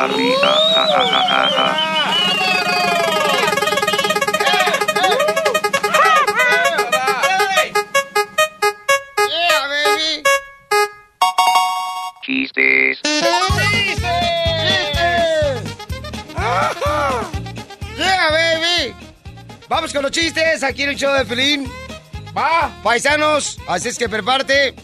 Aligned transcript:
la 0.00 0.06
risa. 0.06 0.52
Ja, 0.74 0.86
ja, 0.86 1.02
ja, 1.12 1.20
ja, 1.30 1.40
ja. 1.56 1.66
Yeah, 9.28 9.62
baby. 9.72 10.12
Chistes. 12.22 12.98
Yeah, 17.96 18.30
baby. 18.30 18.94
Vamos 19.68 19.92
con 19.92 20.02
los 20.02 20.12
chistes 20.12 20.62
aquí 20.62 20.82
en 20.84 20.90
el 20.90 20.96
show 20.96 21.12
de 21.12 21.24
Pelín. 21.26 21.70
Va. 22.36 22.70
Paisanos, 22.82 23.58
así 23.68 23.88
es 23.88 23.98
que 23.98 24.08
prepárate. 24.08 24.74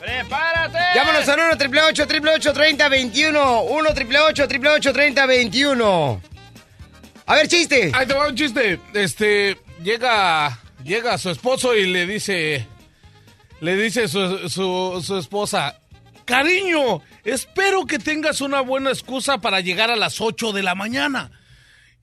¡Prepárate! 0.00 0.77
Llámanos 0.98 1.28
al 1.28 1.38
1 1.38 1.48
888 1.50 2.52
30 2.52 2.88
21 2.88 3.62
1 3.62 3.90
888 3.90 4.92
30 4.92 5.26
21 5.26 6.22
A 7.26 7.34
ver, 7.36 7.46
chiste. 7.46 7.92
Ahí 7.94 8.04
te 8.04 8.14
va 8.14 8.26
un 8.26 8.34
chiste. 8.34 8.80
Este, 8.94 9.56
llega, 9.84 10.58
llega 10.82 11.16
su 11.18 11.30
esposo 11.30 11.76
y 11.76 11.86
le 11.86 12.04
dice, 12.04 12.66
le 13.60 13.76
dice 13.76 14.08
su, 14.08 14.48
su, 14.48 15.00
su 15.06 15.18
esposa, 15.18 15.78
cariño, 16.24 17.00
espero 17.22 17.86
que 17.86 18.00
tengas 18.00 18.40
una 18.40 18.60
buena 18.60 18.90
excusa 18.90 19.38
para 19.38 19.60
llegar 19.60 19.92
a 19.92 19.96
las 19.96 20.20
8 20.20 20.52
de 20.52 20.64
la 20.64 20.74
mañana. 20.74 21.30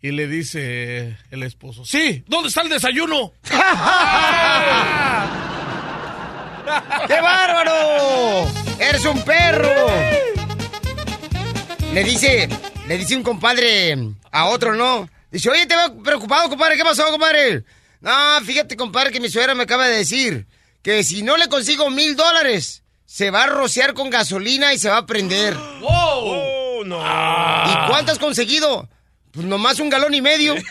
Y 0.01 0.11
le 0.11 0.25
dice 0.25 1.17
el 1.31 1.43
esposo, 1.43 1.83
sí, 1.83 2.23
¿dónde 2.27 2.47
está 2.47 2.61
el 2.61 2.69
desayuno? 2.69 3.33
¡Qué 7.07 7.19
bárbaro! 7.21 8.64
¡Eres 8.80 9.06
un 9.06 9.22
perro! 9.23 9.88
Le 11.94 12.04
dice, 12.04 12.50
le 12.88 12.98
dice 12.98 13.16
un 13.16 13.23
compadre 13.23 13.98
a 14.31 14.45
otro, 14.45 14.76
¿no? 14.76 15.09
Dice, 15.31 15.50
oye, 15.50 15.66
te 15.66 15.75
veo 15.75 16.03
preocupado, 16.03 16.50
compadre. 16.50 16.75
¿Qué 16.78 16.84
pasó, 16.84 17.09
compadre? 17.09 17.64
No, 18.02 18.12
fíjate, 18.46 18.75
compadre, 18.75 19.12
que 19.12 19.19
mi 19.19 19.30
suegra 19.30 19.56
me 19.56 19.64
acaba 19.64 19.88
de 19.88 19.97
decir 19.97 20.46
que 20.81 21.03
si 21.03 21.24
no 21.24 21.38
le 21.38 21.47
consigo 21.47 21.90
mil 21.90 22.16
dólares, 22.16 22.84
se 23.06 23.31
va 23.31 23.44
a 23.44 23.47
rociar 23.47 23.94
con 23.94 24.09
gasolina 24.09 24.74
y 24.74 24.78
se 24.78 24.90
va 24.90 24.97
a 24.97 25.06
prender. 25.06 25.56
¡Wow! 25.81 26.85
no. 26.85 27.00
¿Y 27.00 27.88
cuánto 27.88 28.12
has 28.12 28.19
conseguido? 28.19 28.88
Pues 29.31 29.46
nomás 29.46 29.80
un 29.80 29.90
galón 29.90 30.14
y 30.14 30.22
medio. 30.22 30.56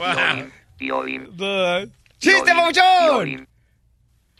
¡Chiste, 2.18 2.52
Violín, 2.52 3.48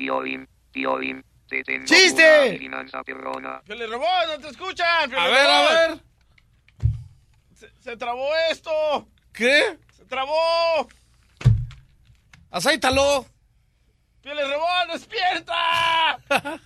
Violín, 0.05 0.49
Violín, 0.73 1.23
te 1.47 1.63
tengo 1.63 1.85
¡Chiste! 1.85 2.23
una 2.25 2.43
adivinanza 2.49 3.03
perrona. 3.03 3.61
¡Que 3.67 3.75
le 3.75 3.87
robó! 3.87 4.07
¡No 4.29 4.41
te 4.41 4.49
escuchan! 4.49 5.15
A 5.15 5.27
ver, 5.29 5.47
a 5.47 5.63
ver. 5.69 6.01
Se, 7.55 7.71
se 7.81 7.97
trabó 7.99 8.31
esto. 8.51 9.07
¿Qué? 9.31 9.77
Se 9.95 10.07
trabó. 10.07 10.89
Aceítalo. 12.51 13.27
¡Pieles 14.23 14.49
Robot, 14.49 14.93
despierta! 14.93 16.19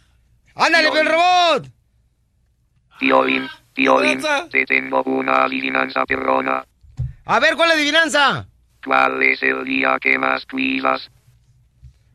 ¡Ándale, 0.55 0.89
el 1.01 1.07
robot! 1.09 1.67
Violín, 3.01 3.49
Adivinanza. 3.77 4.49
te 4.49 4.65
tengo 4.65 5.03
una 5.03 5.43
adivinanza 5.45 6.05
perrona. 6.07 6.65
A 7.25 7.41
ver, 7.41 7.57
¿cuál 7.57 7.71
es 7.71 7.75
la 7.75 7.81
adivinanza? 7.81 8.49
¿Cuál 8.85 9.21
es 9.25 9.43
el 9.43 9.65
día 9.65 9.99
que 10.01 10.19
más 10.19 10.47
cuidas? 10.47 11.11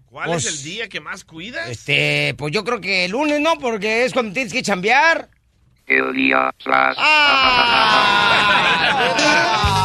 ¿Cuál 0.09 0.27
Pues- 0.29 0.45
es 0.45 0.57
el 0.57 0.63
día 0.63 0.89
que 0.89 0.99
más 0.99 1.23
cuidas? 1.23 1.69
Este, 1.69 2.33
pues 2.37 2.51
yo 2.51 2.63
creo 2.63 2.81
que 2.81 3.05
el 3.05 3.11
lunes, 3.11 3.39
¿no? 3.41 3.57
Porque 3.59 4.05
es 4.05 4.13
cuando 4.13 4.33
tienes 4.33 4.51
que 4.53 4.63
chambear. 4.63 5.29
El 5.85 6.13
día 6.13 6.51
slash. 6.59 6.97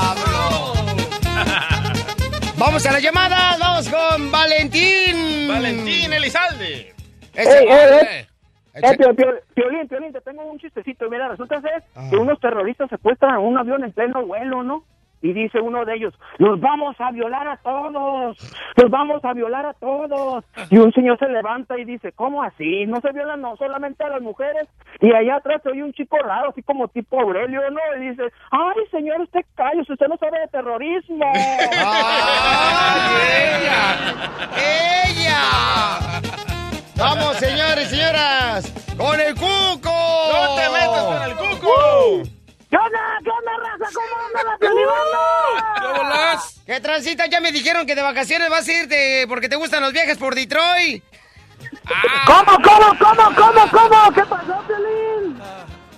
Vamos 2.57 2.87
a 2.87 2.93
las 2.93 3.03
llamadas, 3.03 3.59
vamos 3.59 3.89
con 3.89 4.31
Valentín. 4.31 5.49
Valentín 5.49 6.13
Elizalde. 6.13 6.95
Ese- 7.35 7.59
Ey, 7.59 7.69
ey, 7.69 7.99
ey. 8.01 8.27
Echa- 8.75 8.93
Eh, 8.93 8.97
Pio- 8.97 9.15
Pio- 9.15 9.41
Piolín, 9.55 9.89
Piolín, 9.89 10.13
te 10.13 10.21
tengo 10.21 10.45
un 10.45 10.59
chistecito. 10.59 11.09
Mira, 11.11 11.29
resulta 11.29 11.61
ser 11.61 11.83
que 12.11 12.17
unos 12.17 12.41
terroristas 12.41 12.89
secuestran 12.91 13.39
un 13.39 13.59
avión 13.59 13.85
en 13.85 13.93
pleno 13.93 14.25
vuelo, 14.27 14.63
¿no? 14.63 14.85
Y 15.25 15.33
dice 15.33 15.59
uno 15.59 15.87
de 15.87 15.95
ellos, 15.95 16.13
los 16.37 16.61
vamos 16.61 16.97
a 16.99 17.11
violar 17.11 17.49
a 17.49 17.57
todos, 17.57 18.37
los 18.77 18.91
vamos 18.91 19.25
a 19.25 19.33
violar 19.33 19.65
a 19.65 19.73
todos. 19.73 20.45
Y 20.69 20.77
un 20.77 20.93
señor 20.93 21.19
se 21.19 21.27
levanta 21.29 21.79
y 21.79 21.87
dice, 21.87 22.13
¿cómo 22.13 22.43
así? 22.43 22.85
No 22.85 23.01
se 23.01 23.11
violan 23.11 23.41
no 23.41 23.57
solamente 23.57 24.05
a 24.05 24.11
las 24.11 24.21
mujeres. 24.21 24.69
Y 25.01 25.15
allá 25.15 25.37
atrás 25.37 25.63
se 25.63 25.71
oye 25.71 25.83
un 25.83 25.95
chico 25.95 26.19
raro, 26.19 26.51
así 26.51 26.63
como 26.63 26.89
tipo 26.89 27.19
Aurelio, 27.19 27.63
¿no? 27.71 27.81
Y 27.97 28.11
dice, 28.11 28.25
ay, 28.51 28.83
señor, 28.91 29.23
usted 29.23 29.41
cállese, 29.55 29.95
usted 29.95 30.09
no 30.09 30.19
sabe 30.19 30.41
de 30.41 30.49
terrorismo. 30.49 31.33
¡Ay, 31.35 33.01
ella! 33.63 33.81
¡Ella! 35.09 36.21
Vamos, 36.99 37.37
señores 37.37 37.91
y 37.91 37.97
señoras, 37.97 38.95
con 38.99 39.19
el 39.19 39.35
cuco. 39.35 39.91
¡No 39.91 40.55
te 40.55 40.69
metas 40.69 41.03
con 41.03 41.23
el 41.23 41.35
cuco! 41.37 42.44
¿Qué 42.75 42.79
onda? 42.79 42.99
¿Qué 43.23 43.31
onda, 43.31 43.53
raza? 43.57 43.87
¿Cómo 43.95 44.09
anda 44.27 44.43
la 44.51 44.59
Piolín? 44.59 44.89
¿Qué? 46.67 46.73
¿Qué 46.73 46.81
transita? 46.81 47.27
Ya 47.27 47.41
me 47.41 47.53
dijeron 47.53 47.87
que 47.87 47.95
de 47.95 48.03
vacaciones 48.03 48.51
vas 48.51 48.67
a 48.67 48.73
irte 48.73 49.27
porque 49.29 49.49
te 49.49 49.55
gustan 49.55 49.81
los 49.81 49.93
viajes 49.93 50.19
por 50.19 50.35
Detroit. 50.35 51.05
¿Cómo, 52.27 52.59
cómo, 52.65 52.99
cómo, 52.99 53.33
cómo, 53.37 53.71
cómo? 53.71 54.13
¿Qué 54.13 54.23
pasó, 54.23 54.61
Piolín? 54.67 55.41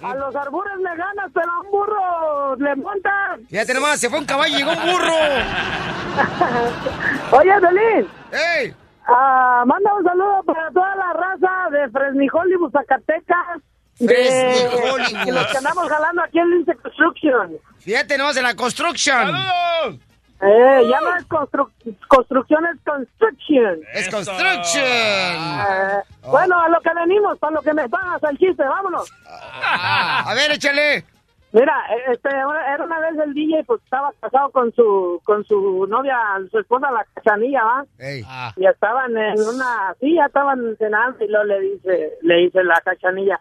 A 0.02 0.14
los 0.16 0.36
arbures 0.36 0.76
me 0.80 0.94
ganas, 0.94 1.30
pero 1.32 1.50
a 1.50 1.60
un 1.62 1.70
burro 1.70 2.56
le 2.56 2.76
montan. 2.76 3.46
Fíjate 3.48 3.72
nomás, 3.72 3.98
se 3.98 4.10
fue 4.10 4.18
un 4.18 4.26
caballo 4.26 4.54
y 4.54 4.58
llegó 4.58 4.72
un 4.72 4.92
burro. 4.92 5.14
Oye, 7.38 7.52
Piolín, 7.58 8.06
¡Ey! 8.32 8.74
ah, 9.06 9.62
manda 9.64 9.94
un 9.94 10.04
saludo 10.04 10.42
para 10.44 10.70
toda 10.72 10.94
la 10.94 11.14
raza 11.14 11.70
de 11.70 11.88
Fresnijolibus, 11.88 12.70
Zacatecas. 12.70 13.62
De, 13.98 14.08
Fresnijolibus. 14.08 15.24
de 15.26 15.32
los 15.32 15.46
que 15.46 15.58
andamos 15.58 15.88
jalando 15.88 16.22
aquí 16.22 16.38
en 16.38 16.50
Lince 16.50 16.74
Construction. 16.76 17.56
Fíjate 17.78 18.18
nomás 18.18 18.34
de 18.34 18.42
la 18.42 18.54
construction. 18.54 19.16
¡Saludos! 19.32 20.00
Eh, 20.42 20.82
ya 20.90 21.00
no 21.00 21.16
es 21.16 21.26
constru- 21.28 21.70
construcción, 22.08 22.66
es 22.66 22.78
construction. 22.84 23.80
Es 23.94 24.08
construction. 24.10 24.84
Eh, 24.84 26.02
Bueno, 26.30 26.60
a 26.60 26.68
lo 26.68 26.78
que 26.80 26.90
venimos, 26.94 27.38
para 27.38 27.54
lo 27.54 27.62
que 27.62 27.72
me 27.72 27.88
pagas 27.88 28.22
el 28.30 28.36
chiste, 28.36 28.62
vámonos. 28.62 29.10
A 29.26 30.32
ver, 30.34 30.50
échale. 30.52 31.04
Mira, 31.52 31.72
este, 32.12 32.28
era 32.28 32.84
una 32.84 32.98
vez 33.00 33.16
el 33.24 33.32
DJ, 33.32 33.64
pues 33.64 33.80
estaba 33.82 34.12
casado 34.20 34.50
con 34.50 34.74
su 34.74 35.22
con 35.24 35.42
su 35.46 35.86
novia, 35.88 36.18
su 36.50 36.58
esposa, 36.58 36.90
la 36.90 37.06
cachanilla, 37.14 37.64
¿va? 37.64 37.84
Ey. 37.98 38.22
Ah, 38.26 38.52
Y 38.56 38.66
estaban 38.66 39.16
en 39.16 39.40
una, 39.40 39.94
sí, 40.00 40.16
ya 40.16 40.26
estaban 40.26 40.76
cenando 40.76 41.24
y 41.24 41.28
luego 41.28 41.44
le 41.44 41.60
dice, 41.60 42.10
le 42.22 42.34
dice 42.42 42.62
la 42.62 42.78
cachanilla, 42.84 43.40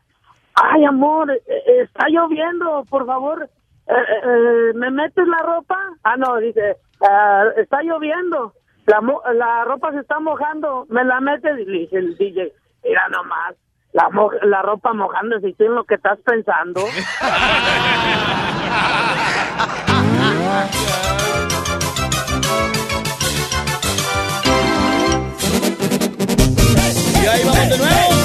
ay 0.56 0.86
amor, 0.86 1.32
eh, 1.32 1.42
eh, 1.48 1.82
está 1.84 2.08
lloviendo, 2.10 2.84
por 2.90 3.06
favor, 3.06 3.50
eh, 3.88 4.72
¿me 4.76 4.90
metes 4.92 5.28
la 5.28 5.40
ropa? 5.40 5.78
Ah, 6.04 6.16
no, 6.18 6.38
dice, 6.38 6.78
"Ah, 7.02 7.44
está 7.58 7.82
lloviendo. 7.84 8.54
la, 8.88 9.02
mo- 9.02 9.24
la 9.34 9.64
ropa 9.66 9.92
se 9.94 10.00
está 10.02 10.20
mojando, 10.20 10.86
me 10.90 11.04
la 11.04 11.20
metes 11.20 11.58
y 11.60 11.66
le 11.66 11.80
dice 11.80 11.98
el 11.98 12.16
DJ, 12.18 12.54
mira 12.84 13.10
nomás, 13.10 13.56
la, 13.94 14.10
mo- 14.12 14.30
la 14.44 14.62
ropa 14.62 14.94
mojándose 14.94 15.50
y 15.50 15.56
en 15.64 15.74
lo 15.74 15.84
que 15.86 15.96
estás 15.96 16.20
pensando. 16.20 16.82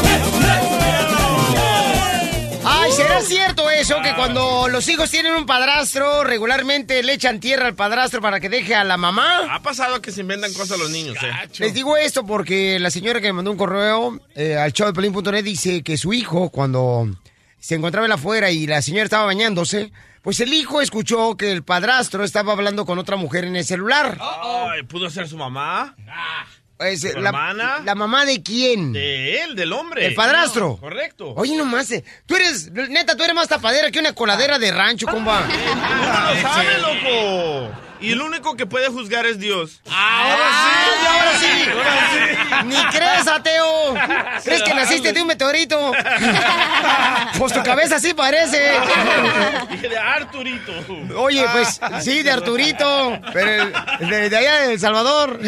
¿será 3.03 3.21
cierto 3.23 3.71
eso 3.71 4.01
que 4.03 4.15
cuando 4.15 4.69
los 4.69 4.89
hijos 4.89 5.11
tienen 5.11 5.35
un 5.35 5.47
padrastro, 5.47 6.25
regularmente 6.25 7.03
le 7.03 7.15
echan 7.15 7.41
tierra 7.41 7.67
al 7.67 7.75
padrastro 7.75 8.21
para 8.21 8.41
que 8.41 8.49
deje 8.49 8.75
a 8.75 8.85
la 8.85 8.97
mamá? 8.97 9.55
Ha 9.55 9.63
pasado 9.63 10.01
que 10.01 10.13
se 10.13 10.21
inventan 10.21 10.53
cosas 10.53 10.79
los 10.79 10.91
niños, 10.91 11.17
eh. 11.23 11.31
Les 11.59 11.75
digo 11.75 11.97
esto 11.97 12.25
porque 12.25 12.79
la 12.79 12.91
señora 12.91 13.21
que 13.21 13.29
me 13.29 13.35
mandó 13.35 13.51
un 13.51 13.57
correo 13.57 14.21
eh, 14.35 14.57
al 14.57 14.73
show 14.73 14.87
de 14.87 14.93
Pelín.net 14.93 15.45
dice 15.45 15.83
que 15.83 15.97
su 15.97 16.13
hijo, 16.13 16.51
cuando 16.51 17.09
se 17.59 17.75
encontraba 17.75 18.07
en 18.07 18.11
la 18.11 18.15
afuera 18.17 18.51
y 18.51 18.67
la 18.67 18.83
señora 18.83 19.05
estaba 19.05 19.25
bañándose, 19.27 19.93
pues 20.23 20.41
el 20.41 20.53
hijo 20.53 20.81
escuchó 20.81 21.37
que 21.37 21.51
el 21.51 21.63
padrastro 21.63 22.25
estaba 22.25 22.53
hablando 22.53 22.85
con 22.85 22.99
otra 22.99 23.17
mujer 23.17 23.45
en 23.45 23.57
el 23.57 23.65
celular. 23.65 24.19
Ay, 24.21 24.83
¿Pudo 24.85 25.09
ser 25.11 25.29
su 25.29 25.37
mamá? 25.37 25.95
Pues, 25.97 26.07
¿Su 26.97 27.21
la, 27.21 27.29
hermana? 27.29 27.83
¿La 27.85 27.95
mamá 27.95 28.25
de 28.25 28.43
quién? 28.43 28.93
De 28.93 29.43
él, 29.43 29.55
del 29.55 29.73
hombre. 29.73 30.07
¿El 30.07 30.15
padrastro? 30.15 30.69
No, 30.69 30.77
correcto. 30.79 31.35
Oye, 31.37 31.57
nomás, 31.57 31.91
eh, 31.93 32.03
tú 32.27 32.37
eres, 32.37 32.71
neta, 32.73 33.17
tú 33.17 33.23
eres 33.23 33.35
más 33.35 33.49
tapadera 33.49 33.91
que 33.91 33.99
una 33.99 34.15
coladera 34.15 34.59
de 34.59 34.73
rancho, 34.73 35.07
comba. 35.07 35.43
Uno 35.45 36.35
lo 36.35 36.41
sabe, 36.41 36.79
loco. 36.79 37.90
Y 38.01 38.13
el 38.13 38.23
único 38.23 38.57
que 38.57 38.67
puede 38.67 38.89
juzgar 38.89 39.27
es 39.27 39.39
Dios. 39.39 39.81
Ahora 39.91 40.49
sí, 41.39 41.71
ahora 41.71 42.11
sí. 42.11 42.67
Ni 42.67 42.77
crees, 42.97 43.27
ateo. 43.29 43.95
¿Crees 44.45 44.63
que 44.63 44.75
naciste 44.75 45.13
de 45.13 45.21
un 45.23 45.29
meteorito? 45.29 45.93
Pues 47.39 47.53
tu 47.55 47.63
cabeza 47.63 47.99
sí 47.99 48.13
parece. 48.13 48.73
Dije 49.71 49.89
de 49.89 49.97
Arturito. 49.99 50.73
Oye, 51.17 51.47
pues 51.53 51.81
sí, 52.03 52.23
de 52.23 52.31
Arturito, 52.31 53.19
pero 53.33 53.63
el- 54.01 54.09
de, 54.11 54.29
de 54.29 54.37
allá 54.37 54.57
de 54.63 54.73
El 54.75 54.81
Salvador. 54.81 55.41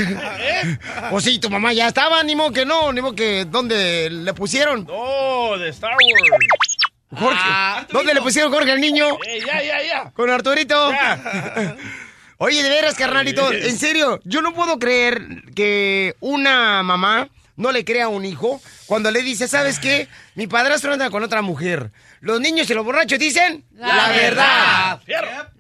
Pues 1.11 1.25
sí, 1.25 1.39
tu 1.39 1.51
mamá 1.51 1.73
ya 1.75 1.89
estaba, 1.89 2.23
ni 2.23 2.35
modo 2.35 2.53
que 2.53 2.65
no, 2.65 2.93
ni 2.93 3.01
modo 3.03 3.15
que 3.15 3.45
¿dónde 3.47 4.09
le 4.11 4.33
pusieron? 4.33 4.87
Oh, 4.91 5.57
de 5.59 5.69
Star 5.71 5.91
Wars. 5.93 7.19
Jorge, 7.19 7.87
¿dónde 7.91 8.15
le 8.15 8.23
pusieron 8.23 8.51
Jorge 8.53 8.73
al 8.73 8.81
niño? 8.81 9.07
Eh, 9.27 9.41
ya, 9.47 9.63
ya, 9.63 9.83
ya. 9.83 10.11
Con 10.13 10.31
Arturito. 10.31 10.91
Ya. 10.93 11.77
Oye, 12.45 12.61
de 12.61 12.69
veras, 12.69 12.97
carnalito, 12.97 13.53
en 13.53 13.79
serio, 13.79 14.19
yo 14.25 14.43
no 14.43 14.53
puedo 14.53 14.81
creer 14.81 15.45
que 15.55 16.17
una 16.19 16.83
mamá 16.83 17.29
no 17.57 17.71
le 17.71 17.85
crea 17.85 18.07
a 18.07 18.09
un 18.09 18.25
hijo 18.25 18.61
cuando 18.87 19.13
le 19.13 19.23
dice, 19.23 19.47
¿sabes 19.47 19.79
qué? 19.79 20.09
Mi 20.35 20.49
padrastro 20.49 20.93
anda 20.93 21.09
con 21.09 21.23
otra 21.23 21.41
mujer. 21.41 21.93
Los 22.21 22.41
niños 22.41 22.69
y 22.69 22.75
los 22.75 22.85
borrachos 22.85 23.21
dicen 23.21 23.63
La 23.77 24.09
verdad. 24.09 25.01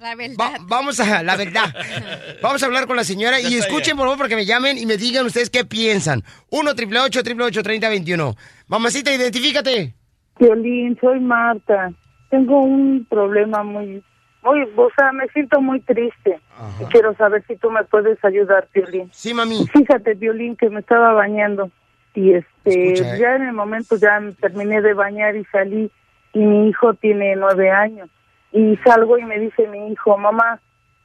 La 0.00 0.14
verdad. 0.16 0.36
Va- 0.40 0.58
vamos 0.62 0.98
a 0.98 1.22
la 1.22 1.36
verdad. 1.36 1.72
Vamos 2.42 2.60
a 2.64 2.66
hablar 2.66 2.88
con 2.88 2.96
la 2.96 3.04
señora 3.04 3.38
Ya 3.38 3.48
y 3.48 3.54
escuchen 3.58 3.96
por 3.96 4.06
favor 4.06 4.18
para 4.18 4.28
que 4.28 4.34
me 4.34 4.44
llamen 4.44 4.76
y 4.76 4.84
me 4.84 4.96
digan 4.96 5.24
ustedes 5.24 5.50
qué 5.50 5.64
piensan. 5.64 6.24
1 6.50 6.74
triple 6.74 6.98
8 6.98 7.22
triple 7.22 7.48
3021 7.52 8.36
Mamacita, 8.66 9.12
identifícate. 9.12 9.94
Violín, 10.40 10.98
soy 11.00 11.20
Marta. 11.20 11.92
Tengo 12.28 12.58
un 12.58 13.06
problema 13.08 13.62
muy, 13.62 14.02
muy, 14.42 14.62
o 14.76 14.90
sea, 14.96 15.12
me 15.12 15.28
siento 15.28 15.60
muy 15.60 15.80
triste. 15.80 16.40
Y 16.80 16.84
quiero 16.86 17.14
saber 17.14 17.44
si 17.46 17.56
tú 17.56 17.70
me 17.70 17.84
puedes 17.84 18.22
ayudar, 18.24 18.68
Violín. 18.74 19.08
Sí, 19.12 19.34
mami. 19.34 19.66
Fíjate, 19.72 20.14
Violín, 20.14 20.56
que 20.56 20.68
me 20.68 20.80
estaba 20.80 21.12
bañando 21.12 21.70
y 22.14 22.34
este, 22.34 22.92
Escucha, 22.92 23.16
¿eh? 23.16 23.18
ya 23.20 23.36
en 23.36 23.42
el 23.42 23.52
momento 23.52 23.96
ya 23.96 24.20
me 24.20 24.32
terminé 24.32 24.82
de 24.82 24.94
bañar 24.94 25.36
y 25.36 25.44
salí 25.46 25.90
y 26.34 26.38
mi 26.38 26.68
hijo 26.68 26.94
tiene 26.94 27.36
nueve 27.36 27.70
años 27.70 28.10
y 28.52 28.76
salgo 28.84 29.18
y 29.18 29.24
me 29.24 29.38
dice 29.38 29.66
mi 29.68 29.92
hijo, 29.92 30.16
mamá, 30.18 30.60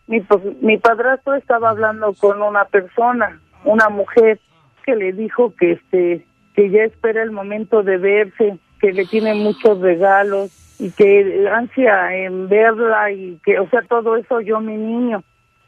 mi, 0.08 0.26
mi 0.62 0.78
padrastro 0.78 1.36
estaba 1.36 1.70
hablando 1.70 2.14
con 2.14 2.42
una 2.42 2.66
persona, 2.66 3.40
una 3.64 3.90
mujer 3.90 4.40
que 4.86 4.96
le 4.96 5.14
dijo 5.14 5.54
que 5.56 5.74
este, 5.74 6.26
que 6.56 6.70
ya 6.70 6.84
espera 6.84 7.24
el 7.24 7.32
momento 7.32 7.84
de 7.84 7.98
verse, 7.98 8.58
que 8.88 8.94
le 8.94 9.06
tiene 9.06 9.34
muchos 9.34 9.80
regalos 9.82 10.50
y 10.80 10.92
que 10.92 11.46
ansia 11.54 12.16
en 12.16 12.48
verla 12.48 13.12
y 13.12 13.38
que, 13.44 13.60
o 13.60 13.70
sea, 13.70 13.82
todo 13.82 14.16
eso 14.16 14.40
yo 14.40 14.62
mi 14.62 14.78
niño. 14.78 15.24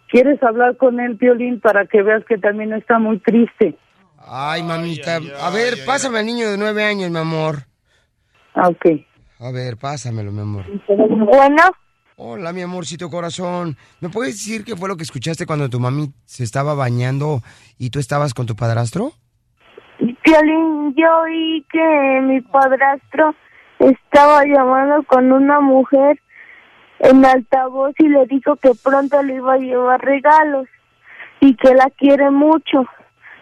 ¿Quieres 0.07 0.42
hablar 0.42 0.77
con 0.77 1.00
él, 1.01 1.16
Violín, 1.16 1.60
para 1.60 1.86
que 1.86 2.01
veas 2.01 2.24
que 2.25 2.38
también 2.38 2.71
está 2.71 2.98
muy 2.98 3.19
triste? 3.19 3.75
Ay, 4.18 4.63
mamita. 4.63 5.19
A 5.42 5.50
ver, 5.50 5.83
pásame 5.86 6.19
al 6.19 6.25
niño 6.25 6.50
de 6.50 6.57
nueve 6.57 6.83
años, 6.83 7.12
mi 7.12 7.18
amor. 7.18 7.66
Ah, 8.54 8.69
Ok. 8.69 8.86
A 9.42 9.51
ver, 9.51 9.77
pásamelo, 9.77 10.31
mi 10.31 10.42
amor. 10.42 10.66
Bueno, 10.88 11.63
Hola, 12.18 12.51
mi 12.51 12.62
amorcito 12.62 13.10
corazón. 13.10 13.77
¿Me 14.01 14.10
puedes 14.10 14.33
decir 14.36 14.66
qué 14.66 14.75
fue 14.75 14.89
lo 14.89 14.98
que 14.98 15.04
escuchaste 15.04 15.45
cuando 15.45 15.69
tu 15.69 15.80
mami 15.80 16.12
se 16.25 16.44
estaba 16.44 16.74
bañando 16.74 17.42
y 17.77 17.89
tú 17.92 18.00
estabas 18.00 18.33
con 18.33 18.45
tu 18.45 18.57
padrastro? 18.57 19.13
Violín, 20.30 20.94
yo 20.96 21.22
oí 21.24 21.66
que 21.72 22.22
mi 22.22 22.40
padrastro 22.42 23.34
estaba 23.80 24.44
llamando 24.46 25.02
con 25.08 25.31
una 25.31 25.60
mujer 25.60 26.20
en 27.00 27.26
altavoz 27.26 27.96
y 27.98 28.08
le 28.10 28.28
dijo 28.28 28.56
que 28.58 28.72
pronto 28.84 29.24
le 29.24 29.38
iba 29.38 29.54
a 29.54 29.58
llevar 29.58 30.00
regalos 30.02 30.68
y 31.40 31.56
que 31.56 31.74
la 31.74 31.90
quiere 31.98 32.30
mucho 32.30 32.86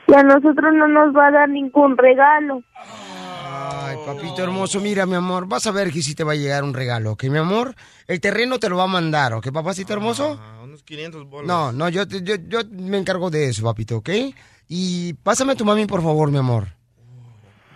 y 0.07 0.13
a 0.13 0.23
nosotros 0.23 0.73
no 0.73 0.87
nos 0.87 1.13
va 1.13 1.27
a 1.27 1.31
dar 1.31 1.49
ningún 1.49 1.97
regalo. 1.97 2.63
Ay, 2.73 3.97
papito 4.05 4.41
hermoso, 4.41 4.79
mira, 4.79 5.05
mi 5.05 5.15
amor, 5.15 5.45
vas 5.45 5.67
a 5.67 5.71
ver 5.71 5.91
que 5.91 6.01
sí 6.01 6.15
te 6.15 6.23
va 6.23 6.31
a 6.31 6.35
llegar 6.35 6.63
un 6.63 6.73
regalo, 6.73 7.11
¿ok, 7.11 7.25
mi 7.25 7.37
amor? 7.39 7.75
El 8.07 8.21
terreno 8.21 8.59
te 8.59 8.69
lo 8.69 8.77
va 8.77 8.83
a 8.83 8.87
mandar, 8.87 9.33
¿ok, 9.33 9.51
papacito 9.51 9.91
hermoso? 9.91 10.39
Ah, 10.41 10.61
unos 10.63 10.83
500 10.83 11.25
bolas. 11.27 11.47
No, 11.47 11.73
no, 11.73 11.89
yo, 11.89 12.07
te- 12.07 12.23
yo, 12.23 12.35
yo 12.47 12.59
me 12.71 12.97
encargo 12.97 13.29
de 13.29 13.49
eso, 13.49 13.65
papito, 13.65 13.97
¿ok? 13.97 14.09
Y 14.69 15.13
pásame 15.15 15.51
a 15.53 15.55
tu 15.55 15.65
mami, 15.65 15.85
por 15.85 16.01
favor, 16.01 16.31
mi 16.31 16.37
amor. 16.37 16.76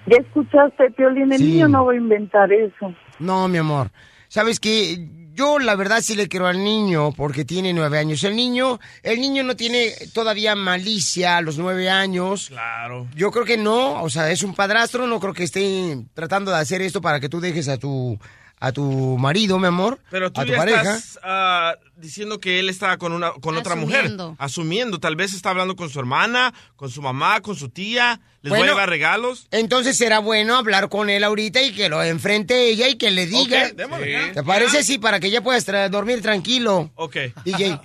Ya 0.07 0.18
escuchaste, 0.18 0.89
Violín, 0.98 1.31
el 1.31 1.38
Sí. 1.39 1.45
niño 1.45 1.68
no 1.68 1.86
va 1.86 1.94
a 1.94 1.95
inventar 1.95 2.51
eso. 2.51 2.94
No, 3.19 3.48
mi 3.48 3.57
amor. 3.57 3.92
Sabes 4.27 4.59
que 4.59 5.07
yo 5.33 5.59
la 5.59 5.75
verdad 5.75 6.01
sí 6.01 6.15
le 6.15 6.27
quiero 6.27 6.48
al 6.48 6.63
niño 6.63 7.12
porque 7.13 7.45
tiene 7.45 7.74
nueve 7.74 7.98
años. 7.98 8.24
El 8.24 8.36
niño, 8.36 8.80
el 9.03 9.19
niño 9.19 9.44
no 9.44 9.56
tiene 9.56 9.92
todavía 10.13 10.56
malicia 10.56 11.38
a 11.38 11.42
los 11.42 11.57
nueve 11.57 11.89
años. 11.89 12.48
Claro. 12.50 13.07
Yo 13.15 13.31
creo 13.31 13.45
que 13.45 13.57
no, 13.57 14.01
o 14.03 14.09
sea, 14.09 14.30
es 14.31 14.44
un 14.44 14.53
padrastro, 14.56 15.07
no 15.07 15.20
creo 15.20 15.34
que 15.34 15.43
esté 15.43 16.05
tratando 16.13 16.51
de 16.51 16.58
hacer 16.58 16.81
esto 16.81 17.01
para 17.01 17.20
que 17.20 17.29
tú 17.29 17.39
dejes 17.39 17.67
a 17.70 17.77
tu 17.77 18.17
a 18.63 18.72
tu 18.72 19.17
marido, 19.17 19.58
mi 19.58 19.65
amor, 19.65 19.98
Pero 20.12 20.31
tú 20.31 20.39
a 20.41 20.46
tu 20.46 20.51
ya 20.51 20.58
pareja. 20.58 20.81
estás 20.96 21.20
ah, 21.24 21.74
diciendo 21.96 22.39
que 22.39 22.60
él 22.60 22.70
está 22.70 22.96
con 22.98 23.12
una 23.12 23.31
con 23.31 23.58
otra 23.58 23.75
mujer. 23.75 24.12
Asumiendo. 24.38 25.00
Tal 25.00 25.15
vez 25.15 25.34
está 25.34 25.50
hablando 25.50 25.75
con 25.75 25.89
su 25.89 26.00
hermana, 26.00 26.53
con 26.75 26.89
su 26.91 27.01
mamá, 27.01 27.41
con 27.41 27.55
su 27.55 27.70
tía. 27.70 28.20
Les 28.43 28.50
Bueno. 28.50 28.65
a 28.65 28.67
llevar 28.69 28.89
regalos. 28.89 29.48
Entonces 29.51 29.98
será 29.98 30.19
bueno 30.19 30.55
hablar 30.57 30.89
con 30.89 31.10
él 31.12 31.24
ahorita 31.24 31.62
y 31.62 31.74
que 31.74 31.89
lo 31.89 32.03
enfrente 32.03 32.69
ella 32.69 32.88
y 32.88 32.95
que 32.95 33.12
le 33.12 33.27
diga. 33.27 33.67
Ok, 33.67 33.74
démosle. 33.75 34.31
¿Te 34.33 34.43
parece? 34.43 34.83
Sí, 34.83 34.98
para 34.98 35.19
que 35.19 35.27
ella 35.27 35.41
pueda 35.41 35.60
tra- 35.60 35.89
dormir 35.89 36.21
tranquilo. 36.21 36.91
Ok. 36.95 37.17
DJ. 37.45 37.79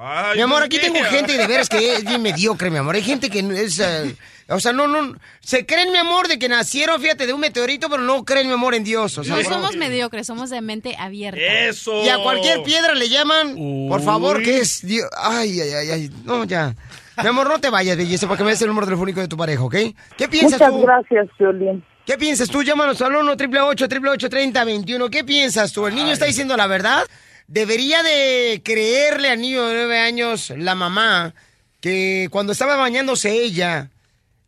Ay, 0.00 0.36
Mi 0.36 0.42
amor, 0.42 0.58
¿por 0.58 0.66
aquí 0.66 0.78
tengo 0.78 1.02
gente 1.02 1.36
de 1.36 1.46
veras 1.48 1.68
que 1.68 1.94
es 1.96 2.04
bien 2.04 2.22
mediocre, 2.22 2.70
mi 2.70 2.76
amor. 2.76 2.94
Hay 2.94 3.02
gente 3.02 3.28
que 3.28 3.40
es... 3.40 3.80
eh, 3.80 4.14
o 4.46 4.60
sea, 4.60 4.72
no, 4.72 4.86
no... 4.86 5.16
Se 5.40 5.66
creen, 5.66 5.90
mi 5.90 5.98
amor, 5.98 6.28
de 6.28 6.38
que 6.38 6.48
nacieron, 6.48 7.02
fíjate, 7.02 7.26
de 7.26 7.32
un 7.32 7.40
meteorito, 7.40 7.90
pero 7.90 8.00
no 8.02 8.24
creen, 8.24 8.46
mi 8.46 8.52
amor, 8.54 8.76
en 8.76 8.84
Dios. 8.84 9.18
O 9.18 9.24
sea, 9.24 9.34
No 9.34 9.42
somos 9.42 9.74
mediocres, 9.76 10.28
somos 10.28 10.50
de 10.50 10.60
mente 10.60 10.94
abierta. 10.96 11.40
Eso. 11.40 12.04
Y 12.04 12.08
a 12.08 12.18
cualquier 12.18 12.62
piedra 12.62 12.94
le 12.94 13.08
llaman, 13.08 13.56
por 13.88 14.00
favor, 14.00 14.36
Uy. 14.36 14.44
que 14.44 14.58
es 14.60 14.86
Dios. 14.86 15.10
Ay, 15.16 15.60
ay, 15.60 15.70
ay, 15.72 15.90
ay. 15.90 16.10
No, 16.24 16.44
ya. 16.44 16.76
Mi 17.22 17.28
amor, 17.28 17.48
no 17.48 17.58
te 17.58 17.70
vayas, 17.70 17.96
belleza, 17.96 18.26
para 18.26 18.38
que 18.38 18.44
me 18.44 18.50
des 18.50 18.62
el 18.62 18.68
número 18.68 18.86
telefónico 18.86 19.20
de 19.20 19.28
tu 19.28 19.36
pareja, 19.36 19.62
¿ok? 19.62 19.74
¿Qué 20.16 20.28
piensas 20.28 20.60
Muchas 20.60 20.70
tú? 20.70 20.82
gracias, 20.82 21.28
Violín. 21.38 21.84
¿Qué 22.06 22.16
piensas 22.16 22.48
tú? 22.48 22.62
Llámanos 22.62 23.02
al 23.02 23.16
1 23.16 23.32
888 23.32 24.28
3021 24.30 25.10
¿Qué 25.10 25.24
piensas 25.24 25.72
tú? 25.72 25.86
¿El 25.86 25.94
niño 25.94 26.12
está 26.12 26.24
diciendo 26.24 26.56
la 26.56 26.66
verdad? 26.66 27.06
¿Debería 27.48 28.02
de 28.02 28.62
creerle 28.64 29.30
al 29.30 29.40
niño 29.40 29.66
de 29.66 29.74
nueve 29.74 29.98
años 29.98 30.52
la 30.56 30.74
mamá 30.74 31.34
que 31.80 32.28
cuando 32.30 32.52
estaba 32.52 32.76
bañándose 32.76 33.32
ella, 33.32 33.90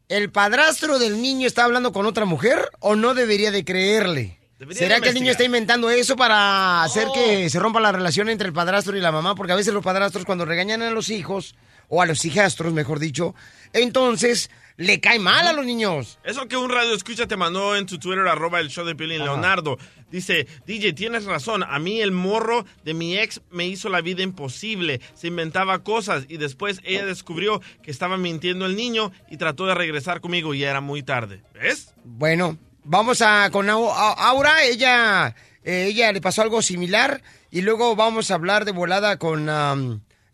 el 0.08 0.30
padrastro 0.30 0.98
del 0.98 1.20
niño 1.20 1.46
está 1.46 1.64
hablando 1.64 1.92
con 1.92 2.06
otra 2.06 2.24
mujer 2.24 2.70
o 2.78 2.94
no 2.94 3.14
debería 3.14 3.50
de 3.50 3.64
creerle? 3.64 4.38
Debería 4.58 4.78
¿Será 4.78 4.94
de 4.96 5.00
que 5.02 5.08
el 5.08 5.14
niño 5.14 5.32
está 5.32 5.44
inventando 5.44 5.90
eso 5.90 6.16
para 6.16 6.82
hacer 6.82 7.08
que 7.14 7.48
se 7.50 7.58
rompa 7.58 7.80
la 7.80 7.92
relación 7.92 8.28
entre 8.28 8.46
el 8.46 8.52
padrastro 8.52 8.96
y 8.96 9.00
la 9.00 9.12
mamá? 9.12 9.34
Porque 9.34 9.52
a 9.52 9.56
veces 9.56 9.74
los 9.74 9.82
padrastros 9.82 10.24
cuando 10.24 10.44
regañan 10.44 10.82
a 10.82 10.90
los 10.90 11.08
hijos, 11.08 11.54
o 11.90 12.00
a 12.00 12.06
los 12.06 12.24
hijastros, 12.24 12.72
mejor 12.72 12.98
dicho, 12.98 13.34
entonces 13.74 14.50
le 14.80 14.98
cae 14.98 15.18
mal 15.18 15.46
a 15.46 15.52
los 15.52 15.66
niños. 15.66 16.18
Eso 16.24 16.48
que 16.48 16.56
un 16.56 16.70
radio 16.70 16.94
escucha 16.94 17.26
te 17.26 17.36
mandó 17.36 17.76
en 17.76 17.84
tu 17.84 17.98
Twitter, 17.98 18.26
arroba 18.26 18.60
el 18.60 18.70
show 18.70 18.86
de 18.86 18.94
Piolín, 18.94 19.22
Leonardo. 19.22 19.76
Dice, 20.10 20.46
DJ, 20.66 20.94
tienes 20.94 21.26
razón. 21.26 21.62
A 21.62 21.78
mí 21.78 22.00
el 22.00 22.12
morro 22.12 22.64
de 22.82 22.94
mi 22.94 23.18
ex 23.18 23.42
me 23.50 23.66
hizo 23.66 23.90
la 23.90 24.00
vida 24.00 24.22
imposible. 24.22 25.02
Se 25.12 25.26
inventaba 25.26 25.80
cosas 25.80 26.24
y 26.28 26.38
después 26.38 26.80
ella 26.82 27.04
descubrió 27.04 27.60
que 27.82 27.90
estaba 27.90 28.16
mintiendo 28.16 28.64
el 28.64 28.74
niño 28.74 29.12
y 29.28 29.36
trató 29.36 29.66
de 29.66 29.74
regresar 29.74 30.22
conmigo 30.22 30.54
y 30.54 30.60
ya 30.60 30.70
era 30.70 30.80
muy 30.80 31.02
tarde. 31.02 31.42
¿Ves? 31.52 31.92
Bueno, 32.04 32.56
vamos 32.82 33.20
a 33.20 33.50
con 33.50 33.68
Aura. 33.68 34.64
Ella, 34.64 35.36
eh, 35.62 35.88
ella 35.90 36.10
le 36.10 36.22
pasó 36.22 36.40
algo 36.40 36.62
similar. 36.62 37.22
Y 37.50 37.60
luego 37.60 37.96
vamos 37.96 38.30
a 38.30 38.34
hablar 38.34 38.64
de 38.64 38.72
volada 38.72 39.18
con 39.18 39.48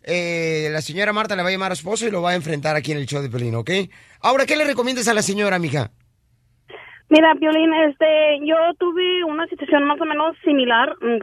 eh, 0.06 0.68
la 0.70 0.80
señora 0.80 1.12
Marta. 1.12 1.36
Le 1.36 1.42
va 1.42 1.48
a 1.48 1.52
llamar 1.52 1.72
a 1.72 1.74
su 1.74 1.80
esposo 1.80 2.06
y 2.06 2.10
lo 2.10 2.22
va 2.22 2.30
a 2.30 2.34
enfrentar 2.36 2.76
aquí 2.76 2.92
en 2.92 2.98
el 2.98 3.06
show 3.06 3.20
de 3.20 3.28
Pelín, 3.28 3.54
¿ok? 3.56 3.70
Ahora, 4.22 4.46
¿qué 4.46 4.56
le 4.56 4.64
recomiendas 4.64 5.08
a 5.08 5.14
la 5.14 5.22
señora, 5.22 5.58
mija? 5.58 5.90
Mira, 7.08 7.34
Piolín, 7.38 7.72
este, 7.88 8.38
yo 8.42 8.56
tuve 8.78 9.22
una 9.24 9.46
situación 9.46 9.84
más 9.84 10.00
o 10.00 10.04
menos 10.04 10.36
similar. 10.44 10.96
Mm, 11.00 11.20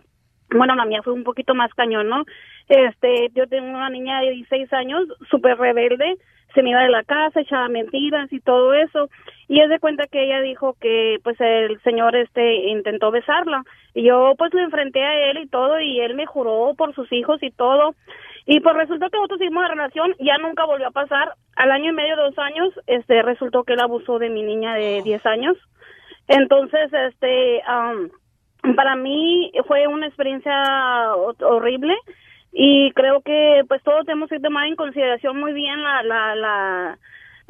Bueno, 0.56 0.76
la 0.76 0.86
mía 0.86 1.02
fue 1.04 1.14
un 1.14 1.24
poquito 1.24 1.56
más 1.56 1.74
cañón, 1.74 2.10
¿no? 2.10 2.26
Este, 2.70 3.30
yo 3.34 3.48
tengo 3.48 3.70
una 3.70 3.90
niña 3.90 4.22
de 4.22 4.32
16 4.32 4.72
años, 4.74 5.08
súper 5.32 5.58
rebelde, 5.58 6.16
se 6.54 6.62
me 6.62 6.70
iba 6.70 6.82
de 6.84 6.90
la 6.90 7.04
casa, 7.04 7.42
echaba 7.42 7.68
mentiras 7.68 8.32
y 8.32 8.40
todo 8.40 8.74
eso. 8.74 9.10
Y 9.48 9.60
es 9.62 9.70
de 9.70 9.80
cuenta 9.80 10.06
que 10.08 10.24
ella 10.24 10.42
dijo 10.42 10.76
que, 10.80 11.18
pues, 11.24 11.38
el 11.42 11.82
señor, 11.82 12.16
este, 12.16 12.68
intentó 12.70 13.10
besarla. 13.10 13.64
Y 13.96 14.04
yo, 14.04 14.36
pues, 14.38 14.54
lo 14.54 14.62
enfrenté 14.62 15.04
a 15.04 15.32
él 15.32 15.40
y 15.40 15.48
todo, 15.48 15.80
y 15.80 16.00
él 16.00 16.14
me 16.16 16.28
juró 16.28 16.74
por 16.78 16.94
sus 16.94 17.12
hijos 17.12 17.42
y 17.42 17.50
todo. 17.50 17.96
Y 18.46 18.60
pues 18.60 18.76
resultó 18.76 19.10
que 19.10 19.18
nosotros 19.18 19.40
seguimos 19.40 19.64
la 19.64 19.70
relación, 19.70 20.14
ya 20.20 20.38
nunca 20.38 20.66
volvió 20.66 20.88
a 20.88 20.92
pasar. 20.92 21.34
Al 21.56 21.72
año 21.72 21.92
y 21.92 21.94
medio, 21.94 22.16
dos 22.18 22.38
años, 22.40 22.74
este, 22.88 23.22
resultó 23.22 23.64
que 23.64 23.74
él 23.74 23.80
abusó 23.80 24.20
de 24.20 24.30
mi 24.30 24.44
niña 24.44 24.74
de 24.76 25.02
10 25.04 25.26
años. 25.26 25.56
Entonces, 26.28 26.92
este, 26.92 27.62
am, 27.66 28.10
para 28.76 28.96
mí 28.96 29.52
fue 29.68 29.88
una 29.88 30.08
experiencia 30.08 31.16
ho- 31.16 31.36
horrible 31.42 31.96
y 32.52 32.92
creo 32.92 33.22
que 33.22 33.64
pues 33.68 33.82
todos 33.84 34.06
tenemos 34.06 34.30
que 34.30 34.40
tomar 34.40 34.68
en 34.68 34.76
consideración 34.76 35.40
muy 35.40 35.54
bien 35.54 35.82
la, 35.82 36.04
la, 36.04 36.36
la, 36.36 36.98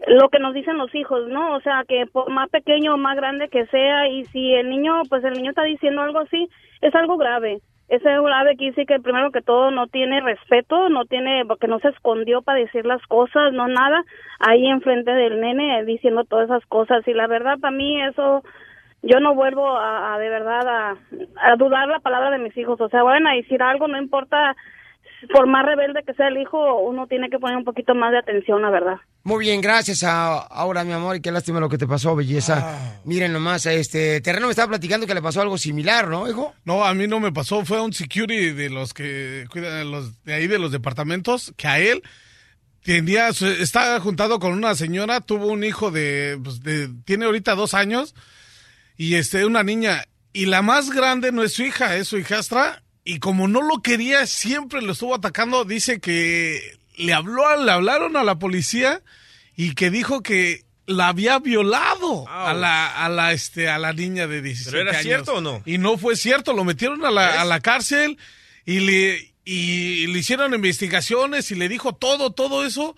lo 0.07 0.29
que 0.29 0.39
nos 0.39 0.53
dicen 0.53 0.77
los 0.77 0.93
hijos, 0.95 1.27
¿no? 1.27 1.55
O 1.55 1.61
sea, 1.61 1.83
que 1.87 2.05
por 2.07 2.29
más 2.31 2.49
pequeño 2.49 2.93
o 2.93 2.97
más 2.97 3.15
grande 3.15 3.49
que 3.49 3.65
sea 3.67 4.07
y 4.07 4.25
si 4.25 4.53
el 4.53 4.69
niño, 4.69 5.01
pues 5.09 5.23
el 5.23 5.33
niño 5.33 5.49
está 5.51 5.63
diciendo 5.63 6.01
algo 6.01 6.19
así, 6.19 6.47
es 6.81 6.93
algo 6.95 7.17
grave. 7.17 7.59
Es 7.93 8.03
algo 8.07 8.25
grave 8.25 8.57
que 8.57 8.73
que 8.85 8.99
primero 8.99 9.29
que 9.31 9.43
todo 9.43 9.69
no 9.69 9.85
tiene 9.85 10.19
respeto, 10.19 10.89
no 10.89 11.05
tiene, 11.05 11.45
porque 11.45 11.67
no 11.67 11.77
se 11.77 11.89
escondió 11.89 12.41
para 12.41 12.57
decir 12.57 12.87
las 12.87 13.05
cosas, 13.05 13.53
no 13.53 13.67
nada, 13.67 14.03
ahí 14.39 14.65
enfrente 14.65 15.11
del 15.11 15.39
nene 15.39 15.85
diciendo 15.85 16.23
todas 16.23 16.45
esas 16.45 16.65
cosas 16.65 17.07
y 17.07 17.13
la 17.13 17.27
verdad 17.27 17.59
para 17.59 17.75
mí 17.75 18.01
eso 18.01 18.41
yo 19.03 19.19
no 19.19 19.35
vuelvo 19.35 19.77
a, 19.77 20.15
a 20.15 20.17
de 20.17 20.27
verdad 20.27 20.67
a, 20.67 20.97
a 21.39 21.55
dudar 21.55 21.87
la 21.87 21.99
palabra 21.99 22.31
de 22.31 22.39
mis 22.39 22.57
hijos. 22.57 22.81
O 22.81 22.89
sea, 22.89 23.03
van 23.03 23.27
a 23.27 23.33
decir 23.33 23.61
algo, 23.61 23.87
no 23.87 24.01
importa, 24.01 24.55
por 25.31 25.47
más 25.47 25.65
rebelde 25.65 26.01
que 26.05 26.13
sea 26.13 26.27
el 26.27 26.37
hijo, 26.37 26.79
uno 26.81 27.07
tiene 27.07 27.29
que 27.29 27.39
poner 27.39 27.57
un 27.57 27.63
poquito 27.63 27.93
más 27.95 28.11
de 28.11 28.19
atención, 28.19 28.61
la 28.61 28.69
verdad. 28.69 28.95
Muy 29.23 29.45
bien, 29.45 29.61
gracias 29.61 30.03
a 30.03 30.37
Aura, 30.39 30.83
mi 30.83 30.91
amor, 30.91 31.15
y 31.15 31.21
qué 31.21 31.31
lástima 31.31 31.59
lo 31.59 31.69
que 31.69 31.77
te 31.77 31.87
pasó, 31.87 32.15
belleza. 32.15 32.99
Miren 33.05 33.31
nomás, 33.31 33.65
este 33.65 34.19
Terreno 34.21 34.47
me 34.47 34.51
estaba 34.51 34.69
platicando 34.69 35.07
que 35.07 35.13
le 35.13 35.21
pasó 35.21 35.41
algo 35.41 35.57
similar, 35.57 36.07
¿no, 36.09 36.27
hijo? 36.29 36.53
No, 36.65 36.83
a 36.83 36.93
mí 36.93 37.07
no 37.07 37.19
me 37.19 37.31
pasó, 37.31 37.63
fue 37.63 37.77
a 37.77 37.81
un 37.81 37.93
security 37.93 38.51
de 38.51 38.69
los 38.69 38.93
que 38.93 39.45
cuidan 39.49 39.77
de 39.77 39.85
los 39.85 40.23
de 40.23 40.33
ahí 40.33 40.47
de 40.47 40.59
los 40.59 40.71
departamentos, 40.71 41.53
que 41.55 41.67
a 41.67 41.79
él 41.79 42.03
tenía, 42.83 43.29
estaba 43.29 43.99
juntado 44.01 44.39
con 44.39 44.51
una 44.51 44.75
señora, 44.75 45.21
tuvo 45.21 45.47
un 45.47 45.63
hijo 45.63 45.89
de, 45.89 46.37
pues, 46.43 46.61
de- 46.61 46.89
tiene 47.05 47.25
ahorita 47.25 47.55
dos 47.55 47.73
años, 47.73 48.13
y 48.97 49.15
este, 49.15 49.45
una 49.45 49.63
niña, 49.63 50.03
y 50.33 50.47
la 50.47 50.61
más 50.61 50.89
grande 50.91 51.31
no 51.31 51.43
es 51.43 51.53
su 51.53 51.63
hija, 51.63 51.95
es 51.95 52.09
su 52.09 52.17
hijastra, 52.17 52.82
y 53.03 53.19
como 53.19 53.47
no 53.47 53.61
lo 53.61 53.81
quería, 53.81 54.25
siempre 54.25 54.81
lo 54.81 54.93
estuvo 54.93 55.15
atacando, 55.15 55.65
dice 55.65 55.99
que 55.99 56.77
le 56.95 57.13
habló, 57.13 57.63
le 57.63 57.71
hablaron 57.71 58.15
a 58.15 58.23
la 58.23 58.39
policía, 58.39 59.01
y 59.55 59.75
que 59.75 59.89
dijo 59.89 60.23
que 60.23 60.63
la 60.85 61.09
había 61.09 61.39
violado 61.39 62.27
a 62.27 62.53
la, 62.53 62.87
a 62.87 63.09
la, 63.09 63.31
este, 63.31 63.69
a 63.69 63.77
la 63.77 63.93
niña 63.93 64.27
de 64.27 64.41
17 64.41 64.71
¿Pero 64.71 64.81
era 64.81 64.91
años. 64.91 65.03
cierto 65.03 65.35
o 65.35 65.41
no? 65.41 65.61
Y 65.65 65.77
no 65.77 65.97
fue 65.97 66.15
cierto, 66.15 66.53
lo 66.53 66.63
metieron 66.63 67.05
a 67.05 67.11
la, 67.11 67.41
a 67.41 67.45
la 67.45 67.61
cárcel 67.61 68.17
y 68.65 68.79
le, 68.79 69.33
y 69.45 70.07
le 70.07 70.19
hicieron 70.19 70.53
investigaciones 70.53 71.51
y 71.51 71.55
le 71.55 71.69
dijo 71.69 71.93
todo, 71.93 72.31
todo 72.31 72.65
eso. 72.65 72.95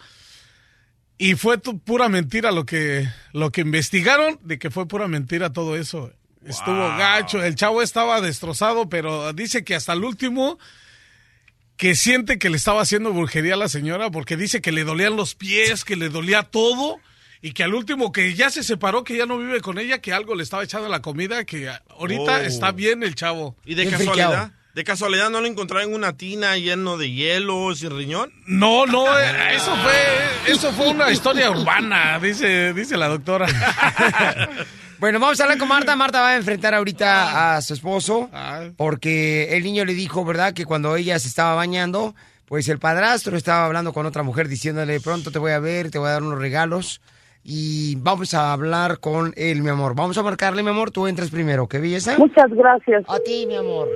Y 1.18 1.36
fue 1.36 1.60
pura 1.60 2.10
mentira 2.10 2.52
lo 2.52 2.66
que, 2.66 3.08
lo 3.32 3.52
que 3.52 3.62
investigaron, 3.62 4.40
de 4.44 4.60
que 4.60 4.70
fue 4.70 4.88
pura 4.88 5.08
mentira 5.08 5.54
todo 5.54 5.78
eso. 5.78 6.12
Estuvo 6.46 6.88
gacho, 6.98 7.44
el 7.44 7.56
chavo 7.56 7.82
estaba 7.82 8.22
destrozado, 8.22 8.88
pero 8.88 9.34
dice 9.34 9.64
que 9.64 9.76
hasta 9.76 9.94
el 9.94 10.04
último 10.04 10.60
que 11.78 11.96
siente 11.96 12.38
que 12.40 12.50
le 12.50 12.58
estaba 12.58 12.82
haciendo 12.82 13.12
brujería 13.12 13.56
a 13.56 13.58
la 13.58 13.68
señora 13.68 14.10
porque 14.12 14.38
dice 14.38 14.62
que 14.62 14.72
le 14.72 14.84
dolían 14.84 15.16
los 15.16 15.36
pies, 15.36 15.84
que 15.84 15.96
le 15.96 16.10
dolía 16.10 16.44
todo 16.44 17.00
y 17.42 17.52
que 17.52 17.64
al 17.64 17.74
último 17.74 18.12
que 18.12 18.34
ya 18.34 18.50
se 18.50 18.64
separó, 18.64 19.04
que 19.04 19.18
ya 19.18 19.26
no 19.26 19.38
vive 19.38 19.60
con 19.62 19.78
ella, 19.78 20.00
que 20.00 20.14
algo 20.14 20.36
le 20.36 20.44
estaba 20.44 20.64
echando 20.64 20.88
a 20.88 20.90
la 20.90 21.02
comida, 21.02 21.44
que 21.46 21.70
ahorita 21.90 22.38
Oh. 22.38 22.38
está 22.38 22.72
bien 22.72 23.04
el 23.04 23.16
chavo. 23.16 23.56
¿Y 23.66 23.76
de 23.76 23.90
casualidad? 23.90 24.52
¿De 24.74 24.84
casualidad 24.84 25.30
no 25.30 25.40
lo 25.42 25.48
encontraron 25.48 25.90
en 25.90 25.96
una 25.96 26.18
tina 26.18 26.58
lleno 26.58 26.98
de 26.98 27.10
hielo, 27.12 27.74
sin 27.76 27.96
riñón? 27.96 28.32
No, 28.46 28.86
no, 28.86 29.06
eh, 29.20 29.56
eso 29.56 29.74
fue, 29.78 30.54
eso 30.54 30.72
fue 30.74 30.90
una 30.90 31.10
historia 31.12 31.50
urbana, 31.50 32.20
dice, 32.20 32.74
dice 32.74 32.98
la 32.98 33.08
doctora. 33.08 33.48
Bueno, 35.06 35.20
vamos 35.20 35.40
a 35.40 35.44
hablar 35.44 35.60
con 35.60 35.68
Marta. 35.68 35.96
Marta 35.96 36.20
va 36.20 36.30
a 36.30 36.36
enfrentar 36.36 36.74
ahorita 36.74 37.58
a 37.58 37.62
su 37.62 37.76
esposo 37.76 38.28
porque 38.76 39.56
el 39.56 39.64
niño 39.64 39.86
le 39.86 39.94
dijo, 39.94 40.26
¿verdad? 40.26 40.52
Que 40.52 40.66
cuando 40.66 40.96
ella 40.96 41.20
se 41.20 41.28
estaba 41.28 41.54
bañando, 41.54 42.16
pues 42.48 42.68
el 42.70 42.80
padrastro 42.80 43.38
estaba 43.38 43.68
hablando 43.68 43.94
con 43.94 44.08
otra 44.08 44.24
mujer 44.24 44.48
diciéndole, 44.48 45.00
pronto 45.00 45.30
te 45.30 45.38
voy 45.38 45.52
a 45.52 45.60
ver, 45.60 45.92
te 45.92 46.00
voy 46.00 46.08
a 46.08 46.14
dar 46.14 46.24
unos 46.24 46.40
regalos 46.40 47.02
y 47.44 47.98
vamos 47.98 48.34
a 48.34 48.52
hablar 48.52 49.00
con 49.00 49.32
él, 49.38 49.62
mi 49.62 49.70
amor. 49.70 49.94
Vamos 49.94 50.18
a 50.18 50.24
marcarle, 50.24 50.64
mi 50.64 50.70
amor, 50.70 50.90
tú 50.90 51.06
entras 51.06 51.30
primero, 51.30 51.68
¿qué 51.68 51.78
belleza? 51.78 52.18
Muchas 52.18 52.50
gracias. 52.50 53.04
A 53.08 53.20
ti, 53.20 53.46
mi 53.46 53.58
amor. 53.58 53.88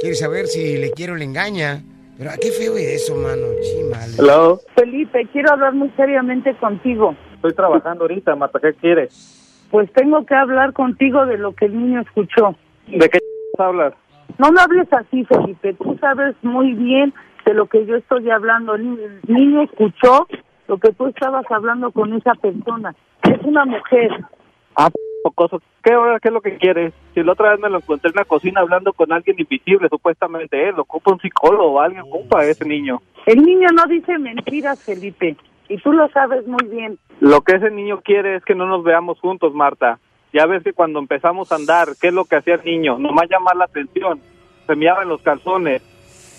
Quiere 0.00 0.16
saber 0.16 0.48
si 0.48 0.76
le 0.76 0.90
quiero 0.90 1.14
o 1.14 1.16
le 1.16 1.24
engaña. 1.24 1.82
Pero 2.18 2.32
qué 2.42 2.50
feo 2.50 2.76
es 2.76 3.04
eso, 3.04 3.14
mano. 3.14 3.46
Chimale. 3.62 4.58
Felipe, 4.74 5.26
quiero 5.32 5.50
hablar 5.50 5.72
muy 5.72 5.88
seriamente 5.96 6.54
contigo. 6.58 7.16
Estoy 7.38 7.54
trabajando 7.54 8.04
ahorita, 8.04 8.34
Marta, 8.34 8.58
¿qué 8.60 8.74
quieres? 8.74 9.68
Pues 9.70 9.92
tengo 9.92 10.26
que 10.26 10.34
hablar 10.34 10.72
contigo 10.72 11.24
de 11.26 11.38
lo 11.38 11.54
que 11.54 11.66
el 11.66 11.78
niño 11.78 12.00
escuchó. 12.00 12.56
¿De 12.88 13.08
qué 13.08 13.18
hablas? 13.58 13.94
No 14.38 14.50
me 14.50 14.60
hables 14.60 14.92
así, 14.92 15.24
Felipe. 15.24 15.74
Tú 15.74 15.96
sabes 16.00 16.34
muy 16.42 16.72
bien 16.74 17.14
de 17.44 17.54
lo 17.54 17.66
que 17.66 17.86
yo 17.86 17.96
estoy 17.96 18.28
hablando. 18.30 18.74
El 18.74 18.90
ni- 18.96 19.02
el 19.04 19.20
niño 19.28 19.62
escuchó 19.62 20.26
lo 20.66 20.78
que 20.78 20.92
tú 20.92 21.06
estabas 21.06 21.44
hablando 21.50 21.92
con 21.92 22.12
esa 22.14 22.34
persona. 22.34 22.94
Es 23.22 23.40
una 23.44 23.64
mujer. 23.64 24.10
Ah, 24.74 24.88
pocoso. 25.22 25.60
¿Qué, 25.82 25.92
¿Qué 26.22 26.28
es 26.28 26.34
lo 26.34 26.40
que 26.40 26.56
quieres? 26.56 26.92
Si 27.14 27.22
la 27.22 27.32
otra 27.32 27.50
vez 27.52 27.60
me 27.60 27.70
lo 27.70 27.76
encontré 27.78 28.10
en 28.10 28.16
la 28.16 28.24
cocina 28.24 28.60
hablando 28.60 28.92
con 28.92 29.12
alguien 29.12 29.36
invisible, 29.38 29.88
supuestamente 29.88 30.68
él, 30.68 30.74
ocupa 30.78 31.12
un 31.12 31.20
psicólogo 31.20 31.72
o 31.74 31.80
alguien 31.80 32.02
ocupa 32.02 32.40
a 32.40 32.44
ese 32.44 32.64
niño. 32.64 33.00
El 33.26 33.42
niño 33.42 33.68
no 33.74 33.84
dice 33.86 34.18
mentiras, 34.18 34.82
Felipe. 34.82 35.36
Y 35.68 35.76
tú 35.78 35.92
lo 35.92 36.08
sabes 36.08 36.46
muy 36.46 36.66
bien. 36.68 36.98
Lo 37.20 37.42
que 37.42 37.56
ese 37.56 37.70
niño 37.70 38.00
quiere 38.00 38.36
es 38.36 38.44
que 38.44 38.54
no 38.54 38.66
nos 38.66 38.82
veamos 38.84 39.20
juntos, 39.20 39.52
Marta. 39.54 39.98
Ya 40.32 40.46
ves 40.46 40.62
que 40.62 40.72
cuando 40.72 40.98
empezamos 40.98 41.50
a 41.52 41.56
andar, 41.56 41.88
¿qué 42.00 42.08
es 42.08 42.14
lo 42.14 42.24
que 42.24 42.36
hacía 42.36 42.54
el 42.54 42.64
niño? 42.64 42.98
Nomás 42.98 43.28
llamar 43.30 43.56
la 43.56 43.64
atención. 43.64 44.20
Se 44.66 44.76
meaba 44.76 45.02
en 45.02 45.08
los 45.08 45.22
calzones. 45.22 45.82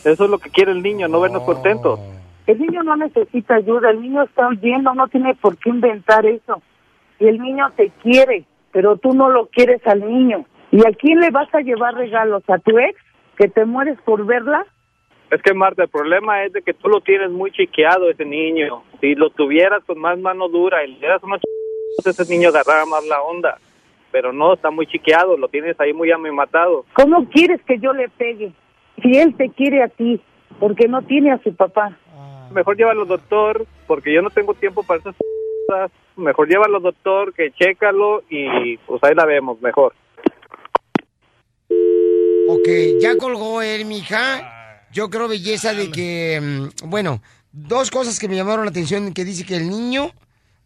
Eso 0.06 0.24
es 0.26 0.30
lo 0.30 0.38
que 0.38 0.50
quiere 0.50 0.72
el 0.72 0.82
niño, 0.82 1.08
no 1.08 1.20
vernos 1.20 1.44
contentos. 1.44 2.00
El 2.48 2.60
niño 2.60 2.84
no 2.84 2.96
necesita 2.96 3.56
ayuda. 3.56 3.92
El 3.92 4.02
niño 4.02 4.24
está 4.24 4.48
oyendo. 4.48 4.94
No 4.94 5.08
tiene 5.08 5.36
por 5.36 5.58
qué 5.58 5.70
inventar 5.70 6.26
eso. 6.26 6.62
Y 7.20 7.28
el 7.28 7.40
niño 7.40 7.72
te 7.76 7.92
quiere, 8.02 8.46
pero 8.72 8.98
tú 8.98 9.14
no 9.14 9.30
lo 9.30 9.48
quieres 9.48 9.86
al 9.86 10.00
niño. 10.00 10.46
¿Y 10.72 10.80
a 10.80 10.92
quién 10.92 11.20
le 11.20 11.32
vas 11.32 11.54
a 11.54 11.60
llevar 11.60 11.96
regalos? 11.96 12.44
¿A 12.48 12.58
tu 12.60 12.78
ex? 12.80 13.00
¿Que 13.38 13.48
te 13.50 13.66
mueres 13.66 14.00
por 14.06 14.26
verla? 14.26 14.66
Es 15.32 15.42
que, 15.42 15.54
Marta, 15.54 15.84
el 15.84 15.90
problema 15.90 16.44
es 16.44 16.54
de 16.54 16.62
que 16.62 16.74
tú 16.74 16.88
lo 16.88 17.02
tienes 17.02 17.30
muy 17.30 17.52
chiqueado, 17.52 18.10
ese 18.10 18.26
niño. 18.26 18.84
Si 19.02 19.16
lo 19.16 19.30
tuvieras 19.30 19.84
con 19.86 20.00
más 20.00 20.18
mano 20.20 20.50
dura 20.50 20.84
y 20.84 20.92
le 20.92 21.00
dieras 21.00 21.24
unos 21.24 21.40
ch... 21.40 22.08
ese 22.08 22.26
niño 22.32 22.50
agarraba 22.50 22.86
más 22.86 23.06
la 23.06 23.22
onda. 23.22 23.58
Pero 24.12 24.34
no, 24.34 24.54
está 24.54 24.72
muy 24.72 24.88
chiqueado, 24.88 25.38
lo 25.38 25.48
tienes 25.48 25.80
ahí 25.80 25.94
muy 25.94 26.12
amimatado. 26.12 26.86
¿Cómo 26.94 27.30
quieres 27.30 27.62
que 27.64 27.78
yo 27.80 27.94
le 27.94 28.10
pegue? 28.10 28.52
Si 29.02 29.18
él 29.18 29.36
te 29.36 29.50
quiere 29.50 29.84
a 29.84 29.88
ti, 29.88 30.20
porque 30.60 30.88
no 30.88 31.02
tiene 31.04 31.32
a 31.32 31.42
su 31.44 31.56
papá. 31.56 31.98
Mejor 32.52 32.76
llévalo, 32.76 33.06
doctor, 33.06 33.66
porque 33.86 34.14
yo 34.14 34.22
no 34.22 34.32
tengo 34.32 34.54
tiempo 34.56 34.84
para 34.84 35.00
esas 35.00 35.16
cosas. 35.68 35.92
Mejor 36.16 36.48
llévalo, 36.48 36.80
doctor, 36.80 37.34
que 37.34 37.52
chécalo 37.52 38.24
y 38.30 38.78
pues 38.78 39.04
ahí 39.04 39.14
la 39.14 39.26
vemos, 39.26 39.62
mejor. 39.62 39.94
Ok, 42.50 42.68
ya 43.00 43.16
colgó 43.18 43.62
él, 43.62 43.86
mija. 43.86 44.88
Yo 44.92 45.10
creo, 45.12 45.28
belleza, 45.28 45.76
de 45.76 45.92
que, 45.92 46.40
mm, 46.42 46.90
bueno, 46.90 47.22
dos 47.52 47.92
cosas 47.92 48.20
que 48.20 48.28
me 48.28 48.36
llamaron 48.36 48.66
la 48.66 48.72
atención, 48.72 49.14
que 49.14 49.26
dice 49.26 49.46
que 49.46 49.56
el 49.56 49.70
niño, 49.70 50.12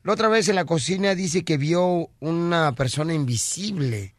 la 0.03 0.13
otra 0.13 0.27
vez 0.27 0.49
en 0.49 0.55
la 0.55 0.65
cocina, 0.65 1.15
dice 1.15 1.43
que 1.43 1.57
vio 1.57 2.09
una 2.19 2.73
persona 2.75 3.13
invisible. 3.13 4.13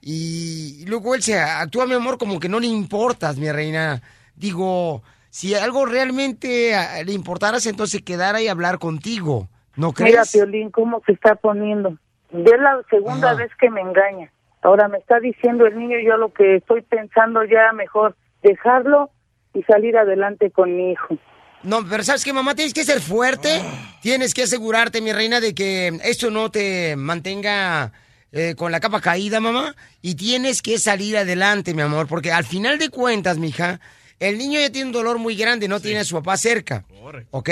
Y 0.00 0.84
luego 0.86 1.14
él 1.14 1.22
se 1.22 1.38
actúa, 1.38 1.86
mi 1.86 1.94
amor, 1.94 2.18
como 2.18 2.40
que 2.40 2.48
no 2.48 2.58
le 2.58 2.66
importas, 2.66 3.38
mi 3.38 3.50
reina. 3.50 4.02
Digo, 4.34 5.02
si 5.30 5.54
algo 5.54 5.86
realmente 5.86 6.74
ah, 6.74 7.02
le 7.04 7.12
importaras, 7.12 7.66
entonces 7.66 8.02
quedara 8.02 8.40
y 8.42 8.48
hablar 8.48 8.78
contigo. 8.78 9.48
¿No 9.76 9.92
crees? 9.92 10.12
Mira, 10.12 10.24
Piolín, 10.30 10.70
cómo 10.70 11.02
se 11.06 11.12
está 11.12 11.36
poniendo. 11.36 11.96
Es 12.32 12.60
la 12.60 12.82
segunda 12.90 13.30
Ajá. 13.30 13.38
vez 13.38 13.50
que 13.58 13.70
me 13.70 13.80
engaña. 13.80 14.30
Ahora 14.62 14.88
me 14.88 14.98
está 14.98 15.20
diciendo 15.20 15.66
el 15.66 15.78
niño, 15.78 15.98
yo 16.04 16.16
lo 16.16 16.32
que 16.32 16.56
estoy 16.56 16.82
pensando 16.82 17.44
ya 17.44 17.72
mejor 17.72 18.16
dejarlo 18.42 19.10
y 19.54 19.62
salir 19.64 19.96
adelante 19.96 20.50
con 20.50 20.76
mi 20.76 20.92
hijo. 20.92 21.16
No, 21.64 21.86
pero 21.88 22.02
¿sabes 22.02 22.24
qué, 22.24 22.32
mamá? 22.32 22.54
Tienes 22.54 22.74
que 22.74 22.84
ser 22.84 23.00
fuerte. 23.00 23.62
Tienes 24.00 24.34
que 24.34 24.42
asegurarte, 24.42 25.00
mi 25.00 25.12
reina, 25.12 25.40
de 25.40 25.54
que 25.54 25.98
esto 26.02 26.30
no 26.30 26.50
te 26.50 26.96
mantenga 26.96 27.92
eh, 28.32 28.54
con 28.56 28.72
la 28.72 28.80
capa 28.80 29.00
caída, 29.00 29.40
mamá. 29.40 29.76
Y 30.00 30.16
tienes 30.16 30.60
que 30.60 30.78
salir 30.78 31.16
adelante, 31.16 31.72
mi 31.74 31.82
amor. 31.82 32.08
Porque 32.08 32.32
al 32.32 32.44
final 32.44 32.78
de 32.78 32.88
cuentas, 32.88 33.38
mija, 33.38 33.80
el 34.18 34.38
niño 34.38 34.58
ya 34.58 34.70
tiene 34.70 34.86
un 34.86 34.92
dolor 34.92 35.18
muy 35.18 35.36
grande, 35.36 35.68
no 35.68 35.78
tiene 35.78 36.00
a 36.00 36.04
su 36.04 36.16
papá 36.16 36.36
cerca. 36.36 36.84
¿Ok? 37.30 37.50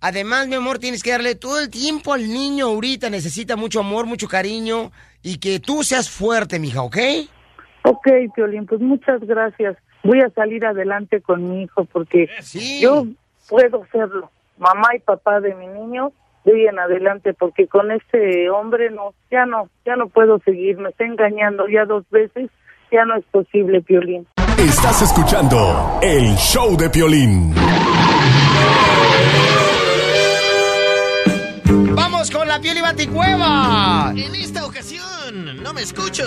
Además, 0.00 0.48
mi 0.48 0.56
amor, 0.56 0.78
tienes 0.78 1.02
que 1.02 1.10
darle 1.10 1.34
todo 1.34 1.60
el 1.60 1.70
tiempo 1.70 2.12
al 2.12 2.28
niño 2.28 2.66
ahorita. 2.66 3.08
Necesita 3.08 3.56
mucho 3.56 3.80
amor, 3.80 4.04
mucho 4.04 4.28
cariño. 4.28 4.92
Y 5.22 5.38
que 5.38 5.60
tú 5.60 5.82
seas 5.82 6.10
fuerte, 6.10 6.58
mija, 6.58 6.82
¿ok? 6.82 6.96
Ok, 7.84 8.06
Piolín, 8.34 8.66
pues 8.66 8.80
muchas 8.80 9.20
gracias. 9.20 9.76
Voy 10.02 10.20
a 10.20 10.30
salir 10.30 10.64
adelante 10.64 11.20
con 11.20 11.50
mi 11.50 11.62
hijo 11.62 11.84
porque 11.86 12.28
yo 12.80 13.06
puedo 13.50 13.84
serlo. 13.92 14.30
Mamá 14.56 14.94
y 14.94 15.00
papá 15.00 15.40
de 15.40 15.54
mi 15.54 15.66
niño, 15.66 16.12
de 16.44 16.52
hoy 16.52 16.66
en 16.66 16.78
adelante, 16.78 17.34
porque 17.34 17.66
con 17.66 17.90
este 17.90 18.48
hombre 18.48 18.90
no, 18.90 19.12
ya 19.30 19.44
no, 19.44 19.68
ya 19.84 19.96
no 19.96 20.08
puedo 20.08 20.38
seguir. 20.44 20.78
Me 20.78 20.90
está 20.90 21.04
engañando 21.04 21.66
ya 21.68 21.84
dos 21.84 22.08
veces, 22.10 22.48
ya 22.90 23.04
no 23.04 23.16
es 23.16 23.24
posible, 23.26 23.82
Piolín. 23.82 24.26
Estás 24.56 25.02
escuchando 25.02 25.98
el 26.00 26.36
show 26.36 26.76
de 26.76 26.88
Piolín. 26.88 27.54
¡Vamos 31.94 32.30
con 32.30 32.46
la 32.46 32.60
piel 32.60 32.78
y 32.78 32.82
baticueva! 32.82 34.12
En 34.14 34.34
esta 34.34 34.64
ocasión, 34.66 35.62
no 35.62 35.72
me 35.72 35.82
escucho. 35.82 36.24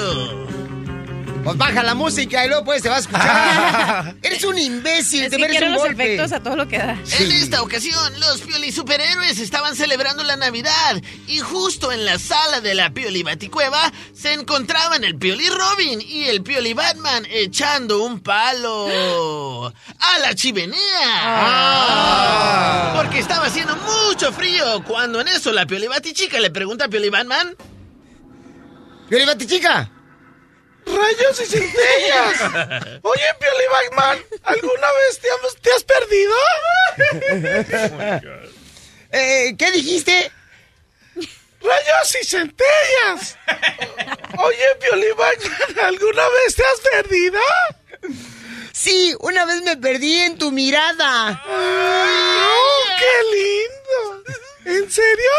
Pues 1.43 1.57
baja 1.57 1.83
la 1.83 1.93
música 1.93 2.45
y 2.45 2.47
luego 2.47 2.63
pues 2.63 2.81
te 2.81 2.87
va 2.87 2.95
a 2.95 2.99
escuchar. 2.99 4.15
Eres 4.21 4.43
un 4.45 4.57
imbécil, 4.57 5.23
Es 5.25 5.29
te 5.29 5.37
mereces 5.37 5.63
un 5.63 5.73
los 5.73 5.81
golpe. 5.83 6.03
efectos 6.15 6.31
a 6.31 6.41
todo 6.41 6.55
lo 6.55 6.67
que 6.69 6.77
da. 6.77 6.97
En 7.19 7.31
esta 7.33 7.61
ocasión, 7.61 8.17
los 8.21 8.39
Pioli 8.41 8.71
superhéroes 8.71 9.39
estaban 9.39 9.75
celebrando 9.75 10.23
la 10.23 10.37
Navidad 10.37 11.01
y 11.27 11.39
justo 11.39 11.91
en 11.91 12.05
la 12.05 12.17
sala 12.17 12.61
de 12.61 12.75
la 12.75 12.91
Pioli 12.91 13.23
Baticueva 13.23 13.91
se 14.13 14.31
encontraban 14.31 15.03
el 15.03 15.17
Pioli 15.17 15.49
Robin 15.49 15.99
y 16.01 16.23
el 16.25 16.43
Pioli 16.43 16.73
Batman 16.73 17.27
echando 17.29 18.03
un 18.03 18.21
palo 18.21 19.67
a 19.99 20.19
la 20.19 20.33
chimenea. 20.35 20.77
Ah. 21.03 22.93
Porque 22.95 23.19
estaba 23.19 23.47
haciendo 23.47 23.75
mucho 23.75 24.31
frío 24.31 24.81
cuando 24.85 25.19
en 25.19 25.27
eso 25.27 25.51
la 25.51 25.65
Pioli 25.65 25.87
Batichica 25.87 26.39
le 26.39 26.51
pregunta 26.51 26.85
a 26.85 26.87
Pioli 26.87 27.09
Batman. 27.09 27.53
¡Pioli 29.09 29.25
Batichica! 29.25 29.89
¡Rayos 30.85 31.39
y 31.41 31.45
centellas! 31.45 32.41
Oye, 33.03 33.23
Pioli 33.39 33.65
Batman, 33.71 34.19
¿alguna 34.43 34.87
vez 34.91 35.19
te 35.19 35.29
has, 35.29 35.55
te 35.61 35.71
has 35.71 35.83
perdido? 35.83 36.35
Eh, 39.15 39.53
¿Qué 39.59 39.71
dijiste? 39.71 40.31
¡Rayos 41.15 42.17
y 42.19 42.25
centellas! 42.25 43.37
Oye, 44.39 44.65
Pioli 44.81 45.11
Batman, 45.15 45.85
¿alguna 45.85 46.27
vez 46.29 46.55
te 46.55 46.63
has 46.63 46.79
perdido? 46.79 47.39
Sí, 48.71 49.15
una 49.19 49.45
vez 49.45 49.61
me 49.61 49.77
perdí 49.77 50.15
en 50.19 50.39
tu 50.39 50.51
mirada. 50.51 51.43
¡Oh, 51.47 52.83
qué 52.97 53.15
lindo! 53.37 54.23
¿En 54.65 54.91
serio? 54.91 55.31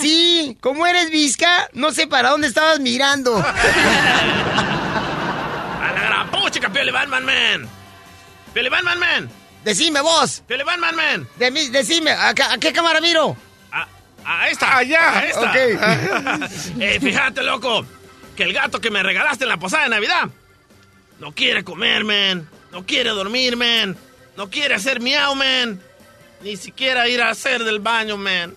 Sí, 0.00 0.56
como 0.60 0.86
eres 0.86 1.10
visca, 1.10 1.68
no 1.72 1.90
sé 1.92 2.06
para 2.06 2.30
dónde 2.30 2.46
estabas 2.48 2.80
mirando. 2.80 3.36
¡A 3.36 3.52
la 5.94 6.02
gran 6.02 6.30
puchica, 6.30 6.68
Pioli 6.70 6.90
Batman, 6.90 7.24
man! 7.24 7.68
¡Pioli 8.52 8.68
Batman, 8.68 8.98
man! 8.98 9.30
Decime 9.64 10.00
vos. 10.00 10.42
¡Pioli 10.46 10.64
Batman, 10.64 10.96
man! 10.96 11.28
De 11.36 11.50
mí- 11.50 11.68
decime, 11.68 12.10
¿a, 12.12 12.30
a 12.30 12.58
qué 12.58 12.72
cámara 12.72 13.00
miro? 13.00 13.36
¡A 14.24 14.48
esta! 14.48 14.76
¡Allá! 14.76 15.18
¡A 15.18 15.26
esta! 15.26 15.50
Ok. 15.50 15.56
eh, 16.80 16.98
fíjate, 17.00 17.42
loco, 17.42 17.86
que 18.36 18.42
el 18.42 18.52
gato 18.52 18.78
que 18.80 18.90
me 18.90 19.02
regalaste 19.02 19.44
en 19.44 19.48
la 19.48 19.56
posada 19.56 19.84
de 19.84 19.88
Navidad 19.90 20.28
no 21.18 21.32
quiere 21.32 21.64
comer, 21.64 22.04
man. 22.04 22.46
No 22.70 22.84
quiere 22.84 23.08
dormir, 23.10 23.56
man. 23.56 23.96
No 24.36 24.50
quiere 24.50 24.74
hacer 24.74 25.00
miau, 25.00 25.34
man. 25.34 25.80
Ni 26.42 26.56
siquiera 26.58 27.08
ir 27.08 27.22
a 27.22 27.30
hacer 27.30 27.64
del 27.64 27.78
baño, 27.80 28.18
man. 28.18 28.54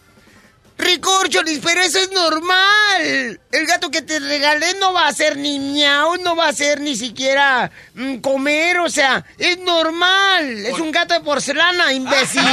Ricorcholis, 0.77 1.59
pero 1.63 1.81
eso 1.81 1.99
es 1.99 2.12
normal. 2.12 3.39
El 3.51 3.65
gato 3.67 3.91
que 3.91 4.01
te 4.01 4.19
regalé 4.19 4.73
no 4.79 4.93
va 4.93 5.05
a 5.05 5.09
hacer 5.09 5.38
ni 5.38 5.59
miau, 5.59 6.17
no 6.17 6.36
va 6.36 6.45
a 6.45 6.49
hacer 6.49 6.81
ni 6.81 6.95
siquiera 6.95 7.71
mm, 7.93 8.17
comer, 8.17 8.79
o 8.79 8.89
sea, 8.89 9.23
es 9.38 9.59
normal. 9.59 10.65
Es 10.65 10.79
un 10.79 10.91
gato 10.91 11.13
de 11.13 11.19
porcelana, 11.21 11.93
imbécil. 11.93 12.41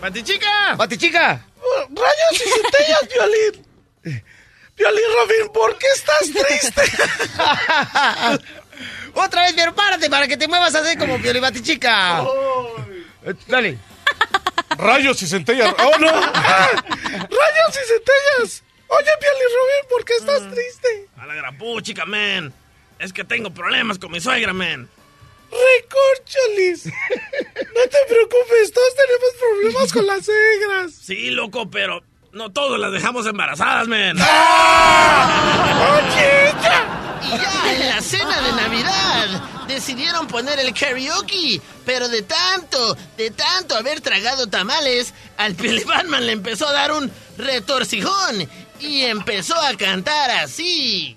¡Batichica! 0.00 0.74
¡Batichica! 0.76 1.44
¡Rayos 1.90 2.32
y 2.32 2.38
centellas, 2.50 3.06
Piolín! 3.08 3.66
Piolín 4.74 5.04
Robin, 5.14 5.52
¿por 5.52 5.76
qué 5.78 5.86
estás 5.94 6.20
triste? 6.20 6.82
Otra 9.14 9.42
vez, 9.42 9.52
pero 9.54 9.74
párate 9.74 10.08
para 10.08 10.26
que 10.28 10.36
te 10.36 10.48
muevas 10.48 10.74
así 10.74 10.96
como 10.96 11.20
Pioli 11.20 11.40
Batichica. 11.40 12.24
Dale. 13.46 13.89
¡Rayos 14.80 15.22
y 15.22 15.26
centellas! 15.26 15.74
¡Oh, 15.78 15.98
no! 15.98 16.06
¡Rayos 16.10 17.28
y 17.28 17.86
centellas! 17.86 18.64
Oye, 18.88 19.10
Piolín 19.20 19.48
Robin, 19.54 19.88
¿por 19.90 20.04
qué 20.04 20.14
estás 20.14 20.50
triste? 20.50 21.08
A 21.18 21.26
la 21.26 21.34
gran 21.34 21.56
puchica, 21.58 22.06
man. 22.06 22.52
Es 22.98 23.12
que 23.12 23.22
tengo 23.24 23.50
problemas 23.50 23.98
con 23.98 24.10
mi 24.10 24.20
suegra, 24.20 24.52
man. 24.52 24.88
Recorcholis. 25.50 26.86
No 26.86 26.92
te 27.90 27.98
preocupes, 28.08 28.72
todos 28.72 28.94
tenemos 28.96 29.30
problemas 29.38 29.92
con 29.92 30.06
las 30.06 30.24
suegras. 30.24 30.92
Sí, 30.92 31.30
loco, 31.30 31.70
pero 31.70 32.02
no 32.32 32.50
todos 32.50 32.78
las 32.78 32.92
dejamos 32.92 33.26
embarazadas, 33.26 33.86
man. 33.88 34.16
Y 37.22 37.28
ya 37.36 37.72
en 37.74 37.86
la 37.86 38.00
cena 38.00 38.40
de 38.40 38.52
Navidad 38.52 39.59
decidieron 39.70 40.26
poner 40.26 40.58
el 40.58 40.74
karaoke, 40.74 41.60
pero 41.86 42.08
de 42.08 42.22
tanto, 42.22 42.96
de 43.16 43.30
tanto 43.30 43.76
haber 43.76 44.00
tragado 44.00 44.48
tamales, 44.48 45.14
al 45.36 45.54
Pioli 45.54 45.84
Batman 45.84 46.26
le 46.26 46.32
empezó 46.32 46.68
a 46.68 46.72
dar 46.72 46.92
un 46.92 47.10
retorcijón 47.38 48.48
y 48.80 49.02
empezó 49.02 49.54
a 49.56 49.76
cantar 49.76 50.30
así. 50.30 51.16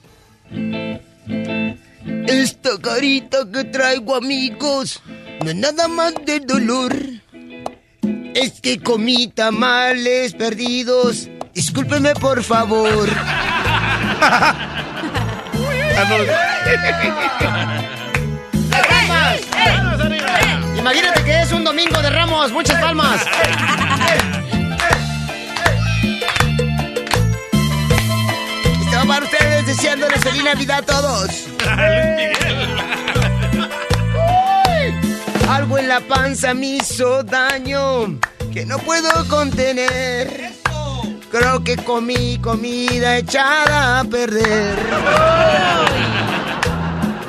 Esta 2.28 2.78
carita 2.80 3.40
que 3.52 3.64
traigo, 3.66 4.16
amigos, 4.16 5.02
no 5.44 5.50
es 5.50 5.56
nada 5.56 5.88
más 5.88 6.14
de 6.26 6.40
dolor. 6.40 6.96
Es 8.36 8.62
que 8.62 8.80
comí 8.80 9.28
tamales 9.28 10.34
perdidos. 10.34 11.30
Discúlpeme, 11.54 12.16
por 12.16 12.44
favor. 12.44 13.08
Imagínate 20.84 21.24
que 21.24 21.40
es 21.40 21.52
un 21.54 21.64
domingo 21.64 22.02
de 22.02 22.10
ramos. 22.10 22.52
Muchas 22.52 22.78
palmas. 22.82 23.22
Este 28.82 28.96
va 28.98 29.06
para 29.06 29.24
ustedes 29.24 29.66
deseándoles 29.66 30.20
feliz 30.20 30.44
Navidad 30.44 30.80
a 30.80 30.82
todos. 30.82 31.46
Algo 35.48 35.78
en 35.78 35.88
la 35.88 36.02
panza 36.02 36.54
me 36.54 36.66
hizo 36.66 37.24
daño 37.24 38.20
que 38.52 38.66
no 38.66 38.78
puedo 38.80 39.26
contener. 39.30 40.52
Creo 41.32 41.64
que 41.64 41.78
comí 41.78 42.40
comida 42.40 43.20
echada 43.20 44.02
a 44.02 44.04
perder. 44.04 44.78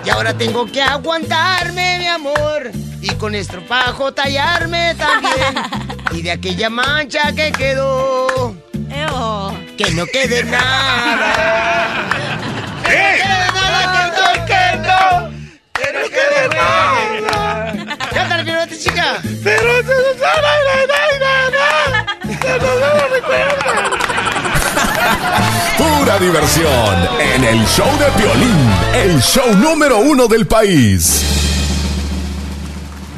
Y 0.04 0.10
ahora 0.10 0.34
tengo 0.34 0.66
que 0.66 0.82
aguantarme, 0.82 1.98
mi 2.00 2.08
amor. 2.08 2.72
Y 3.04 3.14
con 3.16 3.34
estropajo 3.34 4.12
tallarme 4.12 4.94
también. 4.94 5.34
Y 6.12 6.22
de 6.22 6.30
aquella 6.30 6.70
mancha 6.70 7.32
que 7.32 7.50
quedó. 7.50 8.54
Que 9.76 9.90
no 9.90 10.06
quede 10.06 10.44
nada. 10.44 11.90
Que 12.84 12.96
no 12.96 13.02
quede 13.18 13.46
nada, 13.52 13.82
que 13.90 14.04
no, 14.16 14.28
que 14.46 14.62
no. 14.86 15.02
Que 15.72 15.86
no 15.92 16.04
quede 16.08 16.42
nada. 16.54 16.78
chica. 18.78 19.20
Pero 19.42 19.70
se 19.82 19.94
nos 19.94 20.16
va 20.22 20.32
Se 22.40 22.52
nos 22.58 22.76
va 22.80 22.88
la 22.94 23.06
recuerda. 23.08 23.72
Pura 25.76 26.14
diversión 26.18 27.08
en 27.18 27.44
el 27.44 27.66
show 27.66 27.90
de 27.98 28.06
Piolín, 28.22 28.70
el 28.94 29.20
show 29.20 29.52
número 29.56 29.98
uno 29.98 30.28
del 30.28 30.46
país. 30.46 31.43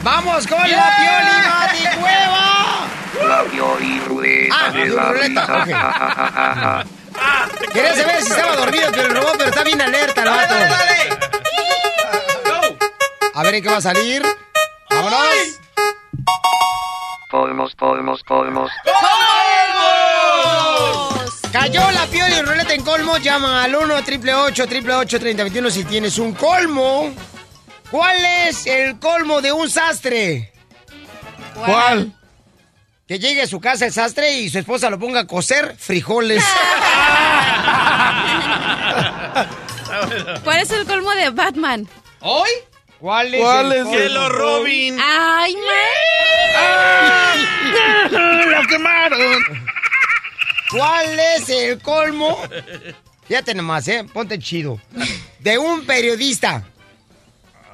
¡Vamos 0.06 0.46
con 0.46 0.58
la 0.60 0.66
Pioli 0.98 1.84
Hueva! 2.00 2.86
La 3.28 3.42
Pioli 3.50 3.98
Rueda 4.06 4.54
Ah, 4.56 4.70
de 4.70 4.86
la 4.86 4.94
la 4.94 5.08
ruleta, 5.10 5.64
vida. 5.64 6.84
Quería 7.72 7.94
saber 7.96 8.22
si 8.22 8.30
estaba 8.30 8.54
dormido 8.54 8.88
pero 8.92 9.08
el 9.08 9.16
robot, 9.16 9.34
pero 9.36 9.50
está 9.50 9.64
bien 9.64 9.82
alerta 9.82 10.22
el 10.22 10.28
vato. 10.28 10.54
A 13.34 13.42
ver 13.42 13.54
en 13.56 13.62
qué 13.64 13.68
va 13.68 13.78
a 13.78 13.80
salir. 13.80 14.22
¡Vámonos! 14.90 15.18
Colmos, 17.28 17.74
colmos, 17.74 18.22
colmos. 18.22 18.70
Cayó 21.52 21.90
la 21.90 22.06
Pioli 22.06 22.42
Ruleta 22.42 22.74
en 22.74 22.84
colmo. 22.84 23.16
Llama 23.18 23.64
al 23.64 23.74
1 23.74 23.92
888 23.96 25.18
3021 25.18 25.68
si 25.70 25.82
tienes 25.84 26.16
un 26.18 26.32
colmo. 26.32 27.12
¿Cuál 27.90 28.16
es 28.49 28.66
el 28.66 28.99
colmo 28.99 29.40
de 29.40 29.53
un 29.53 29.70
sastre? 29.70 30.53
¿Cuál? 31.55 32.12
Que 33.07 33.18
llegue 33.18 33.42
a 33.42 33.46
su 33.46 33.61
casa 33.61 33.87
el 33.87 33.92
sastre 33.92 34.33
y 34.40 34.51
su 34.51 34.59
esposa 34.59 34.90
lo 34.90 34.99
ponga 34.99 35.20
a 35.20 35.27
coser 35.27 35.77
frijoles. 35.79 36.42
¿Cuál 40.44 40.59
es 40.61 40.70
el 40.70 40.85
colmo 40.87 41.11
de 41.12 41.31
Batman? 41.31 41.88
¿Hoy? 42.20 42.51
¿Cuál 42.99 43.35
es 43.35 43.40
¿Cuál 43.40 43.66
el 43.66 43.72
es 43.72 43.85
colmo? 43.85 43.96
Que 43.99 44.09
lo 44.09 44.29
Robin. 44.29 44.99
Ay, 45.01 45.55
man. 45.55 45.62
¡Lo 48.51 48.66
quemaron! 48.68 49.44
¿Cuál 50.70 51.18
es 51.18 51.49
el 51.49 51.81
colmo? 51.81 52.38
Fíjate 53.29 53.55
nomás, 53.55 53.87
¿eh? 53.88 54.05
Ponte 54.12 54.38
chido. 54.38 54.81
De 55.38 55.59
un 55.59 55.85
periodista. 55.87 56.64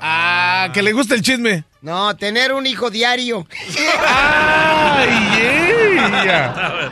Ah, 0.05 0.69
que 0.75 0.83
le 0.83 0.93
gusta 0.93 1.15
el 1.15 1.23
chisme. 1.23 1.63
No, 1.81 2.17
tener 2.17 2.53
un 2.53 2.67
hijo 2.67 2.91
diario. 2.91 3.47
¡Ay, 4.05 5.97
ella! 5.97 6.91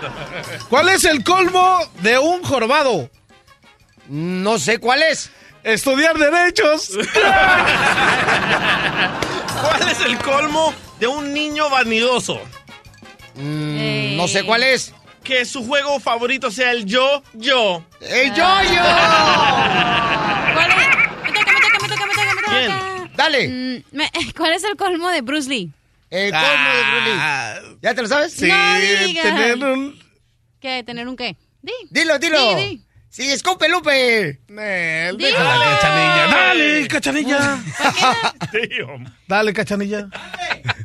¿Cuál 0.68 0.88
es 0.90 1.04
el 1.04 1.24
colmo 1.24 1.80
de 2.02 2.18
un 2.18 2.42
jorobado? 2.44 3.10
No 4.08 4.58
sé 4.60 4.78
cuál 4.78 5.02
es. 5.02 5.30
Estudiar 5.64 6.16
derechos. 6.18 6.90
¿Cuál 9.60 9.88
es 9.90 10.00
el 10.06 10.16
colmo 10.18 10.72
de 10.98 11.06
un 11.06 11.32
niño 11.34 11.68
vanidoso? 11.68 12.40
Mm, 13.34 14.16
No 14.16 14.26
sé 14.28 14.44
cuál 14.44 14.62
es. 14.62 14.92
Que 15.22 15.44
su 15.44 15.66
juego 15.66 16.00
favorito 16.00 16.50
sea 16.50 16.70
el 16.72 16.86
yo, 16.86 17.22
yo. 17.34 17.84
¡El 18.00 18.30
yo-yo! 18.34 18.82
¿Cuál 20.54 20.70
es? 20.70 20.76
Me 21.22 21.32
toca, 21.32 21.52
me 21.52 21.60
toca, 21.60 21.78
me 21.82 21.88
toca, 21.88 22.06
me 22.06 22.14
toca, 22.14 22.34
me 22.34 22.42
toca. 22.42 22.50
¿Quién? 22.50 22.89
Dale. 23.22 23.48
Mm, 23.48 23.82
¿Cuál 24.36 24.52
es 24.54 24.64
el 24.64 24.76
colmo 24.76 25.08
de 25.10 25.20
Bruce 25.20 25.48
Lee? 25.48 25.70
El 26.10 26.30
colmo 26.32 26.46
de 26.46 26.82
Bruce 26.90 27.10
Ah, 27.18 27.58
Lee. 27.62 27.76
¿Ya 27.82 27.94
te 27.94 28.02
lo 28.02 28.08
sabes? 28.08 28.32
Sí, 28.32 28.46
No 28.48 28.80
digas. 28.80 29.22
tener 29.24 29.56
un... 29.64 29.98
¿Qué? 30.60 30.82
¿Tener 30.84 31.06
un 31.06 31.16
qué? 31.16 31.36
Di. 31.62 31.72
Dilo, 31.90 32.18
dilo. 32.18 32.56
Di, 32.56 32.64
di. 32.64 32.84
Sí, 33.10 33.30
escupe, 33.30 33.68
Lupe. 33.68 34.40
Déjala, 34.48 35.78
cachanilla. 35.80 36.26
Dale, 36.28 36.88
cachanilla. 36.88 37.58
Dale, 39.28 39.52
cachanilla. 39.52 40.08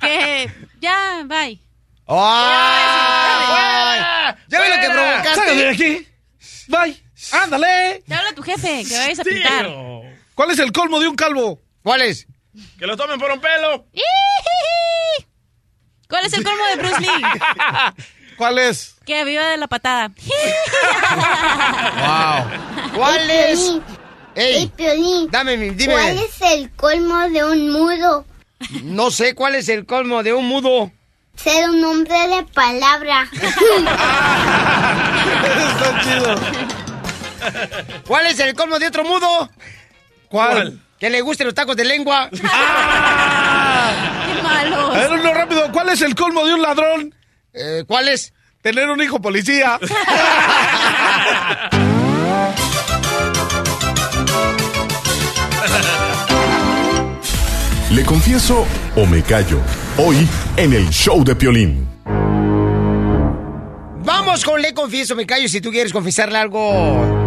Que 0.02 0.50
ya, 0.82 1.24
bye. 1.26 1.60
¡Ay! 2.08 4.00
¿Ya 4.48 4.60
ves 4.60 4.70
lo 4.70 4.76
que 4.76 4.88
¡Sácate 4.88 5.56
de 5.56 5.64
provocaste? 5.64 5.70
aquí! 5.70 6.08
¡Bye! 6.68 7.04
¡Ándale! 7.32 8.04
Te 8.08 8.14
habla 8.14 8.34
tu 8.34 8.44
jefe, 8.44 8.84
que 8.88 8.98
vayas 8.98 9.20
a 9.20 9.24
pintar. 9.24 9.68
¿Cuál 10.36 10.52
es 10.52 10.60
el 10.60 10.72
colmo 10.72 11.00
de 11.00 11.08
un 11.08 11.16
calvo? 11.16 11.62
¿Cuál 11.86 12.02
es? 12.02 12.26
Que 12.80 12.88
lo 12.88 12.98
tomen 12.98 13.20
por 13.20 13.30
un 13.32 13.40
pelo. 13.40 13.86
¿Cuál 16.10 16.26
es 16.26 16.34
el 16.34 16.44
colmo 16.44 16.64
de 16.66 16.78
Bruce 16.82 17.00
Lee? 17.00 17.08
¿Cuál 18.38 18.58
es? 18.58 18.96
Que 19.06 19.24
viva 19.24 19.46
de 19.50 19.58
la 19.58 19.68
patada. 19.68 20.10
¡Wow! 22.02 22.92
¿Cuál 22.96 23.30
es? 23.30 23.70
Ey, 24.34 24.56
Ey, 24.56 24.68
Piolín, 24.76 25.30
dame, 25.30 25.58
mi- 25.58 25.70
dime. 25.70 25.94
¿cuál 25.94 26.18
es 26.18 26.42
el 26.42 26.72
colmo 26.72 27.20
de 27.30 27.44
un 27.46 27.70
mudo? 27.72 28.26
No 28.82 29.12
sé 29.12 29.36
cuál 29.36 29.54
es 29.54 29.70
el 29.70 29.86
colmo 29.86 30.24
de 30.24 30.34
un 30.34 30.48
mudo. 30.48 30.92
Ser 31.36 31.70
un 31.70 31.84
hombre 31.86 32.18
de 32.30 32.42
palabra. 32.52 33.30
Está 35.72 36.02
chido. 36.02 36.36
¿Cuál 38.08 38.26
es 38.26 38.40
el 38.40 38.56
colmo 38.56 38.80
de 38.80 38.88
otro 38.88 39.04
mudo? 39.04 39.52
¿Cuál? 40.30 40.82
Que 41.00 41.10
le 41.10 41.22
gusten 41.22 41.46
los 41.48 41.54
tacos 41.54 41.76
de 41.76 41.84
lengua. 41.86 42.30
¡Qué 42.32 42.42
malos! 44.42 44.96
A 44.96 45.00
ver, 45.00 45.12
uno 45.12 45.34
rápido. 45.34 45.72
¿Cuál 45.72 45.90
es 45.90 46.02
el 46.02 46.16
colmo 46.16 46.46
de 46.46 46.54
un 46.54 46.62
ladrón? 46.62 47.14
Eh, 47.54 47.84
¿Cuál 47.88 48.08
es? 48.08 48.34
Tener 48.62 48.90
un 48.90 49.02
hijo 49.02 49.22
policía. 49.22 49.78
¿Le 57.92 58.04
confieso 58.04 58.66
o 58.96 59.06
me 59.06 59.22
callo? 59.22 59.60
Hoy 59.98 60.28
en 60.58 60.74
el 60.74 60.90
show 60.90 61.24
de 61.24 61.36
Piolín. 61.36 61.88
Vamos 64.04 64.44
con 64.44 64.62
Le 64.62 64.74
Confieso, 64.74 65.16
me 65.16 65.26
callo. 65.26 65.48
Si 65.48 65.62
tú 65.62 65.72
quieres 65.72 65.94
confesarle 65.94 66.38
algo 66.38 67.25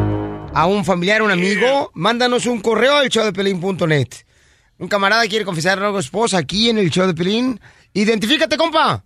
a 0.54 0.66
un 0.66 0.84
familiar, 0.84 1.22
un 1.22 1.30
amigo, 1.30 1.90
mándanos 1.94 2.46
un 2.46 2.61
correo 2.61 2.96
al 2.96 3.08
showdepelín.net. 3.08 4.08
Un 4.78 4.88
camarada 4.88 5.26
quiere 5.26 5.44
confesarle 5.44 5.84
algo 5.87 5.98
a 5.98 6.02
su 6.02 6.06
esposa 6.06 6.38
aquí 6.38 6.70
en 6.70 6.78
el 6.78 6.90
show 6.90 7.06
de 7.06 7.14
Pelín. 7.14 7.61
Identifícate, 7.92 8.56
compa. 8.56 9.02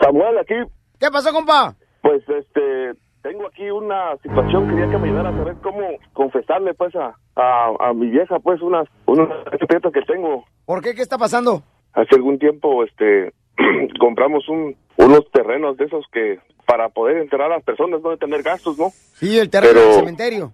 Samuel, 0.00 0.38
aquí, 0.38 0.54
¿Qué 0.98 1.10
pasó, 1.10 1.32
compa? 1.32 1.74
pues, 2.02 2.22
este, 2.28 2.92
tengo 3.22 3.46
aquí 3.48 3.68
una 3.70 4.16
situación, 4.22 4.68
quería 4.68 4.88
que 4.90 4.98
me 4.98 5.08
ayudara 5.08 5.30
a 5.30 5.32
saber 5.36 5.56
cómo 5.62 5.80
confesarle, 6.12 6.74
pues, 6.74 6.94
a, 6.96 7.14
a, 7.36 7.72
a 7.88 7.92
mi 7.92 8.08
vieja, 8.10 8.38
pues, 8.40 8.60
unas, 8.62 8.88
unos 9.06 9.28
secretos 9.58 9.92
que 9.92 10.02
tengo. 10.02 10.44
¿Por 10.64 10.82
qué? 10.82 10.94
¿Qué 10.94 11.02
está 11.02 11.18
pasando? 11.18 11.62
Hace 11.92 12.14
algún 12.14 12.38
tiempo, 12.38 12.84
este, 12.84 13.32
compramos 14.00 14.48
un, 14.48 14.76
unos 14.96 15.28
terrenos 15.32 15.76
de 15.76 15.84
esos 15.86 16.04
que, 16.12 16.38
para 16.66 16.88
poder 16.88 17.16
enterrar 17.18 17.50
a 17.52 17.56
las 17.56 17.64
personas, 17.64 18.00
no 18.02 18.10
de 18.10 18.16
tener 18.18 18.42
gastos, 18.42 18.78
¿no? 18.78 18.90
Sí, 19.14 19.38
el 19.38 19.50
terreno 19.50 19.74
Pero- 19.74 19.86
del 19.88 19.98
cementerio. 20.00 20.52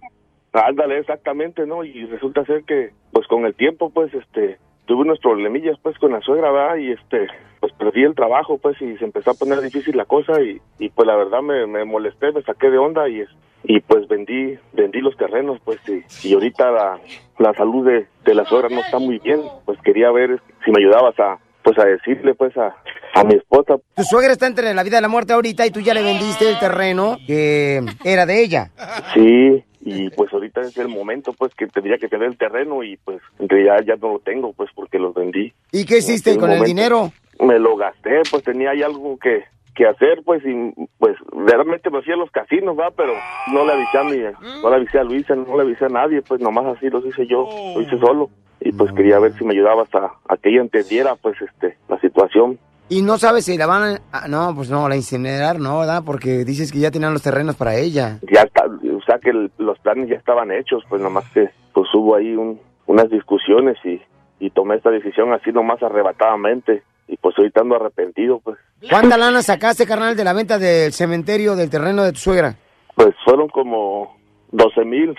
Ándale, 0.53 0.99
exactamente, 0.99 1.65
¿no? 1.65 1.83
Y 1.83 2.05
resulta 2.05 2.45
ser 2.45 2.63
que, 2.63 2.91
pues 3.11 3.27
con 3.27 3.45
el 3.45 3.55
tiempo, 3.55 3.89
pues, 3.89 4.13
este, 4.13 4.57
tuve 4.85 5.01
unos 5.01 5.19
problemillas, 5.19 5.77
pues, 5.81 5.97
con 5.97 6.11
la 6.11 6.21
suegra, 6.21 6.51
¿verdad? 6.51 6.75
Y, 6.77 6.91
este, 6.91 7.27
pues 7.59 7.73
perdí 7.73 8.03
el 8.03 8.13
trabajo, 8.15 8.57
pues, 8.59 8.79
y 8.81 8.95
se 8.97 9.05
empezó 9.05 9.31
a 9.31 9.35
poner 9.35 9.61
difícil 9.61 9.97
la 9.97 10.05
cosa 10.05 10.41
y, 10.41 10.61
y 10.77 10.89
pues, 10.89 11.07
la 11.07 11.15
verdad 11.15 11.41
me, 11.41 11.65
me 11.65 11.85
molesté, 11.85 12.31
me 12.31 12.43
saqué 12.43 12.69
de 12.69 12.77
onda 12.77 13.09
y, 13.09 13.21
es- 13.21 13.29
y 13.63 13.79
pues, 13.79 14.07
vendí, 14.07 14.57
vendí 14.73 14.99
los 14.99 15.15
terrenos, 15.17 15.59
pues, 15.63 15.79
y, 15.87 16.27
y 16.27 16.33
ahorita 16.33 16.69
la, 16.71 16.99
la 17.39 17.53
salud 17.53 17.85
de, 17.87 18.05
de 18.25 18.35
la 18.35 18.45
suegra 18.45 18.69
no 18.69 18.81
está 18.81 18.99
muy 18.99 19.17
bien, 19.19 19.41
pues, 19.65 19.79
quería 19.83 20.11
ver 20.11 20.39
si 20.65 20.71
me 20.71 20.81
ayudabas 20.83 21.17
a, 21.19 21.39
pues, 21.63 21.79
a 21.79 21.85
decirle, 21.85 22.35
pues, 22.35 22.55
a, 22.57 22.75
a 23.15 23.23
mi 23.23 23.35
esposa, 23.35 23.77
Tu 23.95 24.03
suegra 24.03 24.33
está 24.33 24.45
entre 24.47 24.73
la 24.73 24.83
vida 24.83 24.99
y 24.99 25.01
la 25.01 25.07
muerte 25.07 25.33
ahorita 25.33 25.65
y 25.65 25.71
tú 25.71 25.79
ya 25.79 25.93
le 25.93 26.03
vendiste 26.03 26.47
el 26.49 26.59
terreno 26.59 27.17
que 27.25 27.79
era 28.03 28.25
de 28.25 28.43
ella. 28.43 28.69
Sí, 29.13 29.63
y 29.85 30.09
pues 30.15 30.33
ahorita 30.33 30.61
es 30.61 30.77
el 30.77 30.87
momento 30.87 31.33
pues 31.33 31.53
que 31.55 31.67
tendría 31.67 31.97
que 31.97 32.07
tener 32.07 32.27
el 32.27 32.37
terreno 32.37 32.83
y 32.83 32.97
pues 32.97 33.21
en 33.39 33.49
realidad 33.49 33.83
ya 33.85 33.95
no 33.95 34.13
lo 34.13 34.19
tengo 34.19 34.53
pues 34.53 34.69
porque 34.75 34.99
los 34.99 35.13
vendí. 35.13 35.53
¿Y 35.71 35.85
qué 35.85 35.97
hiciste 35.97 36.37
con 36.37 36.51
el 36.51 36.63
dinero? 36.63 37.11
Me 37.39 37.59
lo 37.59 37.75
gasté, 37.75 38.21
pues 38.29 38.43
tenía 38.43 38.71
ahí 38.71 38.83
algo 38.83 39.17
que, 39.17 39.43
que 39.75 39.87
hacer 39.87 40.21
pues 40.23 40.43
y 40.45 40.73
pues 40.97 41.17
realmente 41.31 41.89
me 41.89 42.01
fui 42.01 42.13
a 42.13 42.17
los 42.17 42.31
casinos, 42.31 42.77
va, 42.77 42.91
pero 42.91 43.13
no 43.51 43.65
le 43.65 43.73
avisé 43.73 43.97
a 43.97 44.03
mi, 44.03 44.17
no 44.61 44.69
le 44.69 44.75
avisé 44.75 44.99
a 44.99 45.03
Luisa, 45.03 45.35
no 45.35 45.57
le 45.57 45.63
avisé 45.63 45.85
a 45.85 45.89
nadie, 45.89 46.21
pues 46.21 46.39
nomás 46.39 46.77
así 46.77 46.89
lo 46.89 47.05
hice 47.05 47.27
yo, 47.27 47.47
lo 47.75 47.81
hice 47.81 47.97
solo 47.99 48.29
y 48.61 48.71
pues 48.71 48.91
quería 48.93 49.19
ver 49.19 49.33
si 49.37 49.43
me 49.43 49.53
ayudabas 49.53 49.93
a, 49.93 50.13
a 50.27 50.37
que 50.37 50.49
ella 50.49 50.61
entendiera 50.61 51.15
pues 51.15 51.35
este 51.41 51.77
la 51.89 51.99
situación. 51.99 52.57
Y 52.89 53.01
no 53.01 53.17
sabes 53.17 53.45
si 53.45 53.57
la 53.57 53.65
van 53.65 53.99
a... 54.11 54.27
no, 54.27 54.53
pues 54.55 54.69
no, 54.69 54.87
la 54.87 54.95
incinerar, 54.95 55.59
no, 55.59 55.79
¿verdad? 55.79 56.03
Porque 56.05 56.45
dices 56.45 56.71
que 56.71 56.79
ya 56.79 56.91
tenían 56.91 57.13
los 57.13 57.21
terrenos 57.21 57.55
para 57.55 57.75
ella. 57.75 58.19
ya 58.31 58.41
está, 58.41 58.65
o 59.03 59.05
sea 59.05 59.19
que 59.19 59.29
el- 59.29 59.51
los 59.57 59.77
planes 59.79 60.09
ya 60.09 60.15
estaban 60.15 60.51
hechos, 60.51 60.83
pues 60.89 61.01
nomás 61.01 61.29
que 61.31 61.49
pues 61.73 61.87
hubo 61.93 62.15
ahí 62.15 62.35
un, 62.35 62.59
unas 62.87 63.09
discusiones 63.09 63.77
y, 63.83 64.01
y 64.39 64.49
tomé 64.49 64.75
esta 64.75 64.89
decisión 64.89 65.33
así 65.33 65.51
nomás 65.51 65.81
arrebatadamente 65.83 66.83
y 67.07 67.17
pues 67.17 67.37
ahorita 67.37 67.61
ando 67.61 67.75
arrepentido, 67.75 68.39
pues 68.43 68.57
¿Cuánta 68.89 69.17
lana 69.17 69.41
sacaste, 69.41 69.85
carnal, 69.85 70.15
de 70.15 70.23
la 70.23 70.33
venta 70.33 70.57
del 70.57 70.91
cementerio 70.93 71.55
del 71.55 71.69
terreno 71.69 72.03
de 72.03 72.13
tu 72.13 72.19
suegra? 72.19 72.55
pues 72.95 73.13
fueron 73.25 73.47
como 73.49 74.15
12 74.51 74.85
mil, 74.85 75.15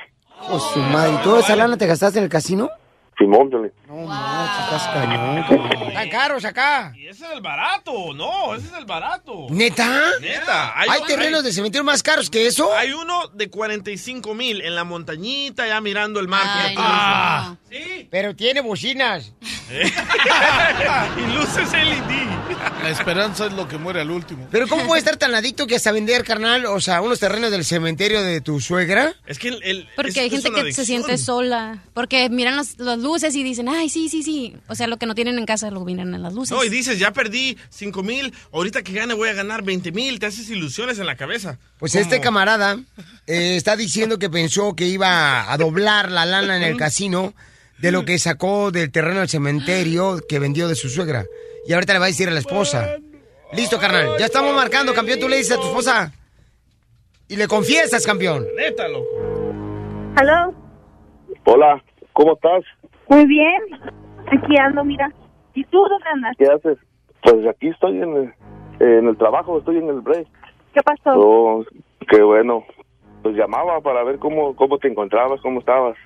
Oh, 0.50 0.58
su 0.58 0.78
madre, 0.80 1.12
¿y 1.14 1.22
toda 1.24 1.40
esa 1.40 1.56
lana 1.56 1.76
te 1.78 1.86
gastaste 1.86 2.18
en 2.18 2.24
el 2.24 2.30
casino? 2.30 2.68
Simón, 3.18 3.48
Piolín. 3.48 3.72
No, 3.88 4.02
estás 4.02 4.88
cañón. 4.92 5.38
Están 5.88 6.08
caros 6.10 6.44
acá. 6.44 6.92
Y 6.96 7.06
ese 7.06 7.24
es 7.26 7.32
el 7.32 7.40
barato, 7.40 8.12
no, 8.14 8.54
ese 8.56 8.66
es 8.66 8.72
el 8.74 8.84
barato. 8.84 9.46
¿Neta? 9.50 10.00
Neta. 10.20 10.72
¿Hay, 10.78 11.00
un- 11.00 11.06
terrenos 11.06 11.44
de 11.44 11.52
cementerio 11.52 11.84
más 11.84 12.02
caros 12.02 12.28
que 12.28 12.46
eso? 12.48 12.74
Hay 12.74 12.92
uno 12.92 13.28
de 13.28 13.48
45 13.48 14.34
mil 14.34 14.60
en 14.62 14.74
la 14.74 14.82
montañita, 14.84 15.66
ya 15.68 15.80
mirando 15.80 16.18
el 16.18 16.26
mar. 16.26 16.42
Ay, 16.44 16.74
no. 16.74 17.58
dices. 17.70 17.84
Sí. 18.00 18.08
Pero 18.10 18.34
tiene 18.34 18.60
bocinas. 18.60 19.32
y 21.16 21.32
luces 21.34 21.72
LED. 21.72 22.24
La 22.82 22.90
esperanza 22.90 23.46
es 23.46 23.52
lo 23.52 23.66
que 23.68 23.78
muere 23.78 24.00
al 24.00 24.10
último. 24.10 24.46
Pero 24.50 24.66
¿cómo 24.68 24.84
puede 24.86 24.98
estar 24.98 25.16
tan 25.16 25.34
adicto 25.34 25.66
que 25.66 25.76
hasta 25.76 25.90
vender, 25.92 26.24
carnal, 26.24 26.66
o 26.66 26.80
sea, 26.80 27.00
unos 27.00 27.18
terrenos 27.20 27.50
del 27.50 27.64
cementerio 27.64 28.22
de 28.22 28.40
tu 28.40 28.60
suegra? 28.60 29.14
Es 29.26 29.38
que 29.38 29.48
el... 29.48 29.62
el- 29.62 29.88
Porque 29.96 30.10
es- 30.10 30.16
hay 30.18 30.30
gente 30.30 30.50
que 30.50 30.72
se 30.72 30.84
siente 30.84 31.16
sola. 31.18 31.78
Porque 31.94 32.28
miran 32.28 32.56
las, 32.56 32.78
las 32.78 32.98
luces 33.04 33.36
y 33.36 33.44
dicen, 33.44 33.68
ay, 33.68 33.88
sí, 33.88 34.08
sí, 34.08 34.24
sí. 34.24 34.56
O 34.66 34.74
sea, 34.74 34.88
lo 34.88 34.96
que 34.96 35.06
no 35.06 35.14
tienen 35.14 35.38
en 35.38 35.46
casa 35.46 35.70
lo 35.70 35.84
miran 35.84 36.12
en 36.12 36.22
las 36.22 36.34
luces. 36.34 36.50
No, 36.50 36.64
y 36.64 36.68
dices, 36.68 36.98
ya 36.98 37.12
perdí 37.12 37.56
5 37.68 38.02
mil, 38.02 38.34
ahorita 38.52 38.82
que 38.82 38.92
gane 38.92 39.14
voy 39.14 39.28
a 39.28 39.34
ganar 39.34 39.62
20 39.62 39.92
mil, 39.92 40.18
te 40.18 40.26
haces 40.26 40.50
ilusiones 40.50 40.98
en 40.98 41.06
la 41.06 41.14
cabeza. 41.14 41.58
Pues 41.78 41.94
este 41.94 42.20
camarada 42.20 42.80
eh, 43.28 43.54
está 43.56 43.76
diciendo 43.76 44.18
que 44.18 44.28
pensó 44.28 44.74
que 44.74 44.86
iba 44.86 45.52
a 45.52 45.56
doblar 45.56 46.10
la 46.10 46.26
lana 46.26 46.56
en 46.56 46.64
el 46.64 46.76
casino 46.76 47.34
de 47.78 47.92
lo 47.92 48.04
que 48.04 48.18
sacó 48.18 48.72
del 48.72 48.90
terreno 48.90 49.20
del 49.20 49.28
cementerio 49.28 50.20
que 50.28 50.38
vendió 50.38 50.66
de 50.66 50.74
su 50.74 50.88
suegra. 50.88 51.26
Y 51.66 51.72
ahorita 51.72 51.92
le 51.92 51.98
va 51.98 52.06
a 52.06 52.08
decir 52.08 52.28
a 52.28 52.32
la 52.32 52.40
esposa. 52.40 52.96
Listo, 53.52 53.78
carnal. 53.78 54.16
Ya 54.18 54.26
estamos 54.26 54.54
marcando, 54.54 54.92
campeón. 54.94 55.20
Tú 55.20 55.28
le 55.28 55.36
dices 55.36 55.52
a 55.52 55.60
tu 55.60 55.68
esposa. 55.68 56.12
Y 57.28 57.36
le 57.36 57.46
confiesas, 57.48 58.04
campeón. 58.04 58.46
Neta, 58.56 58.88
loco. 58.88 59.06
¿Aló? 60.16 60.54
Hola, 61.44 61.82
¿cómo 62.12 62.34
estás? 62.34 62.64
Muy 63.08 63.26
bien. 63.26 63.62
Aquí 64.26 64.56
ando, 64.58 64.84
mira. 64.84 65.10
¿Y 65.54 65.64
tú 65.64 65.78
dónde 65.78 66.06
andas? 66.12 66.36
¿Qué 66.38 66.46
haces? 66.46 66.78
Pues 67.22 67.46
aquí 67.46 67.68
estoy 67.68 67.98
en 68.02 68.16
el, 68.16 68.34
en 68.80 69.08
el 69.08 69.16
trabajo, 69.16 69.58
estoy 69.58 69.78
en 69.78 69.88
el 69.88 70.00
break. 70.00 70.26
¿Qué 70.72 70.80
pasó? 70.82 71.10
Oh, 71.18 71.64
qué 72.08 72.22
bueno. 72.22 72.64
Pues 73.22 73.36
llamaba 73.36 73.80
para 73.80 74.02
ver 74.04 74.18
cómo, 74.18 74.54
cómo 74.56 74.78
te 74.78 74.88
encontrabas, 74.88 75.40
cómo 75.40 75.60
estabas. 75.60 75.96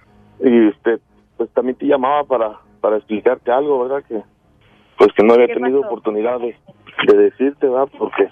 Y 0.40 0.68
este, 0.68 0.98
pues 1.36 1.50
también 1.50 1.76
te 1.76 1.86
llamaba 1.86 2.24
para, 2.24 2.58
para 2.80 2.96
explicarte 2.96 3.50
algo, 3.50 3.82
¿verdad? 3.88 4.04
Que 4.06 4.22
pues 4.98 5.12
que 5.12 5.22
no 5.22 5.34
había 5.34 5.46
¿Qué 5.46 5.54
tenido 5.54 5.80
pasó? 5.80 5.92
oportunidad 5.92 6.40
de, 6.40 6.56
de 7.06 7.16
decirte, 7.16 7.68
¿verdad? 7.68 7.88
Porque 7.98 8.28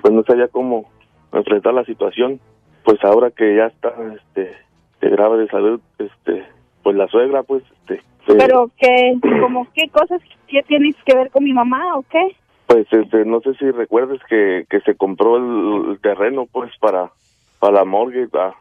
pues 0.00 0.12
no 0.12 0.22
sabía 0.24 0.48
cómo 0.48 0.90
enfrentar 1.32 1.74
la 1.74 1.84
situación. 1.84 2.40
Pues 2.84 3.02
ahora 3.04 3.30
que 3.30 3.56
ya 3.56 3.66
está 3.66 3.92
este 4.16 4.56
grave 5.00 5.38
de 5.38 5.48
salud, 5.48 5.80
este, 5.98 6.44
pues 6.82 6.96
la 6.96 7.06
suegra, 7.08 7.42
pues 7.42 7.62
este, 7.80 8.02
eh, 8.28 8.36
¿Pero 8.38 8.70
qué? 8.78 9.18
¿Como 9.40 9.66
qué 9.74 9.88
cosas 9.88 10.20
que 10.48 10.62
tienes 10.62 10.96
que 11.04 11.14
ver 11.14 11.30
con 11.30 11.44
mi 11.44 11.52
mamá 11.52 11.96
o 11.96 12.02
qué? 12.02 12.36
Pues 12.66 12.86
este, 12.92 13.24
no 13.24 13.40
sé 13.40 13.54
si 13.54 13.70
recuerdes 13.70 14.20
que, 14.28 14.64
que 14.70 14.80
se 14.80 14.94
compró 14.94 15.36
el, 15.36 15.90
el 15.90 16.00
terreno 16.00 16.46
pues 16.50 16.70
para 16.78 17.10
para 17.58 17.74
la 17.74 17.84
morgue 17.84 18.26
ah, 18.34 18.54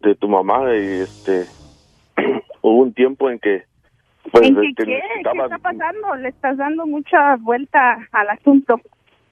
de 0.00 0.14
tu 0.14 0.28
mamá 0.28 0.74
y 0.74 1.00
este 1.00 1.46
hubo 2.62 2.82
un 2.82 2.92
tiempo 2.92 3.30
en 3.30 3.38
que 3.38 3.64
pues 4.30 4.48
¿En 4.48 4.56
qué 4.56 4.68
este, 4.68 4.84
qué? 4.84 4.90
¿Qué 4.90 5.02
necesitaba 5.08 5.44
está 5.44 5.58
pasando? 5.58 6.14
Le 6.16 6.28
estás 6.28 6.56
dando 6.56 6.86
mucha 6.86 7.36
vuelta 7.36 7.98
al 8.12 8.28
asunto. 8.30 8.80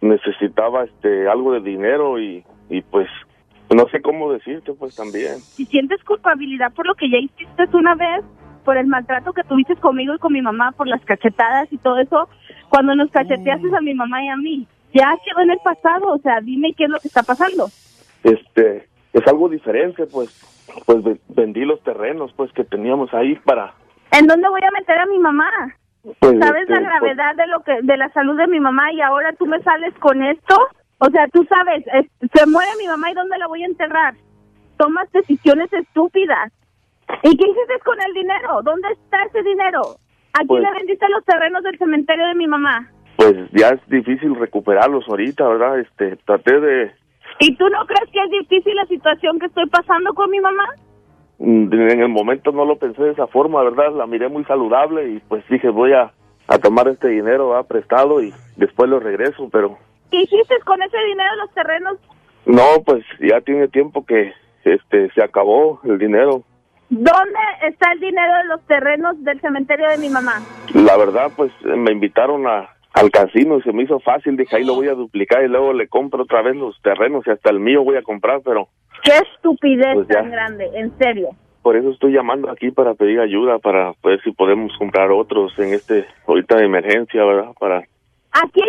necesitaba 0.01 0.85
este 0.85 1.29
algo 1.29 1.53
de 1.53 1.61
dinero 1.61 2.21
y 2.21 2.45
y 2.71 2.83
pues 2.83 3.09
no 3.75 3.87
sé 3.89 4.01
cómo 4.01 4.33
decirte 4.33 4.73
pues 4.73 4.95
también 4.97 5.39
Si 5.41 5.67
sientes 5.67 6.03
culpabilidad 6.05 6.73
por 6.73 6.87
lo 6.87 6.95
que 6.95 7.11
ya 7.11 7.19
hiciste 7.19 7.65
una 7.77 7.95
vez, 7.95 8.25
por 8.65 8.77
el 8.77 8.87
maltrato 8.87 9.33
que 9.33 9.43
tuviste 9.45 9.77
conmigo 9.77 10.15
y 10.15 10.19
con 10.19 10.33
mi 10.33 10.41
mamá, 10.41 10.73
por 10.73 10.87
las 10.89 11.05
cachetadas 11.05 11.71
y 11.73 11.79
todo 11.79 11.99
eso, 11.99 12.29
cuando 12.71 12.95
nos 12.95 13.11
cacheteaste 13.11 13.69
a 13.77 13.81
mi 13.83 13.93
mamá 13.95 14.25
y 14.25 14.29
a 14.29 14.37
mí, 14.37 14.67
ya 14.95 15.13
quedó 15.25 15.43
en 15.43 15.51
el 15.51 15.59
pasado. 15.63 16.07
O 16.13 16.19
sea, 16.19 16.41
dime 16.41 16.73
qué 16.77 16.85
es 16.85 16.91
lo 16.91 16.99
que 16.99 17.09
está 17.09 17.23
pasando. 17.23 17.67
este 18.23 18.89
es 19.13 19.27
algo 19.29 19.49
diferente 19.49 20.07
pues 20.07 20.31
pues 20.87 21.03
ve- 21.05 21.21
vendí 21.29 21.65
los 21.65 21.81
terrenos 21.83 22.33
pues 22.37 22.51
que 22.53 22.65
teníamos 22.65 23.13
ahí 23.15 23.35
para 23.45 23.75
¿En 24.13 24.27
dónde 24.27 24.49
voy 24.49 24.61
a 24.67 24.71
meter 24.81 24.99
a 24.99 25.07
mi 25.07 25.19
mamá? 25.19 25.51
pues, 26.21 26.39
¿Sabes 26.39 26.63
este, 26.63 26.81
la 26.81 26.99
pues, 27.01 27.17
gravedad 27.17 27.37
de 27.37 27.47
lo 27.49 27.61
que 27.63 27.73
de 27.83 27.97
la 27.97 28.09
salud 28.13 28.37
de 28.37 28.47
mi 28.47 28.61
mamá 28.61 28.93
y 28.93 29.01
ahora 29.03 29.33
tú 29.39 29.47
me 29.47 29.61
sales 29.63 29.93
con 30.01 30.23
esto? 30.23 30.57
O 31.07 31.11
sea, 31.11 31.27
tú 31.29 31.45
sabes, 31.49 31.85
es- 31.93 32.31
se 32.33 32.47
muere 32.47 32.71
mi 32.79 32.87
mamá 32.87 33.11
y 33.11 33.15
¿dónde 33.15 33.37
la 33.39 33.47
voy 33.47 33.63
a 33.63 33.67
enterrar? 33.67 34.15
Tomas 34.79 35.11
decisiones 35.13 35.73
estúpidas. 35.73 36.53
¿Y 37.23 37.37
qué 37.37 37.45
hiciste 37.51 37.79
con 37.85 38.01
el 38.01 38.13
dinero? 38.15 38.63
¿Dónde 38.63 38.89
está 38.93 39.19
ese 39.25 39.43
dinero? 39.43 39.81
¿A 40.33 40.39
quién 40.39 40.47
Pues- 40.49 40.63
le 40.63 40.73
vendiste 40.73 41.07
los 41.11 41.25
terrenos 41.25 41.63
del 41.63 41.79
cementerio 41.79 42.27
de 42.27 42.35
mi 42.35 42.47
mamá? 42.47 42.89
pues 43.17 43.37
ya 43.53 43.69
es 43.69 43.81
difícil 43.89 44.35
recuperarlos 44.35 45.09
ahorita 45.09 45.47
verdad 45.49 45.79
este 45.79 46.17
traté 46.27 46.59
de 46.61 46.91
¿Y 47.39 47.55
tú 47.57 47.69
no 47.69 47.87
crees 47.87 48.11
que 48.13 48.19
es 48.21 48.31
difícil 48.31 48.75
la 48.75 48.85
situación 48.87 49.39
que 49.39 49.47
estoy 49.47 49.67
pasando 49.69 50.13
con 50.15 50.29
mi 50.31 50.41
mamá? 50.41 50.65
Mm, 51.39 51.73
En 51.73 52.01
el 52.03 52.09
momento 52.09 52.51
no 52.51 52.65
lo 52.65 52.77
pensé 52.77 53.03
de 53.05 53.13
esa 53.13 53.29
forma, 53.29 53.63
¿verdad? 53.63 53.93
La 53.95 54.07
miré 54.07 54.29
muy 54.29 54.45
saludable 54.45 55.09
y 55.11 55.21
pues 55.29 55.45
dije 55.49 55.69
voy 55.69 55.93
a, 55.93 56.13
a 56.49 56.59
tomar 56.59 56.89
este 56.89 57.09
dinero 57.09 57.51
¿verdad? 57.51 57.67
prestado 57.69 58.21
y 58.21 58.35
después 58.57 58.91
lo 58.91 58.99
regreso, 58.99 59.49
pero 59.53 59.79
¿Qué 60.11 60.19
hiciste 60.23 60.55
con 60.65 60.81
ese 60.83 60.97
dinero 61.07 61.31
los 61.37 61.51
terrenos? 61.53 61.99
no, 62.47 62.83
pues 62.85 63.05
ya 63.21 63.41
tiene 63.41 63.69
tiempo 63.69 64.05
que 64.05 64.33
este 64.65 65.11
se 65.13 65.23
acabó 65.23 65.81
el 65.85 65.99
dinero. 65.99 66.43
¿Dónde 66.91 67.39
está 67.67 67.93
el 67.93 68.01
dinero 68.01 68.33
de 68.43 68.45
los 68.45 68.61
terrenos 68.67 69.23
del 69.25 69.41
cementerio 69.41 69.89
de 69.89 69.99
mi 69.99 70.09
mamá? 70.11 70.35
La 70.75 70.97
verdad, 70.97 71.31
pues 71.35 71.51
me 71.65 71.91
invitaron 71.93 72.47
a, 72.47 72.69
al 72.93 73.11
casino 73.11 73.57
y 73.59 73.63
se 73.63 73.73
me 73.73 73.83
hizo 73.85 73.99
fácil, 74.01 74.37
dije 74.37 74.57
ahí 74.57 74.65
lo 74.65 74.75
voy 74.75 74.89
a 74.89 74.95
duplicar 74.95 75.43
y 75.43 75.49
luego 75.49 75.73
le 75.73 75.89
compro 75.89 76.23
otra 76.23 76.43
vez 76.43 76.55
los 76.55 76.81
terrenos 76.83 77.27
y 77.27 77.31
hasta 77.31 77.51
el 77.51 77.59
mío 77.61 77.83
voy 77.83 77.97
a 77.97 78.03
comprar, 78.03 78.41
pero 78.45 78.69
Qué 79.03 79.13
estupidez 79.35 79.95
Pues 79.95 80.09
tan 80.09 80.31
grande, 80.31 80.71
en 80.75 80.97
serio. 80.99 81.31
por 81.63 81.77
eso 81.77 81.91
estoy 81.91 82.13
llamando 82.13 82.51
aquí 82.51 82.71
para 82.71 82.95
pedir 82.95 83.21
ayuda, 83.21 83.59
para 83.59 83.93
ver 84.05 84.23
si 84.23 84.31
podemos 84.33 84.71
comprar 84.79 85.11
otros 85.11 85.59
en 85.59 85.73
este, 85.75 86.07
ahorita 86.27 86.57
de 86.57 86.67
emergencia, 86.67 87.25
¿verdad? 87.25 87.53
Para 87.59 87.79
¿A 87.79 88.49
quién 88.53 88.69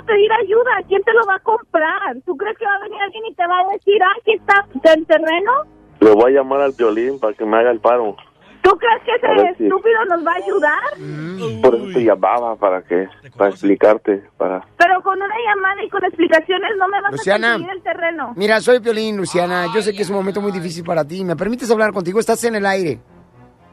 a 0.00 0.02
pedir 0.06 0.30
ayuda? 0.32 0.70
¿A 0.78 0.82
quién 0.86 1.02
te 1.02 1.12
lo 1.12 1.20
va 1.26 1.36
a 1.36 1.40
comprar? 1.40 2.16
¿Tú 2.24 2.36
crees 2.36 2.56
que 2.58 2.64
va 2.64 2.74
a 2.76 2.80
venir 2.80 3.00
alguien 3.00 3.24
y 3.26 3.34
te 3.34 3.46
va 3.46 3.60
a 3.60 3.72
decir, 3.72 4.02
ah, 4.02 4.12
aquí 4.20 4.32
está 4.34 4.94
el 4.94 5.06
terreno? 5.06 5.52
Le 6.00 6.10
voy 6.12 6.32
a 6.32 6.36
llamar 6.36 6.60
al 6.60 6.72
violín 6.72 7.18
para 7.18 7.32
que 7.34 7.44
me 7.44 7.56
haga 7.56 7.70
el 7.70 7.80
paro. 7.80 8.16
¿Tú 8.62 8.70
crees 8.78 9.02
que 9.04 9.12
ese 9.14 9.56
si- 9.58 9.64
estúpido 9.64 10.04
nos 10.06 10.26
va 10.26 10.32
a 10.32 10.36
ayudar? 10.36 11.62
Por 11.62 11.74
eso 11.76 11.86
te 11.94 12.04
llamaba, 12.04 12.56
para 12.56 12.82
que, 12.82 13.06
para 13.36 13.50
explicarte, 13.50 14.24
para... 14.36 14.60
Pero 14.76 15.00
con 15.02 15.16
una 15.16 15.34
llamada 15.46 15.84
y 15.84 15.88
con 15.88 16.04
explicaciones 16.04 16.72
no 16.76 16.88
me 16.88 17.00
vas 17.00 17.12
Luciana. 17.12 17.50
a 17.50 17.52
conseguir 17.58 17.76
el 17.76 17.82
terreno. 17.82 18.32
Mira, 18.36 18.60
soy 18.60 18.80
Piolín, 18.80 19.16
Luciana. 19.16 19.66
Yo 19.72 19.82
sé 19.82 19.92
que 19.94 20.02
es 20.02 20.10
un 20.10 20.16
momento 20.16 20.40
muy 20.40 20.50
difícil 20.50 20.84
para 20.84 21.04
ti. 21.04 21.24
¿Me 21.24 21.36
permites 21.36 21.70
hablar 21.70 21.92
contigo? 21.92 22.18
Estás 22.18 22.42
en 22.44 22.56
el 22.56 22.66
aire. 22.66 22.98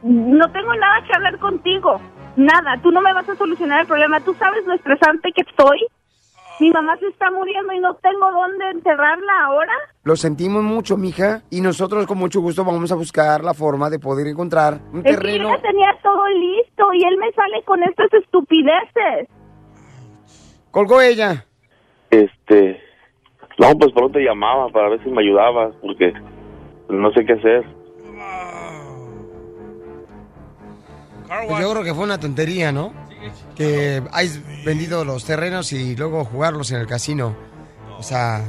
No 0.04 0.52
tengo 0.52 0.76
nada 0.76 1.02
que 1.08 1.14
hablar 1.16 1.40
contigo. 1.40 2.00
Nada. 2.36 2.80
Tú 2.82 2.92
no 2.92 3.02
me 3.02 3.14
vas 3.14 3.28
a 3.30 3.36
solucionar 3.36 3.82
el 3.82 3.88
problema. 3.88 4.20
¿Tú 4.22 4.34
sabes 4.36 4.66
lo 4.66 4.74
estresante 4.74 5.32
que 5.34 5.42
estoy? 5.42 5.86
Mi 6.60 6.70
mamá 6.70 6.96
se 6.98 7.08
está 7.08 7.32
muriendo 7.32 7.74
y 7.74 7.80
no 7.80 7.96
tengo 7.96 8.32
dónde 8.32 8.70
enterrarla 8.72 9.34
ahora. 9.46 9.74
Lo 10.04 10.16
sentimos 10.16 10.62
mucho, 10.64 10.98
mija, 10.98 11.42
y 11.50 11.62
nosotros 11.62 12.06
con 12.06 12.20
mucho 12.20 12.42
gusto 12.42 12.64
vamos 12.64 12.92
a 12.92 12.96
buscar 12.96 13.44
la 13.44 13.54
forma 13.54 13.90
de 13.90 13.98
poder 14.00 14.28
encontrar 14.28 14.76
un 14.94 15.00
Es 15.00 15.04
que 15.04 15.12
yo 15.14 15.18
terreno. 15.20 15.50
ya 15.50 15.62
tenía 15.62 15.90
todo 16.04 16.28
listo 16.28 16.94
y 16.94 17.04
él 17.06 17.18
me 17.18 17.32
sale 17.32 17.64
con 17.66 17.82
estas 17.84 18.14
estupideces. 18.14 19.30
Colgó 20.72 21.02
ella. 21.02 21.46
Este... 22.12 22.80
No, 23.60 23.68
pues 23.78 23.94
te 24.12 24.20
llamaba, 24.24 24.68
para 24.70 24.90
ver 24.90 25.04
si 25.04 25.10
me 25.12 25.22
ayudabas, 25.22 25.76
porque 25.82 26.12
no 26.90 27.12
sé 27.12 27.24
qué 27.26 27.34
hacer. 27.34 27.64
Pues 31.48 31.62
yo 31.62 31.72
creo 31.72 31.84
que 31.84 31.94
fue 31.94 32.04
una 32.04 32.20
tontería, 32.20 32.72
¿no? 32.72 32.94
Que 33.56 34.02
hayas 34.12 34.40
vendido 34.66 35.06
los 35.06 35.24
terrenos 35.26 35.72
y 35.74 35.96
luego 35.96 36.26
jugarlos 36.26 36.72
en 36.72 36.80
el 36.82 36.88
casino. 36.88 37.36
O 37.98 38.04
sea, 38.04 38.44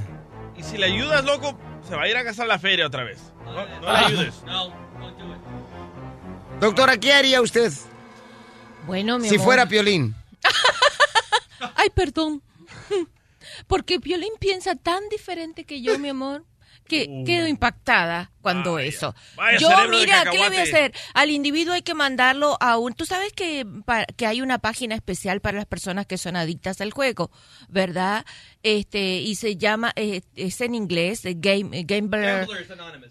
Y 0.57 0.62
si 0.62 0.77
le 0.79 0.87
ayudas, 0.87 1.25
loco, 1.25 1.57
se 1.88 1.94
va 1.97 2.03
a 2.03 2.09
ir 2.09 2.16
a 2.16 2.23
gastar 2.23 2.47
la 2.47 2.59
feria 2.59 2.87
otra 2.87 3.05
vez. 3.05 3.18
No, 3.44 3.53
no 3.53 3.62
le 3.81 3.88
Ah. 3.88 4.07
ayudes. 4.07 4.35
doctora, 6.61 6.97
¿qué 6.99 7.12
haría 7.12 7.40
usted 7.42 7.73
Bueno, 8.87 9.18
mi 9.18 9.29
si 9.29 9.35
amor. 9.37 9.44
fuera 9.44 9.66
Piolín? 9.66 10.14
Ay, 11.77 11.90
perdón. 11.94 12.42
Porque 13.66 14.01
Piolín 14.01 14.33
piensa 14.40 14.75
tan 14.75 15.09
diferente 15.11 15.64
que 15.64 15.83
yo, 15.83 15.99
mi 15.99 16.09
amor, 16.09 16.44
que 16.88 17.23
quedo 17.27 17.47
impactada. 17.47 18.31
Cuando 18.44 18.78
eso. 18.78 19.14
Vaya 19.35 19.59
Yo, 19.59 19.70
mira, 19.88 20.22
¿qué 20.30 20.38
le 20.38 20.48
voy 20.48 20.59
a 20.59 20.62
hacer? 20.62 20.92
Al 21.14 21.30
individuo 21.30 21.72
hay 21.72 21.83
que 21.83 21.94
mandarlo 21.94 22.59
a 22.61 22.76
un... 22.78 22.92
Tú 22.92 23.07
sabes 23.07 23.33
que, 23.33 23.66
que 24.16 24.26
hay 24.26 24.42
una 24.42 24.59
página 24.59 24.94
especial 24.94 25.40
para 25.40 25.57
las 25.57 25.66
personas 25.66 26.04
que 26.07 26.18
son 26.18 26.37
adictas 26.37 26.80
al 26.83 26.92
juego, 26.92 27.30
¿verdad? 27.68 28.26
Este, 28.62 29.16
y 29.20 29.35
se 29.35 29.57
llama, 29.57 29.92
eh, 29.96 30.20
es 30.37 30.61
en 30.61 30.74
inglés, 30.74 31.24
eh, 31.24 31.35
Game, 31.37 31.76
eh, 31.78 31.85
Gambler... 31.87 32.46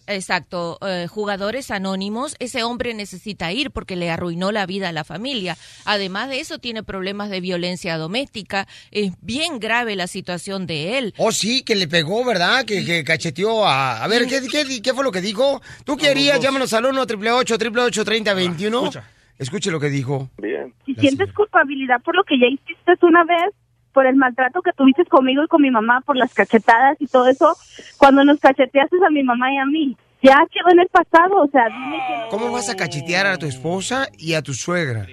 Exacto, 0.06 0.78
eh, 0.86 1.08
jugadores 1.10 1.72
anónimos. 1.72 2.36
Ese 2.40 2.64
hombre 2.64 2.94
necesita 2.94 3.52
ir 3.52 3.72
porque 3.72 3.96
le 3.96 4.12
arruinó 4.12 4.52
la 4.52 4.66
vida 4.68 4.90
a 4.90 4.92
la 4.92 5.04
familia. 5.04 5.58
Además 5.86 6.30
de 6.30 6.42
eso, 6.42 6.60
tiene 6.60 6.84
problemas 6.84 7.32
de 7.32 7.42
violencia 7.42 7.98
doméstica. 7.98 8.68
Es 8.92 9.14
bien 9.22 9.60
grave 9.60 9.96
la 9.96 10.06
situación 10.06 10.68
de 10.68 11.00
él. 11.00 11.14
Oh, 11.18 11.32
sí, 11.32 11.64
que 11.64 11.76
le 11.76 11.88
pegó, 11.88 12.24
¿verdad? 12.24 12.66
Que, 12.66 12.86
que 12.86 13.04
cacheteó 13.04 13.66
a... 13.66 14.04
A 14.04 14.08
ver, 14.08 14.28
¿qué, 14.28 14.42
qué, 14.48 14.82
qué 14.82 14.94
fue 14.94 15.04
lo 15.04 15.12
que 15.12 15.22
dijo? 15.24 15.62
¿Tú 15.86 15.98
querías? 15.98 16.40
Llámanos 16.40 16.74
al 16.74 16.86
1 16.86 17.02
888 17.02 17.54
888 17.56 18.06
3021 18.06 18.92
Escuche 19.40 19.72
lo 19.72 19.80
que 19.80 19.90
dijo. 19.90 20.30
Bien. 20.38 20.74
Si 20.86 20.94
sientes 20.96 21.34
culpabilidad 21.34 22.02
por 22.04 22.16
lo 22.16 22.24
que 22.24 22.38
ya 22.40 22.46
hiciste 22.48 22.94
una 23.06 23.24
vez, 23.24 23.54
por 23.92 24.06
el 24.06 24.16
maltrato 24.16 24.62
que 24.62 24.72
tuviste 24.74 25.06
conmigo 25.06 25.44
y 25.44 25.48
con 25.48 25.62
mi 25.62 25.72
mamá, 25.72 26.02
por 26.06 26.16
las 26.16 26.34
cachetadas 26.34 26.98
y 27.00 27.08
todo 27.08 27.28
eso, 27.28 27.56
cuando 27.98 28.24
nos 28.24 28.40
cacheteaste 28.40 28.98
a 29.06 29.10
mi 29.10 29.24
mamá 29.24 29.52
y 29.54 29.58
a 29.58 29.66
mí, 29.66 29.98
ya 30.22 30.36
quedó 30.52 30.72
en 30.72 30.80
el 30.80 30.88
pasado, 30.88 31.42
o 31.42 31.48
sea, 31.50 31.66
dime 31.68 31.98
que... 32.08 32.30
¿Cómo 32.30 32.52
vas 32.52 32.70
a 32.70 32.76
cachetear 32.76 33.26
a 33.28 33.38
tu 33.38 33.46
esposa 33.46 34.08
y 34.18 34.36
a 34.36 34.42
tu 34.42 34.54
suegra? 34.54 35.08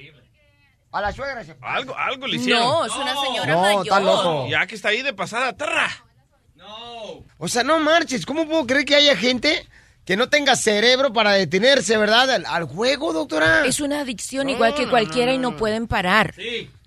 A 0.92 1.00
la 1.00 1.12
suegra 1.12 1.44
se 1.44 1.56
Algo, 1.60 1.96
algo 1.96 2.26
le 2.26 2.36
hicieron. 2.36 2.62
No, 2.62 2.84
es 2.84 2.94
una 2.96 3.14
señora 3.16 3.52
No, 3.52 3.60
mayor. 3.62 3.82
está 3.86 4.00
loco. 4.00 4.48
Ya 4.48 4.66
que 4.66 4.74
está 4.74 4.88
ahí 4.88 5.02
de 5.02 5.12
pasada, 5.12 5.56
¡tarra! 5.56 5.88
O 7.38 7.48
sea, 7.48 7.62
no 7.62 7.78
marches. 7.80 8.26
¿Cómo 8.26 8.46
puedo 8.46 8.66
creer 8.66 8.84
que 8.84 8.94
haya 8.94 9.16
gente 9.16 9.66
que 10.10 10.16
no 10.16 10.28
tenga 10.28 10.56
cerebro 10.56 11.12
para 11.12 11.34
detenerse, 11.34 11.96
verdad? 11.96 12.28
Al, 12.32 12.44
al 12.44 12.64
juego, 12.64 13.12
doctora. 13.12 13.64
Es 13.64 13.78
una 13.78 14.00
adicción 14.00 14.48
igual 14.48 14.74
que 14.74 14.88
cualquiera 14.88 15.32
y 15.32 15.38
no 15.38 15.56
pueden 15.56 15.86
parar. 15.86 16.34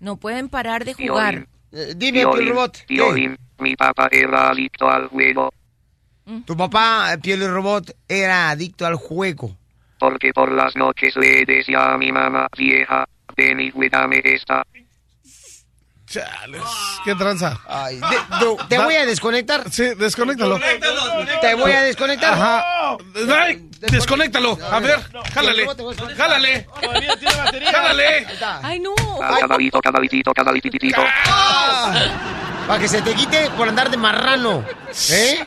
No 0.01 0.17
pueden 0.17 0.49
parar 0.49 0.83
de 0.83 0.93
jugar. 0.93 1.47
Eh, 1.71 1.93
dime, 1.95 2.25
Piel 2.27 2.49
Robot. 2.49 2.85
Piolín, 2.85 3.37
mi 3.59 3.77
papá 3.77 4.09
era 4.11 4.49
adicto 4.49 4.89
al 4.89 5.07
juego, 5.07 5.53
Tu 6.45 6.57
papá, 6.57 7.15
Piel 7.21 7.49
Robot, 7.49 7.95
era 8.09 8.49
adicto 8.49 8.85
al 8.85 8.95
juego. 8.95 9.55
porque 9.99 10.33
por 10.33 10.51
las 10.51 10.75
noches 10.75 11.15
le 11.15 11.45
decía 11.45 11.93
a 11.93 11.97
mi 11.97 12.11
mamá, 12.11 12.49
vieja, 12.57 13.07
ven 13.37 13.61
y 13.61 13.71
cuídame 13.71 14.21
esta. 14.25 14.65
Chales. 16.13 16.61
¿Qué 17.03 17.15
tranza? 17.15 17.59
Ay, 17.67 17.95
de- 17.97 18.45
de- 18.45 18.57
te 18.69 18.77
voy 18.77 18.95
a 18.95 19.05
desconectar. 19.05 19.63
Sí, 19.71 19.83
desconéctalo. 19.95 20.59
Te 21.41 21.55
voy 21.55 21.71
a 21.71 21.81
desconectar. 21.83 22.33
Ajá. 22.33 22.65
Ay, 23.41 23.67
desconéctalo. 23.79 24.57
A 24.71 24.79
ver, 24.79 24.99
jálale. 25.33 25.67
Jálale. 26.15 26.67
Jálale. 27.71 28.27
Ay, 28.61 28.79
no. 28.79 28.93
Canalito, 29.39 29.81
canalitito, 29.81 30.31
canalititito. 30.33 31.01
Para 32.67 32.79
que 32.79 32.87
se 32.87 33.01
te 33.01 33.13
quite 33.13 33.49
por 33.51 33.67
andar 33.67 33.89
de 33.89 33.97
marrano. 33.97 34.63
¿Eh? 35.11 35.45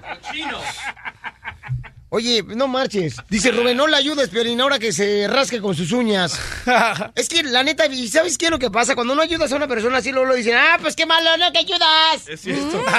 Oye, 2.17 2.43
no 2.57 2.67
marches. 2.67 3.19
Dice 3.29 3.51
Rubén, 3.51 3.77
no 3.77 3.87
le 3.87 3.95
ayudes, 3.95 4.31
Piolín, 4.31 4.59
ahora 4.63 4.79
que 4.79 4.91
se 4.91 5.29
rasque 5.29 5.61
con 5.61 5.75
sus 5.75 5.93
uñas. 5.93 6.41
es 7.15 7.29
que, 7.29 7.43
la 7.43 7.63
neta, 7.63 7.85
¿y 7.89 8.09
¿sabes 8.09 8.39
qué 8.39 8.47
es 8.47 8.51
lo 8.51 8.59
que 8.59 8.71
pasa? 8.71 8.95
Cuando 8.95 9.15
no 9.15 9.21
ayudas 9.21 9.53
a 9.53 9.57
una 9.57 9.69
persona 9.69 9.99
así, 9.99 10.13
luego 10.13 10.29
lo 10.29 10.35
dicen, 10.35 10.55
ah, 10.57 10.79
pues 10.81 10.97
qué 10.97 11.05
malo, 11.05 11.29
no 11.37 11.53
que 11.53 11.59
ayudas. 11.59 12.27
Es 12.27 12.41
cierto. 12.41 12.83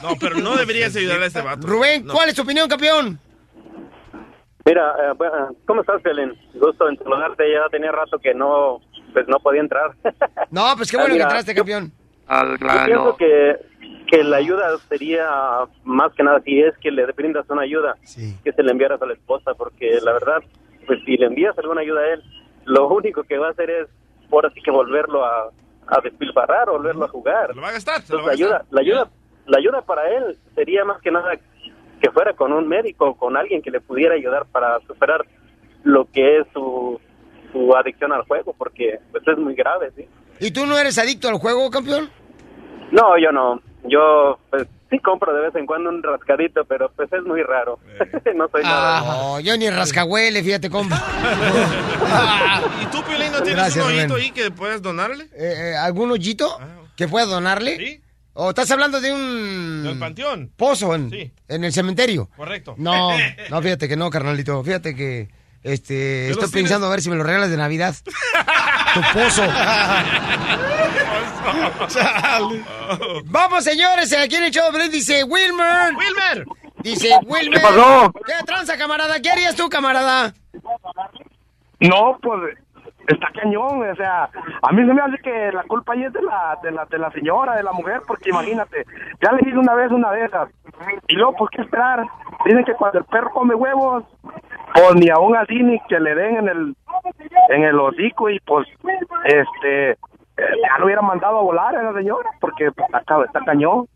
No, 0.00 0.14
pero 0.20 0.36
no 0.36 0.54
deberías 0.56 0.94
ayudarle 0.94 1.24
a 1.24 1.26
este 1.26 1.40
vato. 1.40 1.66
Rubén, 1.66 2.06
No. 2.06 2.12
¿cuál 2.14 2.28
es 2.28 2.36
tu 2.36 2.42
opinión, 2.42 2.68
campeón? 2.68 3.18
Mira, 4.64 4.92
eh, 5.02 5.12
bueno, 5.16 5.56
¿cómo 5.66 5.80
estás, 5.80 6.00
Pelín? 6.02 6.32
Gusto 6.54 6.88
en 6.88 6.96
saludarte. 6.98 7.42
Ya 7.52 7.68
tenía 7.72 7.90
rato 7.90 8.18
que 8.20 8.34
no, 8.34 8.80
pues 9.12 9.26
no 9.26 9.40
podía 9.40 9.62
entrar. 9.62 9.90
No, 10.52 10.72
pues 10.76 10.88
qué 10.92 10.96
bueno 10.98 11.08
Ah, 11.10 11.14
mira, 11.14 11.24
que 11.24 11.30
entraste, 11.30 11.54
campeón. 11.56 11.92
Al 12.28 12.50
Yo 12.52 12.56
grano. 12.58 12.84
pienso 12.86 13.16
que, 13.16 13.56
que 14.10 14.24
la 14.24 14.38
ayuda 14.38 14.76
sería 14.88 15.28
más 15.84 16.12
que 16.14 16.22
nada 16.22 16.40
si 16.40 16.60
es 16.60 16.76
que 16.78 16.90
le 16.90 17.04
brindas 17.12 17.48
una 17.50 17.62
ayuda, 17.62 17.94
que 18.42 18.52
se 18.52 18.62
le 18.62 18.72
enviaras 18.72 19.00
a 19.02 19.06
la 19.06 19.12
esposa, 19.12 19.52
porque 19.54 19.98
la 20.02 20.12
verdad, 20.12 20.42
pues 20.86 21.00
si 21.04 21.16
le 21.16 21.26
envías 21.26 21.56
alguna 21.58 21.82
ayuda 21.82 22.00
a 22.00 22.14
él, 22.14 22.22
lo 22.64 22.88
único 22.88 23.22
que 23.24 23.38
va 23.38 23.48
a 23.48 23.50
hacer 23.50 23.70
es, 23.70 23.88
ahora 24.32 24.50
sí 24.54 24.60
que 24.62 24.70
volverlo 24.70 25.24
a, 25.24 25.50
a 25.88 26.00
despilfarrar, 26.02 26.68
volverlo 26.70 27.04
a 27.04 27.08
jugar. 27.08 27.54
Lo 27.54 27.62
va 27.62 27.68
a 27.68 27.72
gastar, 27.72 28.00
se 28.02 28.12
lo 28.14 28.22
va 28.22 28.30
a 28.30 28.32
Entonces, 28.32 28.40
la 28.40 28.46
ayuda, 28.46 28.58
gastar. 28.58 28.74
la 28.74 28.80
ayuda, 28.80 29.10
la 29.46 29.58
ayuda 29.58 29.82
para 29.82 30.10
él 30.16 30.36
sería 30.54 30.84
más 30.84 31.00
que 31.02 31.10
nada 31.10 31.32
que 32.00 32.10
fuera 32.10 32.32
con 32.34 32.52
un 32.52 32.66
médico, 32.68 33.14
con 33.16 33.36
alguien 33.36 33.60
que 33.60 33.70
le 33.70 33.80
pudiera 33.80 34.14
ayudar 34.14 34.46
para 34.52 34.78
superar 34.86 35.26
lo 35.84 36.06
que 36.06 36.38
es 36.38 36.46
su, 36.54 36.98
su 37.52 37.76
adicción 37.76 38.12
al 38.12 38.22
juego, 38.22 38.54
porque 38.56 39.00
pues 39.10 39.22
es 39.26 39.36
muy 39.36 39.54
grave, 39.54 39.90
¿sí? 39.96 40.06
¿Y 40.40 40.50
tú 40.52 40.64
no 40.64 40.78
eres 40.78 40.98
adicto 40.98 41.28
al 41.28 41.34
juego, 41.38 41.68
campeón? 41.70 42.08
No, 42.92 43.18
yo 43.18 43.32
no. 43.32 43.60
Yo, 43.84 44.38
pues, 44.50 44.66
sí 44.90 44.98
compro 44.98 45.32
de 45.32 45.40
vez 45.42 45.54
en 45.54 45.64
cuando 45.66 45.88
un 45.90 46.02
rascadito, 46.02 46.64
pero 46.64 46.90
pues 46.96 47.12
es 47.12 47.22
muy 47.22 47.42
raro. 47.42 47.78
no 48.34 48.48
soy 48.48 48.62
nada. 48.64 49.00
No, 49.00 49.40
yo 49.40 49.56
ni 49.56 49.70
rascahuele, 49.70 50.42
fíjate, 50.42 50.68
compa. 50.68 50.96
¿Y 52.82 52.86
tú, 52.86 53.02
Piolín, 53.04 53.32
no 53.32 53.38
tienes 53.42 53.54
Gracias, 53.54 53.84
un 53.84 53.90
hoyito 53.92 54.08
Rubén. 54.14 54.22
ahí 54.24 54.30
que 54.32 54.50
puedas 54.50 54.82
donarle? 54.82 55.24
Eh, 55.34 55.70
eh, 55.72 55.76
¿Algún 55.76 56.10
hoyito 56.10 56.58
que 56.96 57.06
pueda 57.08 57.26
donarle? 57.26 57.76
Sí. 57.76 58.02
¿O 58.40 58.50
estás 58.50 58.70
hablando 58.70 59.00
de 59.00 59.12
un... 59.12 59.82
Del 59.84 59.98
panteón. 59.98 60.52
Pozo 60.56 60.94
en, 60.94 61.10
Sí. 61.10 61.32
en 61.48 61.64
el 61.64 61.72
cementerio? 61.72 62.28
Correcto. 62.36 62.74
No, 62.78 63.10
no, 63.50 63.62
fíjate 63.62 63.88
que 63.88 63.96
no, 63.96 64.10
carnalito. 64.10 64.62
Fíjate 64.62 64.94
que 64.94 65.28
este, 65.64 66.28
estoy 66.30 66.48
tienes? 66.48 66.62
pensando 66.62 66.86
a 66.86 66.90
ver 66.90 67.00
si 67.00 67.10
me 67.10 67.16
lo 67.16 67.24
regalas 67.24 67.50
de 67.50 67.56
Navidad. 67.56 67.94
tu 68.94 69.00
pozo. 69.12 69.42
Vamos, 73.26 73.64
señores, 73.64 74.12
aquí 74.12 74.36
en 74.36 74.44
el 74.44 74.50
show 74.50 74.70
dice 74.90 75.24
Wilmer. 75.24 75.94
Wilmer. 75.94 76.46
Dice 76.82 77.18
Wilmer. 77.26 77.60
¿Qué 77.60 77.66
pasó? 77.66 78.12
¿Qué 78.26 78.44
tranza, 78.44 78.76
camarada? 78.76 79.20
¿Qué 79.20 79.30
harías 79.30 79.54
tú, 79.56 79.68
camarada? 79.68 80.32
No, 81.80 82.18
pues 82.20 82.56
está 83.08 83.28
cañón, 83.32 83.88
o 83.88 83.96
sea, 83.96 84.28
a 84.62 84.72
mí 84.72 84.86
se 84.86 84.92
me 84.92 85.00
hace 85.00 85.16
que 85.22 85.50
la 85.52 85.62
culpa 85.64 85.94
ahí 85.94 86.04
es 86.04 86.12
de 86.12 86.22
la, 86.22 86.58
de 86.62 86.70
la, 86.70 86.84
de 86.84 86.98
la 86.98 87.10
señora, 87.12 87.56
de 87.56 87.62
la 87.62 87.72
mujer, 87.72 88.02
porque 88.06 88.30
imagínate, 88.30 88.84
ya 89.22 89.32
le 89.32 89.48
hice 89.48 89.58
una 89.58 89.74
vez 89.74 89.90
una 89.90 90.10
de 90.12 90.26
esas, 90.26 90.50
y 91.08 91.14
luego, 91.14 91.34
pues, 91.38 91.50
¿qué 91.52 91.62
esperar? 91.62 92.04
Dicen 92.44 92.64
que 92.64 92.74
cuando 92.74 92.98
el 92.98 93.04
perro 93.06 93.30
come 93.30 93.54
huevos, 93.54 94.04
pues 94.74 94.94
ni 94.96 95.08
aún 95.08 95.36
así 95.36 95.62
ni 95.62 95.80
que 95.88 95.98
le 95.98 96.14
den 96.14 96.36
en 96.36 96.48
el, 96.48 96.76
en 97.48 97.62
el 97.64 97.78
hocico, 97.80 98.28
y 98.28 98.38
pues, 98.40 98.68
este, 99.24 99.96
ya 100.38 100.78
lo 100.78 100.86
hubiera 100.86 101.02
mandado 101.02 101.38
a 101.38 101.42
volar 101.42 101.76
a 101.76 101.82
la 101.82 101.92
señora, 101.92 102.30
porque 102.40 102.66
está, 102.66 103.24
está 103.24 103.40
cañón. 103.44 103.86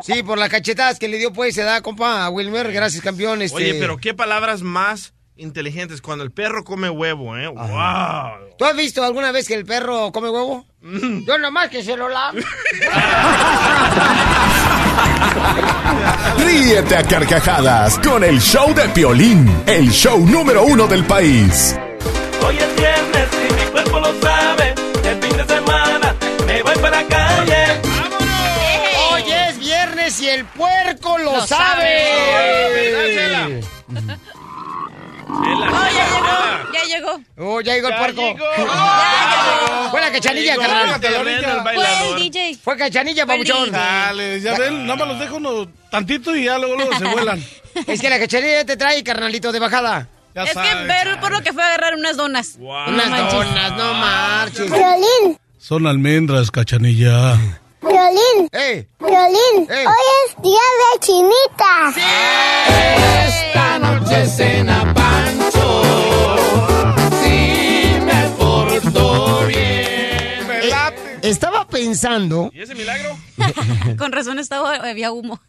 Sí, 0.00 0.22
por 0.22 0.38
las 0.38 0.48
cachetadas 0.48 0.98
que 0.98 1.08
le 1.08 1.18
dio, 1.18 1.32
pues, 1.32 1.54
se 1.54 1.62
da, 1.62 1.82
compa, 1.82 2.24
a 2.24 2.30
Wilmer. 2.30 2.72
Gracias, 2.72 3.02
campeón. 3.02 3.42
Este... 3.42 3.56
Oye, 3.56 3.76
pero 3.78 3.96
qué 3.98 4.14
palabras 4.14 4.62
más 4.62 5.14
inteligentes 5.36 6.02
cuando 6.02 6.24
el 6.24 6.32
perro 6.32 6.64
come 6.64 6.90
huevo, 6.90 7.36
¿eh? 7.36 7.46
¡Wow! 7.46 8.56
¿Tú 8.58 8.64
has 8.64 8.76
visto 8.76 9.04
alguna 9.04 9.30
vez 9.30 9.46
que 9.46 9.54
el 9.54 9.64
perro 9.64 10.10
come 10.12 10.30
huevo? 10.30 10.66
Yo 10.82 11.38
nomás 11.38 11.68
que 11.68 11.82
se 11.82 11.96
lo 11.96 12.08
lavo. 12.08 12.38
Ríete 16.38 16.96
a 16.96 17.04
carcajadas 17.04 17.98
con 18.00 18.24
el 18.24 18.40
show 18.40 18.74
de 18.74 18.88
Piolín, 18.88 19.62
el 19.66 19.90
show 19.90 20.18
número 20.18 20.64
uno 20.64 20.88
del 20.88 21.04
país. 21.04 21.78
Hoy 22.44 22.56
es 22.56 22.76
viernes 22.76 23.28
y 23.48 23.54
mi 23.54 23.62
cuerpo 23.70 24.00
lo 24.00 24.12
sabe. 24.20 24.27
Me 26.46 26.62
voy 26.62 26.74
para 26.76 27.02
la 27.02 27.08
calle. 27.08 27.80
Hoy 29.10 29.22
es 29.30 29.58
viernes 29.58 30.20
y 30.20 30.28
el 30.28 30.44
puerco 30.46 31.18
lo, 31.18 31.36
Lo 31.36 31.46
sabe. 31.46 32.06
sabe. 32.66 33.60
Oh, 35.30 35.88
ya 35.92 36.04
llegó, 36.08 36.72
ya 36.72 36.84
llegó. 36.84 37.20
Oh, 37.36 37.60
ya 37.60 37.74
llegó 37.74 37.88
el 37.88 37.96
puerco. 37.96 38.22
llegó. 38.22 39.90
Fue 39.90 40.00
la 40.00 40.10
cachanilla, 40.12 40.56
carnal. 40.56 41.00
Fue 41.00 42.08
el 42.10 42.16
DJ. 42.18 42.58
Fue 42.62 42.76
cachanilla, 42.76 43.24
babuchón. 43.24 43.70
Dale, 43.70 44.40
ya 44.40 44.56
ven, 44.58 44.86
nada 44.86 44.96
más 44.98 45.08
los 45.08 45.18
dejo 45.20 45.36
unos 45.36 45.68
tantito 45.90 46.34
y 46.34 46.44
ya 46.44 46.58
luego, 46.58 46.76
luego 46.76 46.96
se 46.96 47.04
vuelan. 47.04 47.42
Es 47.86 48.00
que 48.00 48.10
la 48.10 48.18
cachanilla 48.18 48.64
te 48.64 48.76
trae, 48.76 49.04
carnalito, 49.04 49.52
de 49.52 49.58
bajada. 49.60 50.08
Ya 50.34 50.42
Es 50.44 50.52
que 50.54 50.74
ver 50.86 51.20
por 51.20 51.30
lo 51.30 51.42
que 51.42 51.52
fue 51.52 51.62
a 51.62 51.66
agarrar 51.68 51.94
unas 51.94 52.16
donas. 52.16 52.56
Unas 52.58 53.08
manches. 53.08 53.32
donas, 53.32 53.72
no 53.72 53.94
marches. 53.94 54.70
Violín, 54.70 55.38
Son 55.58 55.86
almendras, 55.86 56.50
cachanilla. 56.50 57.34
violín, 57.82 58.48
¡Ey! 58.52 58.86
violín. 59.00 59.68
Ey. 59.68 59.86
Hoy 59.86 60.06
es 60.26 60.42
día 60.42 60.66
de 60.78 61.00
chinita. 61.00 61.92
Esta 63.26 63.78
noche 63.80 64.26
cena 64.26 64.94
Pancho. 64.94 65.82
Si 67.22 68.00
me 68.04 68.28
porto 68.38 69.46
bien. 69.46 69.58
Estaba 71.22 71.66
pensando 71.66 71.78
pensando 72.48 72.50
¿Y 72.54 72.62
ese 72.62 72.74
milagro? 72.74 73.16
Con 73.98 74.12
razón 74.12 74.38
estaba, 74.38 74.76
había 74.76 75.10
humo. 75.12 75.40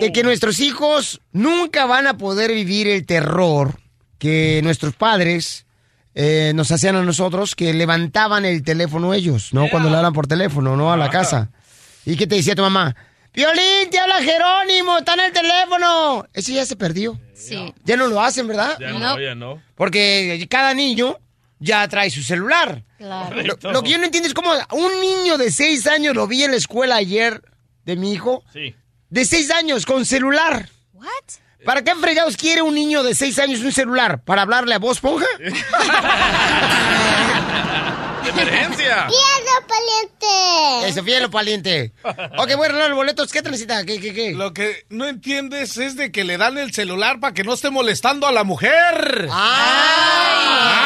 de 0.00 0.12
que 0.12 0.22
nuestros 0.22 0.60
hijos 0.60 1.20
nunca 1.32 1.86
van 1.86 2.06
a 2.06 2.16
poder 2.18 2.52
vivir 2.52 2.86
el 2.86 3.06
terror 3.06 3.80
que 4.18 4.60
nuestros 4.62 4.94
padres 4.94 5.66
eh, 6.14 6.52
nos 6.54 6.70
hacían 6.72 6.96
a 6.96 7.02
nosotros, 7.02 7.54
que 7.54 7.72
levantaban 7.72 8.44
el 8.44 8.62
teléfono 8.62 9.14
ellos, 9.14 9.52
¿no? 9.54 9.68
Cuando 9.70 9.90
le 9.90 9.96
hablan 9.96 10.12
por 10.12 10.26
teléfono, 10.26 10.76
¿no? 10.76 10.92
A 10.92 10.96
la 10.96 11.08
casa. 11.10 11.50
¿Y 12.04 12.16
qué 12.16 12.26
te 12.26 12.34
decía 12.36 12.54
tu 12.54 12.62
mamá? 12.62 12.94
Violín, 13.32 13.88
te 13.90 13.98
habla 13.98 14.20
Jerónimo, 14.22 14.98
está 14.98 15.14
en 15.14 15.20
el 15.20 15.32
teléfono. 15.32 16.26
Ese 16.32 16.52
ya 16.52 16.66
se 16.66 16.74
perdió. 16.74 17.18
Sí. 17.34 17.72
Ya 17.84 17.96
no 17.96 18.08
lo 18.08 18.20
hacen, 18.20 18.48
¿verdad? 18.48 18.76
Ya 18.80 18.90
no, 18.90 19.20
ya 19.20 19.34
no. 19.36 19.62
Porque 19.76 20.46
cada 20.50 20.74
niño 20.74 21.16
ya 21.60 21.86
trae 21.86 22.10
su 22.10 22.22
celular. 22.22 22.82
Claro. 22.98 23.36
Lo, 23.42 23.72
lo 23.72 23.82
que 23.82 23.90
yo 23.90 23.98
no 23.98 24.04
entiendo 24.04 24.26
es 24.26 24.34
cómo 24.34 24.50
un 24.72 25.00
niño 25.00 25.38
de 25.38 25.50
seis 25.52 25.86
años, 25.86 26.16
lo 26.16 26.26
vi 26.26 26.42
en 26.42 26.50
la 26.50 26.56
escuela 26.56 26.96
ayer 26.96 27.40
de 27.84 27.96
mi 27.96 28.12
hijo, 28.12 28.42
Sí. 28.52 28.74
de 29.10 29.24
seis 29.24 29.50
años 29.52 29.86
con 29.86 30.04
celular. 30.04 30.68
What? 30.92 31.06
¿Para 31.64 31.82
qué 31.82 31.94
fregados 31.94 32.36
quiere 32.36 32.62
un 32.62 32.74
niño 32.74 33.02
de 33.02 33.14
seis 33.14 33.38
años 33.38 33.60
un 33.60 33.72
celular? 33.72 34.22
¿Para 34.24 34.42
hablarle 34.42 34.74
a 34.74 34.78
vos, 34.78 35.00
Ponja? 35.00 35.26
¡De 38.24 38.30
emergencia! 38.30 39.06
paliente! 39.66 40.88
Eso, 40.88 41.02
fiel 41.04 41.30
paliente. 41.30 41.92
Ok, 42.02 42.54
voy 42.56 42.66
a 42.66 42.68
arreglar 42.68 42.88
los 42.90 42.96
boletos. 42.96 43.32
¿Qué 43.32 43.42
te 43.42 43.50
necesita? 43.50 43.84
¿Qué, 43.84 44.00
qué, 44.00 44.12
qué? 44.12 44.32
Lo 44.32 44.52
que 44.52 44.84
no 44.88 45.06
entiendes 45.06 45.76
es 45.76 45.96
de 45.96 46.10
que 46.12 46.24
le 46.24 46.36
dan 46.38 46.58
el 46.58 46.72
celular 46.72 47.20
para 47.20 47.34
que 47.34 47.44
no 47.44 47.54
esté 47.54 47.70
molestando 47.70 48.26
a 48.26 48.32
la 48.32 48.42
mujer. 48.44 49.28
¡Ah! 49.30 50.80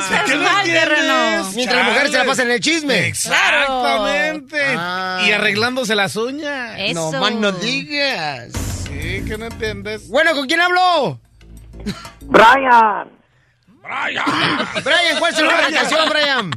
Estás 0.00 0.24
¿Qué 0.24 0.36
no 0.36 0.42
mal, 0.42 0.66
entiendes? 0.66 0.88
terreno. 0.88 1.50
Mientras 1.54 1.78
la 1.78 1.84
mujer 1.92 2.10
se 2.10 2.18
la 2.18 2.24
pasa 2.24 2.42
en 2.42 2.50
el 2.50 2.60
chisme. 2.60 3.06
Exactamente. 3.08 4.60
Ah. 4.76 5.22
Y 5.26 5.32
arreglándose 5.32 5.94
las 5.94 6.16
uñas. 6.16 6.76
Eso. 6.78 7.12
No 7.12 7.20
más 7.20 7.32
no 7.32 7.52
digas. 7.52 8.77
Que 9.28 9.36
no 9.36 9.44
entiendes. 9.44 10.08
Bueno, 10.08 10.32
¿con 10.32 10.46
quién 10.46 10.62
hablo? 10.62 11.20
Brian, 12.22 13.10
Brian, 13.82 14.24
¿cuál 15.18 15.34
es 15.34 15.40
la 15.40 15.70
canción, 15.70 16.08
Brian? 16.08 16.50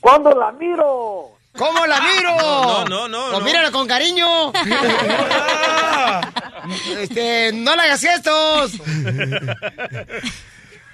¿cuándo 0.00 0.30
la 0.34 0.52
miro? 0.52 1.30
¿Cómo 1.56 1.86
la 1.86 1.98
miro? 2.00 2.36
No, 2.36 2.84
no, 2.84 3.08
no, 3.08 3.26
Pues 3.30 3.38
no. 3.38 3.44
mírala 3.44 3.70
con 3.70 3.86
cariño. 3.88 4.52
este, 6.98 7.52
no 7.54 7.74
le 7.74 7.82
hagas 7.82 8.00
gestos. 8.00 8.72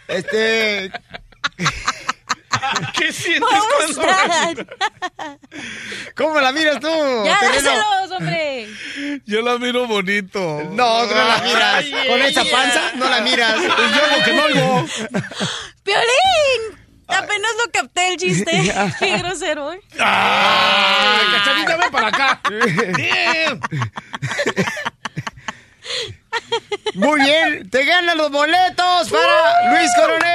Este, 0.09 0.91
¿Qué 2.99 3.13
sientes 3.13 3.49
cuando... 3.95 4.67
¿cómo 6.17 6.41
la 6.41 6.53
miras 6.53 6.81
tú? 6.81 6.89
Ya, 7.25 7.39
terreno? 7.39 7.71
dáselos, 7.71 8.11
hombre. 8.19 8.69
Yo 9.27 9.43
la 9.43 9.59
miro 9.59 9.87
bonito. 9.87 10.41
No, 10.71 11.07
tú 11.07 11.15
no 11.15 11.25
la 11.25 11.39
miras. 11.39 11.75
Ay, 11.77 12.09
Con 12.09 12.23
esa 12.23 12.45
panza, 12.45 12.93
no 12.97 13.09
la 13.09 13.21
miras. 13.21 13.55
Pues 13.55 13.91
yo 13.95 14.19
lo 14.19 14.25
que 14.25 14.33
no 14.33 14.45
oigo. 14.45 14.87
¡Piolín! 15.83 16.79
Apenas 17.09 17.51
lo 17.65 17.73
capté 17.73 18.13
el 18.13 18.17
chiste. 18.19 18.75
Qué 18.99 19.19
grosero, 19.19 19.73
¿eh? 19.73 19.81
¡Ah! 19.99 21.21
¡Cachanilla, 21.33 21.77
ven 21.77 21.91
para 21.91 22.09
acá! 22.09 22.41
¡Bien! 22.97 23.61
Muy 26.95 27.21
bien, 27.21 27.69
te 27.71 27.85
ganan 27.85 28.17
los 28.19 28.31
boletos 28.31 29.11
para 29.11 29.73
Luis 29.73 29.91
Coronel. 29.97 30.29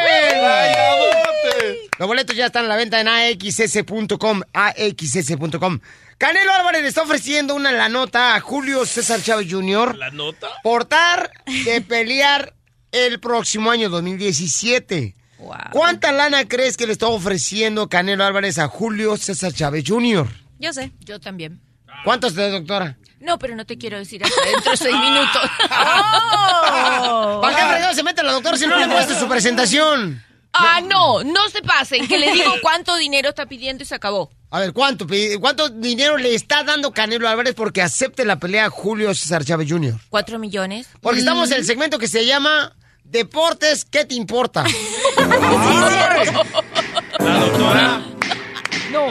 Los 1.99 2.07
boletos 2.07 2.35
ya 2.35 2.47
están 2.47 2.65
a 2.65 2.67
la 2.67 2.75
venta 2.75 2.99
en 3.01 3.07
axs.com, 3.07 4.41
axs.com. 4.53 5.79
Canelo 6.17 6.53
Álvarez 6.53 6.81
le 6.83 6.87
está 6.87 7.01
ofreciendo 7.01 7.55
una 7.55 7.71
la 7.71 7.89
nota 7.89 8.35
a 8.35 8.39
Julio 8.39 8.85
César 8.85 9.21
Chávez 9.21 9.47
Jr. 9.51 9.97
¿La 9.97 10.11
nota? 10.11 10.47
por 10.63 10.87
dar 10.87 11.31
de 11.65 11.81
pelear 11.81 12.53
el 12.91 13.19
próximo 13.19 13.71
año 13.71 13.89
2017. 13.89 15.15
Wow. 15.39 15.55
¿Cuánta 15.71 16.11
lana 16.11 16.47
crees 16.47 16.77
que 16.77 16.87
le 16.87 16.93
está 16.93 17.07
ofreciendo 17.07 17.89
Canelo 17.89 18.23
Álvarez 18.23 18.57
a 18.59 18.67
Julio 18.67 19.17
César 19.17 19.51
Chávez 19.53 19.83
Jr.? 19.85 20.27
Yo 20.59 20.71
sé. 20.71 20.91
Yo 21.01 21.19
también. 21.19 21.59
¿Cuántos 22.03 22.35
de 22.35 22.49
doctora? 22.49 22.97
No, 23.19 23.39
pero 23.39 23.55
no 23.55 23.65
te 23.65 23.77
quiero 23.77 23.97
decir 23.97 24.23
hasta 24.23 24.41
dentro 24.41 24.71
de 24.71 24.77
seis 24.77 24.95
minutos. 24.95 25.41
Oh. 25.71 27.39
¿Para 27.41 27.55
qué 27.55 27.61
fregado 27.63 27.93
se 27.93 28.03
mete 28.03 28.21
la 28.21 28.33
doctora 28.33 28.57
si 28.57 28.67
no 28.67 28.77
le 28.77 28.87
muestra 28.87 29.17
su 29.17 29.27
presentación? 29.29 30.21
Ah, 30.51 30.81
no, 30.81 31.23
no 31.23 31.49
se 31.49 31.61
pasen, 31.63 32.07
que 32.07 32.19
le 32.19 32.31
digo 32.31 32.51
cuánto 32.61 32.95
dinero 32.95 33.29
está 33.29 33.47
pidiendo 33.47 33.83
y 33.83 33.87
se 33.87 33.95
acabó. 33.95 34.29
A 34.51 34.59
ver, 34.59 34.71
¿cuánto, 34.71 35.07
¿cuánto 35.39 35.69
dinero 35.69 36.17
le 36.17 36.35
está 36.35 36.63
dando 36.63 36.91
Canelo 36.91 37.27
Álvarez 37.27 37.55
porque 37.55 37.81
acepte 37.81 38.23
la 38.23 38.35
pelea 38.35 38.65
a 38.65 38.69
Julio 38.69 39.15
César 39.15 39.43
Chávez 39.43 39.67
Jr.? 39.71 39.95
¿Cuatro 40.09 40.37
millones? 40.37 40.89
Porque 41.01 41.21
estamos 41.21 41.49
en 41.49 41.57
el 41.57 41.65
segmento 41.65 41.97
que 41.97 42.07
se 42.07 42.27
llama 42.27 42.75
Deportes, 43.03 43.83
¿qué 43.85 44.05
te 44.05 44.13
importa? 44.13 44.63
La 47.19 47.39
doctora. 47.39 48.01
No. 48.91 49.07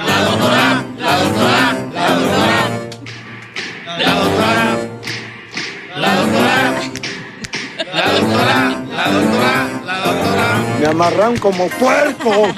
Me 10.80 10.86
amarran 10.86 11.36
como 11.38 11.68
puerco. 11.68 12.54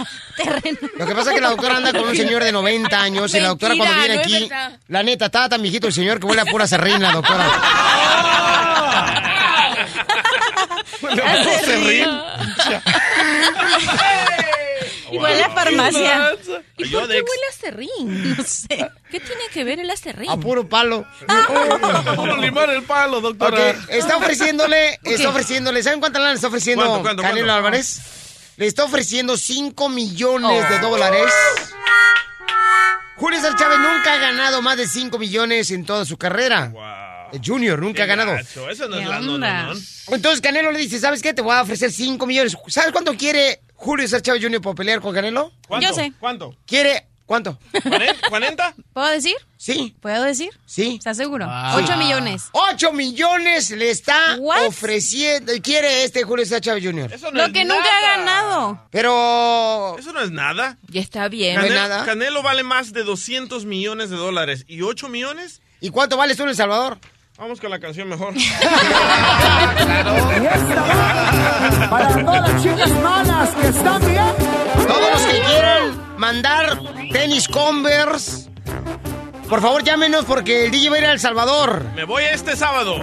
Lo 0.96 1.06
que 1.06 1.14
pasa 1.14 1.30
es 1.30 1.34
que 1.36 1.40
la 1.40 1.50
doctora 1.50 1.76
anda 1.76 1.92
con 1.92 2.08
un 2.08 2.16
señor 2.16 2.42
de 2.42 2.52
90 2.52 3.00
años 3.00 3.34
y 3.34 3.40
la 3.40 3.48
doctora 3.48 3.74
cuando 3.76 3.94
viene 3.96 4.16
no 4.16 4.20
aquí, 4.20 4.48
la 4.88 5.02
neta, 5.02 5.26
está 5.26 5.48
tan 5.48 5.62
viejito 5.62 5.86
el 5.86 5.92
señor 5.92 6.18
que 6.20 6.26
huele 6.26 6.42
a 6.42 6.46
pura 6.46 6.66
serrín 6.66 7.00
la 7.00 7.12
doctora. 7.12 7.46
Huele 11.02 11.22
a 11.22 11.44
farmacia. 15.20 16.32
¿Y 16.78 16.84
por 16.88 17.08
qué 17.08 17.14
huele 17.14 17.46
a 17.48 17.52
serrín? 17.58 18.36
No 18.36 18.44
sé. 18.44 18.90
¿Qué 19.10 19.20
tiene 19.20 19.42
que 19.52 19.64
ver 19.64 19.80
el 19.80 19.90
acerrín? 19.90 20.30
A 20.30 20.36
puro 20.36 20.68
palo. 20.68 21.06
Puro 22.16 22.36
limar 22.40 22.70
el 22.70 22.82
palo, 22.82 23.20
doctora. 23.20 23.74
está 23.88 24.16
ofreciéndole, 24.16 24.98
está 25.02 25.28
ofreciéndole, 25.28 25.82
¿saben 25.82 26.00
cuánta 26.00 26.18
lana 26.18 26.30
le 26.32 26.36
está 26.36 26.48
ofreciendo 26.48 26.84
¿Cuánto, 26.84 27.02
cuánto, 27.02 27.22
Canelo 27.22 27.46
cuánto? 27.46 27.54
Álvarez? 27.54 28.00
Le 28.56 28.66
está 28.66 28.84
ofreciendo 28.84 29.36
5 29.36 29.88
millones 29.88 30.68
de 30.68 30.78
dólares. 30.78 31.32
Julio 33.16 33.40
César 33.40 33.56
Chávez 33.58 33.78
nunca 33.78 34.14
ha 34.14 34.18
ganado 34.18 34.60
más 34.62 34.76
de 34.76 34.88
5 34.88 35.18
millones 35.18 35.70
en 35.70 35.84
toda 35.84 36.04
su 36.04 36.16
carrera. 36.16 36.68
Wow. 36.72 37.40
Junior 37.44 37.80
nunca 37.80 38.04
ha 38.04 38.06
ganado. 38.06 38.32
Gacho, 38.32 38.68
Eso 38.70 38.88
no 38.88 38.96
es 38.96 39.02
¿Qué 39.02 39.08
la 39.08 39.20
no, 39.20 39.34
onda? 39.34 39.62
no, 39.66 39.74
no. 39.74 39.80
Entonces 40.08 40.40
Canelo 40.40 40.70
le 40.72 40.78
dice, 40.80 40.98
¿sabes 41.00 41.22
qué? 41.22 41.32
Te 41.34 41.42
voy 41.42 41.54
a 41.54 41.62
ofrecer 41.62 41.90
5 41.90 42.26
millones. 42.26 42.56
¿Sabes 42.68 42.92
cuánto 42.92 43.16
quiere 43.16 43.60
Julio 43.84 44.06
César 44.06 44.22
Chávez 44.22 44.42
Jr. 44.42 44.60
por 44.60 44.74
pelear 44.74 45.00
con 45.00 45.14
Canelo? 45.14 45.52
¿Cuánto? 45.68 45.86
Yo 45.88 45.94
sé. 45.94 46.12
¿Cuánto? 46.18 46.56
Quiere, 46.66 47.06
¿cuánto? 47.26 47.58
¿Cuaren- 47.72 48.16
¿40? 48.30 48.74
¿Puedo 48.94 49.08
decir? 49.08 49.34
Sí, 49.58 49.94
¿Puedo 50.00 50.22
decir? 50.24 50.50
sí. 50.66 50.96
¿Estás 50.98 51.16
seguro? 51.18 51.46
Wow. 51.46 51.76
Ocho 51.84 51.96
millones. 51.98 52.44
8 52.52 52.92
millones 52.92 53.70
le 53.70 53.90
está 53.90 54.36
What? 54.38 54.66
ofreciendo, 54.66 55.52
quiere 55.62 56.04
este 56.04 56.22
Julio 56.24 56.44
César 56.46 56.60
Chávez 56.62 56.82
Jr. 56.84 57.12
Eso 57.12 57.30
no 57.30 57.38
Lo 57.38 57.46
es 57.46 57.52
que 57.52 57.64
nunca 57.64 57.84
ha 57.84 58.16
ganado. 58.18 58.88
Pero 58.90 59.96
Eso 59.98 60.12
no 60.12 60.20
es 60.22 60.30
nada. 60.30 60.78
Ya 60.88 61.00
está 61.00 61.28
bien. 61.28 61.56
No 61.56 61.62
es 61.64 61.72
nada. 61.72 62.04
Canelo 62.04 62.42
vale 62.42 62.62
más 62.62 62.92
de 62.92 63.02
200 63.04 63.64
millones 63.66 64.08
de 64.10 64.16
dólares. 64.16 64.64
¿Y 64.66 64.82
8 64.82 65.08
millones? 65.08 65.60
¿Y 65.80 65.90
cuánto 65.90 66.16
vales 66.16 66.36
tú 66.38 66.44
en 66.44 66.48
El 66.50 66.56
Salvador? 66.56 66.98
Vamos 67.36 67.60
con 67.60 67.68
la 67.68 67.80
canción 67.80 68.08
mejor. 68.08 68.32
Para 71.90 72.24
todas 72.24 72.48
las 72.52 72.62
chicas 72.62 72.90
malas 73.02 73.50
que 73.50 73.66
están 73.66 74.00
bien. 74.06 74.22
Todos 74.86 75.10
los 75.12 75.22
que 75.22 75.40
quieran 75.40 76.14
mandar 76.16 76.78
tenis 77.10 77.48
Converse, 77.48 78.48
por 79.48 79.60
favor 79.60 79.82
llámenos 79.82 80.24
porque 80.26 80.66
el 80.66 80.70
DJ 80.70 80.90
va 80.90 80.96
a 80.96 80.98
ir 81.00 81.06
a 81.06 81.10
El 81.10 81.18
Salvador. 81.18 81.82
Me 81.96 82.04
voy 82.04 82.22
este 82.22 82.56
sábado. 82.56 83.00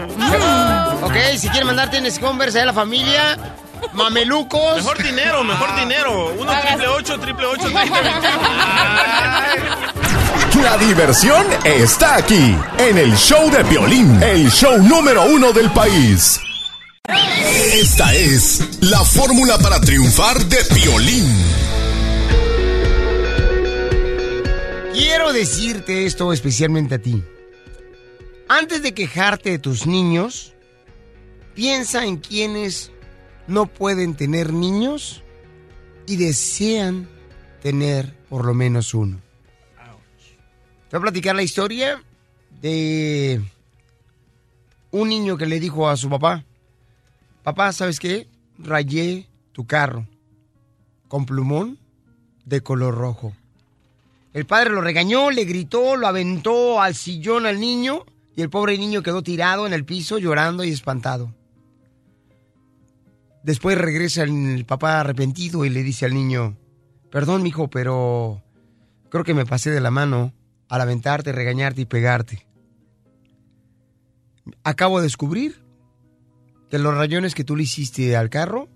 Ok, 1.02 1.16
si 1.38 1.50
quieren 1.50 1.68
mandar 1.68 1.92
tenis 1.92 2.18
Converse 2.18 2.62
a 2.62 2.66
la 2.66 2.74
familia, 2.74 3.38
mamelucos. 3.92 4.78
Mejor 4.78 5.04
dinero, 5.04 5.44
mejor 5.44 5.76
dinero. 5.76 6.34
Uno 6.40 6.54
triple 6.62 6.88
ocho, 6.88 7.20
triple 7.20 7.48
ocho, 7.48 7.70
treinta, 7.70 8.00
La 10.56 10.78
diversión 10.78 11.46
está 11.64 12.18
aquí, 12.18 12.56
en 12.78 12.98
el 12.98 13.16
show 13.16 13.50
de 13.50 13.64
Piolín, 13.66 14.22
el 14.22 14.50
show 14.52 14.78
número 14.82 15.26
uno 15.26 15.54
del 15.54 15.72
país. 15.72 16.40
Esta 17.74 18.14
es 18.14 18.80
la 18.82 19.00
fórmula 19.04 19.58
para 19.58 19.80
triunfar 19.80 20.44
de 20.46 20.58
Piolín. 20.74 21.26
Quiero 24.94 25.34
decirte 25.34 26.06
esto 26.06 26.34
especialmente 26.34 26.96
a 26.96 27.02
ti. 27.02 27.24
Antes 28.48 28.84
de 28.84 28.94
quejarte 28.94 29.52
de 29.52 29.60
tus 29.60 29.88
niños, 29.88 30.54
piensa 31.56 32.06
en 32.06 32.18
quienes 32.18 32.92
no 33.48 33.68
pueden 33.68 34.16
tener 34.16 34.54
niños 34.54 35.24
y 36.08 36.18
desean 36.18 37.08
tener 37.62 38.14
por 38.30 38.46
lo 38.46 38.54
menos 38.54 38.94
uno. 38.94 39.22
Te 40.92 40.98
voy 40.98 41.04
a 41.04 41.12
platicar 41.12 41.38
la 41.38 41.44
historia 41.44 42.04
de 42.62 43.42
un 44.92 45.08
niño 45.08 45.38
que 45.38 45.46
le 45.46 45.62
dijo 45.62 45.88
a 45.88 45.96
su 45.96 46.10
papá, 46.10 46.44
papá, 47.44 47.72
¿sabes 47.72 47.98
qué? 47.98 48.28
Rayé 48.58 49.26
tu 49.54 49.66
carro 49.66 50.06
con 51.08 51.26
plumón 51.26 51.80
de 52.44 52.60
color 52.60 52.96
rojo. 52.96 53.32
El 54.34 54.46
padre 54.46 54.72
lo 54.72 54.82
regañó, 54.82 55.32
le 55.32 55.46
gritó, 55.46 55.96
lo 55.96 56.08
aventó 56.08 56.82
al 56.82 56.94
sillón 56.94 57.46
al 57.46 57.62
niño 57.62 58.04
y 58.36 58.42
el 58.42 58.50
pobre 58.50 58.78
niño 58.78 59.02
quedó 59.02 59.24
tirado 59.24 59.66
en 59.66 59.72
el 59.72 59.86
piso 59.86 60.18
llorando 60.18 60.66
y 60.66 60.72
espantado. 60.72 61.34
Después 63.44 63.78
regresa 63.78 64.24
el 64.24 64.66
papá 64.66 65.00
arrepentido 65.00 65.64
y 65.64 65.70
le 65.70 65.84
dice 65.84 66.06
al 66.06 66.14
niño, 66.14 66.58
perdón, 67.10 67.44
mijo, 67.44 67.70
pero 67.70 68.44
creo 69.10 69.24
que 69.24 69.34
me 69.34 69.46
pasé 69.46 69.70
de 69.72 69.80
la 69.80 69.90
mano 69.90 70.34
al 70.72 70.80
aventarte, 70.80 71.34
regañarte 71.34 71.82
y 71.82 71.86
pegarte. 71.86 72.48
Acabo 74.64 75.00
de 75.00 75.04
descubrir 75.04 75.66
que 76.70 76.80
los 76.80 76.96
rayones 76.96 77.36
que 77.36 77.44
tú 77.44 77.58
le 77.58 77.64
hiciste 77.64 78.16
al 78.16 78.30
carro 78.30 78.70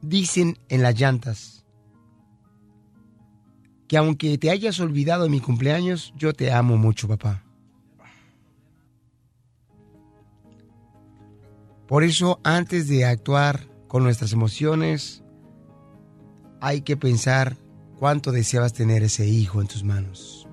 dicen 0.00 0.60
en 0.68 0.82
las 0.82 0.98
llantas 0.98 1.66
que 3.88 3.96
aunque 3.96 4.38
te 4.38 4.48
hayas 4.48 4.78
olvidado 4.78 5.24
de 5.24 5.30
mi 5.30 5.40
cumpleaños, 5.40 6.14
yo 6.16 6.32
te 6.32 6.52
amo 6.52 6.76
mucho, 6.76 7.08
papá. 7.08 7.42
Por 11.88 12.04
eso, 12.04 12.38
antes 12.44 12.86
de 12.86 13.04
actuar 13.04 13.66
con 13.88 14.04
nuestras 14.04 14.32
emociones, 14.32 15.24
hay 16.60 16.82
que 16.82 16.96
pensar 16.96 17.56
cuánto 18.00 18.32
deseabas 18.32 18.72
tener 18.72 19.02
ese 19.02 19.26
hijo 19.26 19.60
en 19.60 19.68
tus 19.68 19.84
manos. 19.84 20.46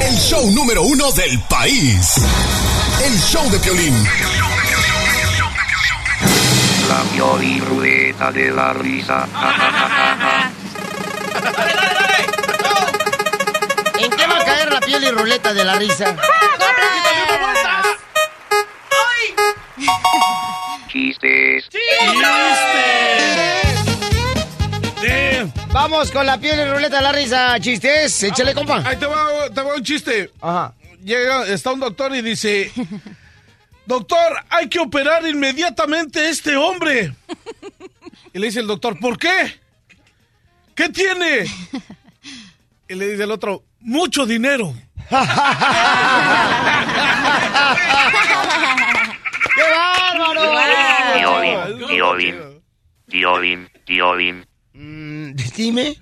El 0.00 0.16
show 0.16 0.50
número 0.52 0.82
uno 0.82 1.12
del 1.12 1.38
país. 1.50 2.14
El 3.04 3.18
show 3.20 3.48
de 3.50 3.58
Piolín. 3.58 3.94
La 6.88 7.02
Pioli 7.12 7.60
Ruleta 7.60 8.32
de 8.32 8.50
la 8.50 8.72
Risa. 8.72 9.28
Ja, 9.30 9.52
ja, 9.52 9.70
ja, 9.70 9.88
ja, 9.90 10.16
ja. 10.18 10.52
¿En 13.98 14.10
qué 14.10 14.26
va 14.26 14.38
a 14.38 14.44
caer 14.44 14.72
la 14.72 14.80
piel 14.80 15.04
y 15.04 15.10
ruleta 15.10 15.52
de 15.52 15.64
la 15.64 15.78
risa? 15.78 16.16
Chistes. 20.96 21.68
Vamos 25.70 26.10
con 26.10 26.24
la 26.24 26.38
piel 26.38 26.58
y 26.58 26.64
ruleta 26.64 26.96
de 26.96 27.02
la 27.02 27.12
risa. 27.12 27.60
Chistes, 27.60 28.22
échale, 28.22 28.54
compa. 28.54 28.82
Ahí 28.82 28.96
te 28.96 29.04
va, 29.04 29.50
te 29.54 29.60
va 29.60 29.74
un 29.74 29.82
chiste. 29.82 30.30
Llega, 31.04 31.46
está 31.48 31.72
un 31.72 31.80
doctor 31.80 32.16
y 32.16 32.22
dice, 32.22 32.72
doctor, 33.86 34.42
hay 34.48 34.70
que 34.70 34.78
operar 34.78 35.26
inmediatamente 35.26 36.20
a 36.20 36.30
este 36.30 36.56
hombre. 36.56 37.12
Y 38.32 38.38
le 38.38 38.46
dice 38.46 38.60
el 38.60 38.66
doctor, 38.66 38.98
¿por 38.98 39.18
qué? 39.18 39.60
¿Qué 40.74 40.88
tiene? 40.88 41.44
Y 42.88 42.94
le 42.94 43.10
dice 43.10 43.24
el 43.24 43.32
otro, 43.32 43.64
mucho 43.80 44.24
dinero. 44.24 44.72
¡Qué 45.10 45.16
bárbaro! 50.18 51.14
Piolín, 51.14 51.86
Piolín, 51.88 52.62
Piolín, 53.08 53.68
Piolín. 53.84 54.46
Mm, 54.74 55.32
Dime. 55.56 55.96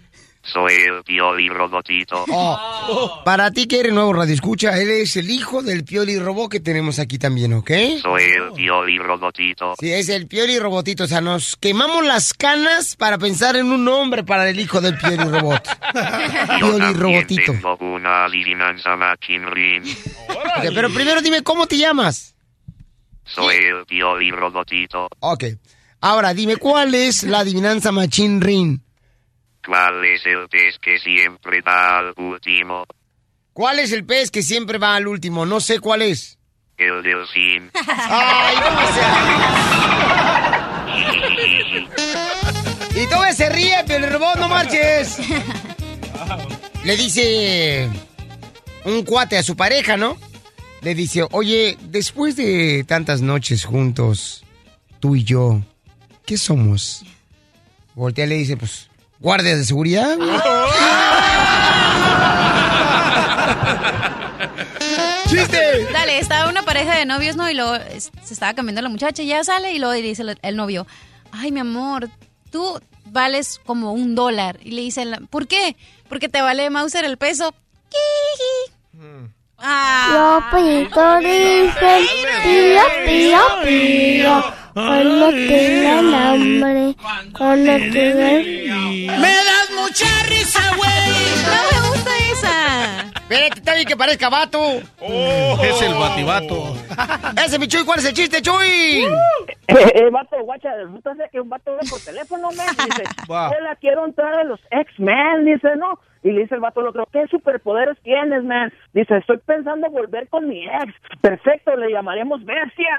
Soy 0.46 0.74
el 0.74 1.02
Pioli 1.04 1.48
Robotito. 1.48 2.22
Oh, 2.30 3.22
para 3.24 3.50
ti 3.50 3.66
que 3.66 3.80
eres 3.80 3.94
nuevo 3.94 4.12
radio 4.12 4.34
escucha, 4.34 4.78
él 4.78 4.90
es 4.90 5.16
el 5.16 5.30
hijo 5.30 5.62
del 5.62 5.84
Pioli 5.84 6.18
Robot 6.18 6.50
que 6.50 6.60
tenemos 6.60 6.98
aquí 6.98 7.18
también, 7.18 7.54
¿ok? 7.54 7.70
Soy 8.02 8.24
el 8.24 8.52
Pioli 8.54 8.98
Robotito. 8.98 9.72
Sí, 9.80 9.90
es 9.90 10.10
el 10.10 10.26
Pioli 10.26 10.58
Robotito. 10.58 11.04
O 11.04 11.06
sea, 11.06 11.22
nos 11.22 11.56
quemamos 11.56 12.04
las 12.04 12.34
canas 12.34 12.94
para 12.94 13.16
pensar 13.16 13.56
en 13.56 13.72
un 13.72 13.86
nombre 13.86 14.22
para 14.22 14.46
el 14.50 14.60
hijo 14.60 14.82
del 14.82 14.98
Pioli 14.98 15.16
Robot. 15.16 15.66
Yo 16.60 16.76
Pioli 16.76 16.92
Robotito. 16.92 17.52
tengo 17.52 17.78
una 17.80 18.26
adivinanza 18.26 18.96
machinrín. 18.96 19.82
Ok, 20.28 20.72
pero 20.74 20.92
primero 20.92 21.22
dime 21.22 21.42
cómo 21.42 21.66
te 21.66 21.78
llamas. 21.78 22.33
Soy 23.24 23.56
el 23.56 23.86
Pioli 23.86 24.30
Robotito. 24.30 25.08
Ok. 25.20 25.44
Ahora, 26.00 26.34
dime 26.34 26.56
cuál 26.56 26.94
es 26.94 27.22
la 27.22 27.40
adivinanza 27.40 27.90
Machín 27.90 28.40
Rin. 28.40 28.82
¿Cuál 29.66 30.04
es 30.04 30.26
el 30.26 30.48
pez 30.48 30.78
que 30.78 30.98
siempre 30.98 31.62
va 31.62 31.98
al 31.98 32.12
último? 32.16 32.84
¿Cuál 33.54 33.78
es 33.78 33.92
el 33.92 34.04
pez 34.04 34.30
que 34.30 34.42
siempre 34.42 34.78
va 34.78 34.96
al 34.96 35.06
último? 35.06 35.46
No 35.46 35.60
sé 35.60 35.80
cuál 35.80 36.02
es. 36.02 36.38
El 36.76 37.02
delfín. 37.02 37.70
¡Ay, 37.86 38.56
Y 42.94 43.06
todo 43.06 43.32
se 43.32 43.48
ríe, 43.48 43.84
pero 43.86 44.06
el 44.06 44.12
robot 44.12 44.36
no 44.36 44.48
marches. 44.48 45.18
Le 46.84 46.96
dice 46.96 47.88
un 48.84 49.04
cuate 49.04 49.38
a 49.38 49.42
su 49.42 49.56
pareja, 49.56 49.96
¿no? 49.96 50.18
Le 50.84 50.94
dice, 50.94 51.26
oye, 51.32 51.78
después 51.82 52.36
de 52.36 52.84
tantas 52.86 53.22
noches 53.22 53.64
juntos, 53.64 54.44
tú 55.00 55.16
y 55.16 55.24
yo, 55.24 55.62
¿qué 56.26 56.36
somos? 56.36 57.02
Voltea 57.94 58.26
y 58.26 58.28
le 58.28 58.34
dice, 58.36 58.56
pues, 58.58 58.88
guardias 59.18 59.56
de 59.58 59.64
seguridad. 59.64 60.14
güey". 60.16 60.28
¡Chiste! 65.28 65.86
Dale, 65.92 66.18
estaba 66.18 66.50
una 66.50 66.62
pareja 66.64 66.96
de 66.98 67.06
novios, 67.06 67.34
¿no? 67.36 67.48
Y 67.50 67.54
luego 67.54 67.74
se 68.22 68.34
estaba 68.34 68.52
cambiando 68.54 68.82
la 68.82 68.88
muchacha, 68.90 69.22
y 69.22 69.26
ya 69.26 69.42
sale 69.42 69.72
y 69.72 69.78
luego 69.78 69.94
dice 69.94 70.22
el, 70.22 70.38
el 70.42 70.56
novio, 70.56 70.86
ay, 71.32 71.50
mi 71.50 71.60
amor, 71.60 72.08
tú 72.50 72.78
vales 73.06 73.58
como 73.64 73.92
un 73.92 74.14
dólar. 74.14 74.58
Y 74.62 74.72
le 74.72 74.82
dice, 74.82 75.04
la- 75.06 75.18
¿por 75.20 75.46
qué? 75.48 75.76
Porque 76.08 76.28
te 76.28 76.42
vale 76.42 76.68
Mauser 76.70 77.04
el 77.04 77.16
peso. 77.16 77.54
Ah. 79.58 80.40
Los 80.52 80.62
pitos 80.62 81.18
dicen 81.20 82.06
pío, 82.42 82.82
pío, 83.06 83.38
pío. 83.64 84.44
Cuando 84.74 85.30
tengan 85.30 86.14
hambre, 86.14 86.94
cuando 87.36 87.72
tengan... 87.92 88.42
¡Me 89.20 89.28
das 89.28 89.70
mucha 89.78 90.06
risa, 90.28 90.60
güey! 90.76 90.90
No 91.46 91.80
me 91.82 91.88
gusta 91.88 92.10
esa. 92.32 93.00
Espérate, 93.20 93.58
está 93.60 93.74
bien 93.74 93.86
que 93.86 93.96
parezca 93.96 94.28
vato. 94.28 94.58
Es 95.62 95.80
el 95.80 95.94
batibato. 95.94 96.76
Ese, 97.44 97.58
mi 97.60 97.68
Chuy, 97.68 97.84
¿cuál 97.84 98.00
es 98.00 98.06
el 98.06 98.14
chiste, 98.14 98.42
Chuy? 98.42 99.04
Eh, 99.68 100.10
vato, 100.10 100.36
guacha, 100.42 100.74
resulta 100.74 101.28
que 101.30 101.40
un 101.40 101.48
vato 101.48 101.72
ve 101.76 101.88
por 101.88 102.00
teléfono, 102.00 102.50
me 102.50 102.64
dice, 102.64 103.04
Va. 103.30 103.48
hola, 103.50 103.76
quiero 103.80 104.04
entrar 104.04 104.34
a 104.34 104.44
los 104.44 104.60
X-Men, 104.70 105.44
dice, 105.44 105.68
¿no? 105.76 106.00
Y 106.24 106.32
le 106.32 106.40
dice 106.40 106.54
el 106.54 106.62
vato 106.62 106.80
al 106.80 106.88
otro, 106.88 107.06
¿qué 107.12 107.26
superpoderes 107.30 107.98
tienes, 108.02 108.42
man? 108.44 108.72
Dice, 108.94 109.18
estoy 109.18 109.36
pensando 109.44 109.90
volver 109.90 110.26
con 110.30 110.48
mi 110.48 110.64
ex. 110.64 110.94
Perfecto, 111.20 111.76
le 111.76 111.92
llamaremos 111.92 112.42
Bestia. 112.44 112.98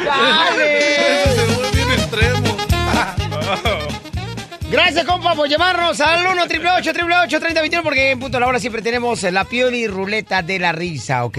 Gracias, 4.70 5.04
compa, 5.04 5.34
por 5.34 5.46
llamarnos 5.46 6.00
al 6.00 6.26
1 6.26 6.42
888 6.44 7.40
3021 7.40 7.82
porque 7.82 8.12
en 8.12 8.20
punto 8.20 8.38
de 8.38 8.40
la 8.40 8.46
hora 8.46 8.58
siempre 8.58 8.80
tenemos 8.80 9.22
la 9.24 9.44
pioli 9.44 9.86
ruleta 9.86 10.42
de 10.42 10.58
la 10.58 10.72
risa, 10.72 11.24
¿ok? 11.24 11.38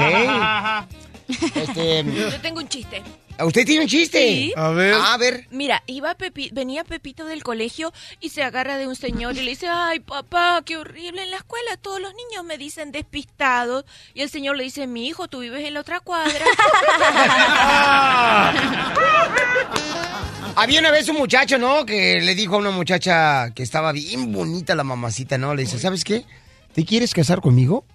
Este, 1.56 2.04
Yo 2.04 2.42
tengo 2.42 2.60
un 2.60 2.68
chiste. 2.68 3.02
¿Usted 3.46 3.66
tiene 3.66 3.84
un 3.84 3.90
chiste? 3.90 4.20
Sí. 4.20 4.54
A 4.56 4.70
ver. 4.70 4.94
A 4.94 5.18
ver. 5.18 5.48
Mira, 5.52 5.84
iba 5.88 6.16
Pepi- 6.18 6.52
venía 6.54 6.84
Pepito 6.84 7.26
del 7.26 7.44
colegio 7.44 7.92
y 8.20 8.30
se 8.30 8.44
agarra 8.44 8.78
de 8.78 8.88
un 8.88 8.96
señor 8.96 9.36
y 9.38 9.42
le 9.42 9.52
dice, 9.52 9.68
ay 9.70 10.00
papá, 10.00 10.62
qué 10.66 10.78
horrible, 10.78 11.24
en 11.24 11.32
la 11.32 11.38
escuela 11.38 11.78
todos 11.82 12.00
los 12.02 12.14
niños 12.14 12.44
me 12.46 12.58
dicen 12.58 12.92
despistado. 12.92 13.86
Y 14.14 14.22
el 14.22 14.30
señor 14.30 14.58
le 14.58 14.64
dice, 14.64 14.88
mi 14.88 15.08
hijo, 15.08 15.28
tú 15.28 15.40
vives 15.40 15.66
en 15.66 15.74
la 15.74 15.82
otra 15.82 16.00
cuadra. 16.00 16.46
Había 20.56 20.80
una 20.82 20.92
vez 20.92 21.08
un 21.10 21.18
muchacho, 21.18 21.58
¿no? 21.58 21.86
Que 21.86 22.20
le 22.22 22.36
dijo 22.36 22.56
a 22.56 22.60
una 22.60 22.72
muchacha 22.72 23.52
que 23.56 23.64
estaba 23.64 23.92
bien 23.94 24.32
bonita 24.34 24.76
la 24.76 24.84
mamacita, 24.84 25.38
¿no? 25.38 25.56
Le 25.56 25.64
dice, 25.64 25.80
¿sabes 25.80 26.04
qué? 26.04 26.26
¿Te 26.74 26.86
quieres 26.86 27.14
casar 27.14 27.42
conmigo? 27.42 27.86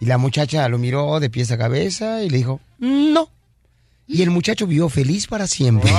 Y 0.00 0.06
la 0.06 0.18
muchacha 0.18 0.68
lo 0.68 0.78
miró 0.78 1.18
de 1.20 1.30
pies 1.30 1.50
a 1.50 1.58
cabeza 1.58 2.22
y 2.22 2.30
le 2.30 2.38
dijo, 2.38 2.60
no. 2.78 3.28
Y 4.08 4.22
el 4.22 4.30
muchacho 4.30 4.66
vivió 4.66 4.88
feliz 4.88 5.26
para 5.26 5.46
siempre. 5.46 5.92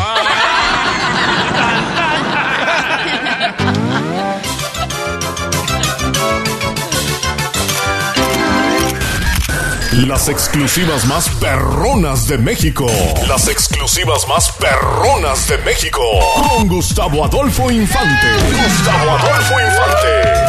Las 10.05 10.29
exclusivas 10.29 11.05
más 11.05 11.27
perronas 11.41 12.27
de 12.27 12.37
México. 12.37 12.85
Las 13.27 13.47
exclusivas 13.47 14.27
más 14.27 14.51
perronas 14.53 15.47
de 15.47 15.57
México. 15.59 16.01
Con 16.49 16.67
Gustavo 16.67 17.25
Adolfo 17.25 17.69
Infante. 17.71 18.27
Gustavo 18.51 19.11
Adolfo 19.11 19.53
Infante. 19.59 20.47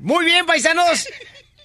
Muy 0.00 0.24
bien, 0.24 0.44
paisanos. 0.44 1.06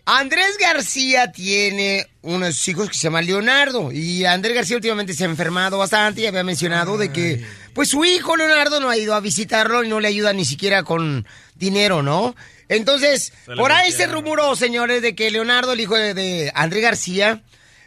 Andrés 0.05 0.57
García 0.59 1.31
tiene 1.31 2.07
uno 2.21 2.45
de 2.45 2.51
sus 2.51 2.67
hijos 2.67 2.89
que 2.89 2.95
se 2.95 3.03
llama 3.03 3.21
Leonardo. 3.21 3.91
Y 3.91 4.25
Andrés 4.25 4.55
García 4.55 4.75
últimamente 4.75 5.13
se 5.13 5.23
ha 5.23 5.27
enfermado 5.27 5.77
bastante 5.77 6.21
y 6.21 6.25
había 6.25 6.43
mencionado 6.43 6.97
de 6.97 7.11
que, 7.11 7.45
pues 7.73 7.89
su 7.89 8.03
hijo 8.03 8.35
Leonardo 8.35 8.79
no 8.81 8.89
ha 8.89 8.97
ido 8.97 9.13
a 9.15 9.21
visitarlo 9.21 9.83
y 9.83 9.87
no 9.87 9.99
le 9.99 10.09
ayuda 10.09 10.33
ni 10.33 10.43
siquiera 10.43 10.83
con 10.83 11.25
dinero, 11.55 12.03
¿no? 12.03 12.35
Entonces, 12.67 13.31
por 13.57 13.71
ahí 13.71 13.91
se 13.91 14.07
rumoró, 14.07 14.55
señores, 14.55 15.01
de 15.01 15.15
que 15.15 15.31
Leonardo, 15.31 15.73
el 15.73 15.79
hijo 15.79 15.95
de, 15.95 16.13
de 16.13 16.51
Andrés 16.53 16.81
García, 16.81 17.41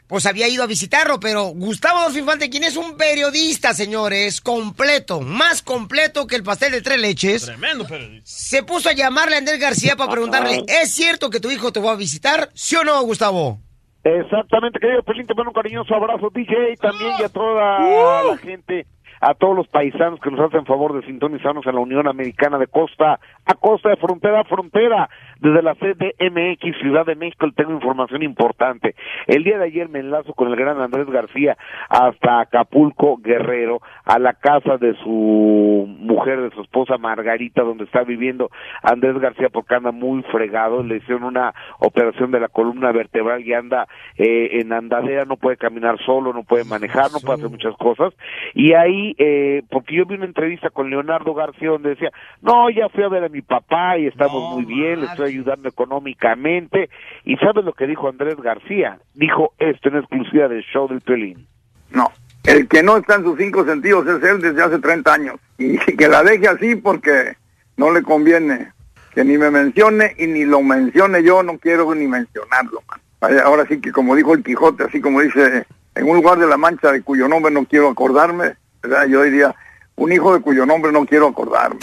pues 0.09 0.27
había 0.27 0.49
ido 0.49 0.63
a 0.63 0.67
visitarlo, 0.67 1.19
pero 1.19 1.47
Gustavo 1.47 1.99
Adolfo 1.99 2.19
Infante, 2.19 2.49
quien 2.51 2.65
es 2.65 2.77
un 2.77 2.97
periodista, 2.97 3.75
señores, 3.75 4.41
completo, 4.41 5.21
más 5.21 5.63
completo 5.63 6.27
que 6.27 6.37
el 6.37 6.43
pastel 6.45 6.73
de 6.73 6.83
tres 6.83 7.01
leches, 7.01 7.47
Tremendo 7.47 7.87
periodista. 7.87 8.23
se 8.25 8.63
puso 8.63 8.89
a 8.89 8.93
llamarle 8.93 9.35
a 9.35 9.39
Andrés 9.39 9.59
García 9.61 9.97
para 9.97 10.11
preguntarle, 10.13 10.63
¿es 10.69 10.93
cierto 10.95 11.29
que 11.31 11.41
tu 11.41 11.51
hijo 11.51 11.73
te 11.73 11.81
va 11.81 11.93
a 11.93 11.97
visitar? 11.97 12.51
¿Sí 12.55 12.77
o 12.77 12.85
no, 12.85 13.01
Gustavo? 13.03 13.59
Exactamente, 14.05 14.79
querido 14.79 15.03
Pelín, 15.03 15.27
te 15.27 15.35
mando 15.35 15.51
un 15.51 15.55
cariñoso 15.55 15.93
abrazo, 15.95 16.31
DJ, 16.33 16.77
también 16.81 17.11
y 17.19 17.25
a 17.25 17.29
toda 17.29 17.81
Uh. 17.81 18.31
la 18.31 18.37
gente, 18.39 18.87
a 19.21 19.35
todos 19.35 19.57
los 19.57 19.67
paisanos 19.67 20.21
que 20.21 20.31
nos 20.31 20.39
hacen 20.49 20.65
favor 20.65 20.95
de 21.01 21.05
sintonizarnos 21.07 21.67
en 21.67 21.75
la 21.75 21.81
Unión 21.81 22.07
Americana 22.07 22.57
de 22.59 22.69
costa 22.69 23.19
a 23.45 23.55
costa, 23.55 23.89
de 23.89 23.97
frontera 23.97 24.43
a 24.43 24.45
frontera, 24.45 25.09
desde 25.41 25.63
la 25.63 25.75
CDMX, 25.75 26.79
Ciudad 26.81 27.05
de 27.05 27.15
México, 27.15 27.47
tengo 27.55 27.73
información 27.73 28.23
importante. 28.23 28.95
El 29.27 29.45
día 29.45 29.59
de 29.59 29.67
ayer 29.67 29.89
me 29.89 30.01
enlazo 30.01 30.33
con 30.33 30.49
el 30.49 30.57
gran 30.57 30.81
Andrés 30.81 31.09
García 31.09 31.57
hasta 31.89 32.41
Acapulco, 32.41 33.19
Guerrero, 33.19 33.81
a 34.05 34.19
la 34.19 34.33
casa 34.35 34.79
de 34.79 34.95
su 35.03 35.87
mujer, 35.99 36.41
de 36.41 36.51
su 36.51 36.63
esposa 36.63 36.97
Margarita, 36.99 37.63
donde 37.63 37.85
está 37.85 38.03
viviendo 38.03 38.51
Andrés 38.83 39.19
García 39.19 39.49
porque 39.51 39.75
anda 39.75 39.93
muy 39.93 40.23
fregado, 40.25 40.83
le 40.83 40.97
hicieron 40.97 41.25
una 41.25 41.55
operación 41.81 42.31
de 42.31 42.41
la 42.41 42.49
columna 42.49 42.93
vertebral 42.93 43.47
y 43.47 43.53
anda 43.53 43.87
eh, 44.17 44.61
en 44.61 44.73
andadera, 44.73 45.25
no 45.25 45.37
puede 45.37 45.57
caminar 45.57 45.99
solo, 46.05 46.33
no 46.33 46.45
puede 46.45 46.65
manejar, 46.65 47.11
no 47.13 47.21
puede 47.21 47.39
hacer 47.39 47.51
muchas 47.51 47.77
cosas. 47.77 48.15
Y 48.55 48.73
ahí, 48.73 49.15
eh, 49.19 49.63
porque 49.71 49.97
yo 49.97 50.07
vi 50.07 50.15
una 50.15 50.25
entrevista 50.25 50.71
con 50.71 50.89
Leonardo 50.89 51.35
García 51.35 51.71
donde 51.71 51.91
decía, 51.91 52.11
no, 52.41 52.71
ya 52.71 52.89
fui 52.89 53.03
a 53.03 53.09
ver 53.09 53.25
a 53.25 53.29
mi 53.29 53.43
papá 53.43 53.99
y 53.99 54.07
estamos 54.07 54.55
muy 54.55 54.65
bien, 54.65 55.01
le 55.01 55.07
estoy 55.07 55.26
ayudando 55.27 55.69
económicamente. 55.69 56.91
¿Y 57.25 57.37
sabes 57.37 57.65
lo 57.65 57.73
que 57.73 57.87
dijo 57.87 58.09
Andrés 58.09 58.37
García? 58.37 58.99
Dijo 59.15 59.53
esto 59.59 59.89
en 59.89 59.99
exclusiva 59.99 60.49
del 60.49 60.63
show 60.63 60.89
del 60.89 61.01
Pelín. 61.01 61.47
No, 61.91 62.11
el 62.45 62.69
que 62.69 62.83
no 62.83 62.97
está 62.97 63.17
en 63.17 63.25
sus 63.25 63.39
cinco 63.39 63.65
sentidos 63.65 64.07
es 64.07 64.23
él 64.23 64.41
desde 64.41 64.63
hace 64.63 64.79
30 64.79 65.13
años. 65.13 65.37
Y 65.59 65.79
que 65.97 66.09
la 66.09 66.23
deje 66.23 66.49
así 66.49 66.77
porque 66.77 67.37
no 67.77 67.93
le 67.93 68.03
conviene. 68.03 68.73
Que 69.15 69.25
ni 69.25 69.39
me 69.39 69.51
mencione 69.51 70.15
y 70.19 70.27
ni 70.27 70.45
lo 70.45 70.63
mencione 70.63 71.23
yo, 71.23 71.43
no 71.43 71.59
quiero 71.59 71.95
ni 71.95 72.07
mencionarlo. 72.07 72.83
Ahora 73.21 73.65
sí 73.67 73.81
que 73.81 73.91
como 73.91 74.15
dijo 74.15 74.35
el 74.35 74.45
Quijote, 74.45 74.85
así 74.85 75.01
como 75.01 75.23
dice, 75.23 75.65
en 75.95 76.09
un 76.09 76.17
lugar 76.17 76.39
de 76.39 76.47
la 76.47 76.59
mancha 76.59 76.93
de 76.93 77.03
cuyo 77.03 77.27
nombre 77.27 77.51
no 77.51 77.65
quiero 77.65 77.89
acordarme, 77.89 78.57
¿verdad? 78.83 79.07
yo 79.07 79.23
diría, 79.23 79.55
un 79.97 80.13
hijo 80.13 80.35
de 80.35 80.41
cuyo 80.41 80.67
nombre 80.67 80.93
no 80.93 81.07
quiero 81.07 81.29
acordarme. 81.29 81.81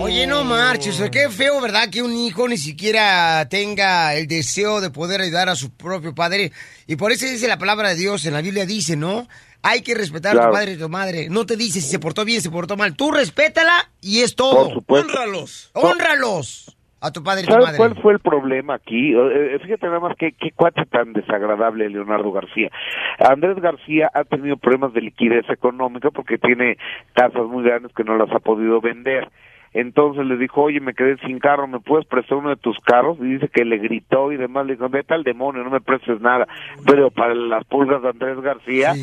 Oye, 0.00 0.26
no 0.28 0.44
marches, 0.44 1.02
qué 1.10 1.28
feo, 1.28 1.60
¿verdad? 1.60 1.90
Que 1.92 2.02
un 2.02 2.12
hijo 2.12 2.46
ni 2.46 2.56
siquiera 2.56 3.48
tenga 3.48 4.14
el 4.14 4.28
deseo 4.28 4.80
de 4.80 4.90
poder 4.90 5.20
ayudar 5.20 5.48
a 5.48 5.56
su 5.56 5.76
propio 5.76 6.14
padre. 6.14 6.52
Y 6.86 6.96
por 6.96 7.10
eso 7.10 7.26
dice 7.26 7.48
la 7.48 7.58
palabra 7.58 7.90
de 7.90 7.96
Dios, 7.96 8.24
en 8.24 8.32
la 8.32 8.40
Biblia 8.40 8.64
dice, 8.64 8.96
¿no? 8.96 9.26
Hay 9.62 9.82
que 9.82 9.94
respetar 9.94 10.38
a 10.38 10.46
tu 10.46 10.52
padre 10.52 10.72
y 10.72 10.74
a 10.76 10.78
tu 10.78 10.88
madre. 10.88 11.28
No 11.28 11.46
te 11.46 11.56
dice 11.56 11.80
si 11.80 11.88
se 11.88 11.98
portó 11.98 12.24
bien, 12.24 12.40
se 12.40 12.50
portó 12.50 12.76
mal. 12.76 12.94
Tú 12.96 13.10
respétala 13.10 13.90
y 14.00 14.20
es 14.20 14.36
todo. 14.36 14.70
Honralos. 14.86 15.72
Honralos 15.74 16.76
a 17.00 17.10
tu 17.10 17.22
padre 17.22 17.42
y 17.42 17.44
a 17.44 17.46
tu 17.46 17.52
¿Sabes 17.52 17.66
madre. 17.66 17.76
cuál 17.76 18.02
fue 18.02 18.12
el 18.12 18.20
problema 18.20 18.74
aquí? 18.74 19.12
Eh, 19.12 19.54
eh, 19.54 19.58
fíjate 19.62 19.86
nada 19.86 20.00
más 20.00 20.16
qué, 20.16 20.32
qué 20.32 20.52
cuate 20.52 20.86
tan 20.86 21.12
desagradable 21.12 21.88
Leonardo 21.90 22.30
García. 22.30 22.70
Andrés 23.18 23.60
García 23.60 24.10
ha 24.14 24.22
tenido 24.24 24.56
problemas 24.56 24.92
de 24.92 25.00
liquidez 25.00 25.44
económica 25.50 26.10
porque 26.12 26.38
tiene 26.38 26.78
casas 27.14 27.46
muy 27.48 27.64
grandes 27.64 27.92
que 27.94 28.04
no 28.04 28.16
las 28.16 28.30
ha 28.30 28.38
podido 28.38 28.80
vender. 28.80 29.28
Entonces 29.72 30.24
le 30.26 30.36
dijo, 30.36 30.62
oye, 30.62 30.80
me 30.80 30.94
quedé 30.94 31.16
sin 31.18 31.38
carro, 31.38 31.66
¿me 31.66 31.80
puedes 31.80 32.06
prestar 32.06 32.38
uno 32.38 32.50
de 32.50 32.56
tus 32.56 32.78
carros? 32.80 33.18
Y 33.20 33.24
dice 33.24 33.48
que 33.48 33.64
le 33.64 33.78
gritó 33.78 34.32
y 34.32 34.36
demás, 34.36 34.66
le 34.66 34.74
dijo, 34.74 34.88
vete 34.88 35.14
al 35.14 35.24
demonio, 35.24 35.62
no 35.62 35.70
me 35.70 35.80
prestes 35.80 36.20
nada. 36.20 36.46
Pero 36.86 37.10
para 37.10 37.34
las 37.34 37.64
pulgas 37.64 38.02
de 38.02 38.08
Andrés 38.08 38.40
García, 38.40 38.94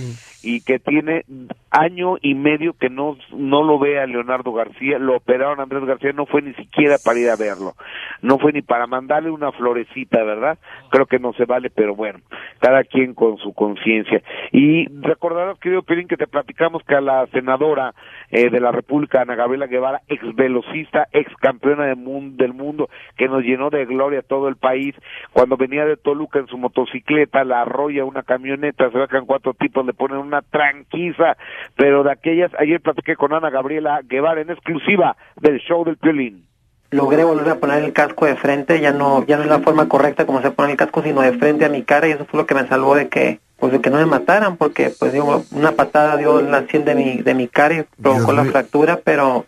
y 0.46 0.62
que 0.62 0.78
tiene 0.78 1.26
año 1.72 2.18
y 2.22 2.36
medio 2.36 2.74
que 2.74 2.90
no, 2.90 3.18
no 3.34 3.64
lo 3.64 3.80
ve 3.80 4.00
a 4.00 4.06
Leonardo 4.06 4.54
García, 4.54 5.00
lo 5.00 5.18
operaron 5.18 5.60
Andrés 5.60 5.84
García, 5.86 6.14
no 6.14 6.28
fue 6.28 6.44
ni 6.44 6.54
siquiera 6.54 6.98
para 7.04 7.20
ir 7.20 7.30
a 7.32 7.36
verlo, 7.36 7.74
no 8.22 8.38
fue 8.38 8.54
ni 8.54 8.62
para 8.62 8.86
mandarle 8.86 9.32
una 9.32 9.52
florecita, 9.52 10.24
¿verdad? 10.24 10.60
Creo 10.92 11.08
que 11.08 11.18
no 11.18 11.34
se 11.34 11.46
vale, 11.46 11.72
pero 11.72 11.96
bueno, 11.96 12.20
cada 12.60 12.84
quien 12.84 13.16
con 13.16 13.38
su 13.38 13.54
conciencia. 13.54 14.22
Y 14.52 14.88
recordarás, 15.02 15.58
querido 15.58 15.82
Pirín, 15.82 16.08
que 16.08 16.16
te 16.16 16.28
platicamos 16.28 16.84
que 16.84 16.94
a 16.94 17.02
la 17.02 17.26
senadora 17.28 17.96
eh, 18.30 18.52
de 18.52 18.60
la 18.60 18.72
República, 18.72 19.22
Ana 19.22 19.34
Gabriela 19.34 19.66
Guevara, 19.66 20.02
ex 20.08 20.24
velocista, 20.36 21.08
ex 21.12 21.36
campeona 21.38 21.88
del 21.88 21.98
mundo, 21.98 22.44
del 22.44 22.54
mundo, 22.54 22.88
que 23.18 23.28
nos 23.28 23.42
llenó 23.42 23.72
de 23.72 23.86
gloria 23.86 24.22
todo 24.22 24.48
el 24.48 24.58
país, 24.58 24.94
cuando 25.34 25.58
venía 25.58 25.86
de 25.86 25.98
Toluca 25.98 26.38
en 26.38 26.48
su 26.48 26.58
motocicleta, 26.60 27.44
la 27.44 27.62
arrolla 27.62 28.06
una 28.06 28.22
camioneta, 28.22 28.92
se 28.92 29.00
sacan 29.00 29.26
cuatro 29.26 29.56
tipos, 29.56 29.84
le 29.86 29.94
ponen 29.94 30.20
una 30.20 30.35
tranquiza, 30.42 31.38
pero 31.76 32.04
de 32.04 32.12
aquellas, 32.12 32.52
ayer 32.60 32.82
platiqué 32.82 33.16
con 33.16 33.34
Ana 33.34 33.50
Gabriela 33.50 34.02
Guevara 34.04 34.42
en 34.42 34.50
exclusiva 34.50 35.16
del 35.42 35.60
show 35.60 35.84
del 35.86 35.98
Piolín. 35.98 36.46
logré 36.92 37.24
volver 37.24 37.50
a 37.50 37.56
poner 37.56 37.84
el 37.84 37.92
casco 37.94 38.26
de 38.26 38.36
frente, 38.36 38.80
ya 38.80 38.92
no, 38.94 39.26
ya 39.26 39.38
no 39.38 39.44
es 39.44 39.50
la 39.50 39.60
forma 39.60 39.88
correcta 39.90 40.26
como 40.26 40.42
se 40.42 40.52
pone 40.52 40.72
el 40.72 40.78
casco, 40.78 41.02
sino 41.04 41.22
de 41.22 41.34
frente 41.34 41.66
a 41.66 41.70
mi 41.70 41.82
cara 41.84 42.08
y 42.08 42.12
eso 42.12 42.26
fue 42.26 42.40
lo 42.40 42.46
que 42.46 42.56
me 42.56 42.68
salvó 42.68 42.96
de 42.96 43.10
que, 43.10 43.40
pues 43.60 43.72
de 43.74 43.82
que 43.82 43.90
no 43.90 43.98
me 43.98 44.06
mataran, 44.06 44.56
porque 44.58 44.92
pues 44.98 45.12
digo, 45.12 45.44
una 45.52 45.72
patada 45.74 46.16
dio 46.18 46.40
en 46.40 46.52
la 46.52 46.66
sien 46.68 46.86
de 46.86 46.96
mi, 46.96 47.18
de 47.22 47.34
mi 47.34 47.48
cara 47.48 47.76
y 47.80 47.86
provocó 48.02 48.32
la 48.34 48.44
fractura, 48.46 49.00
pero, 49.04 49.46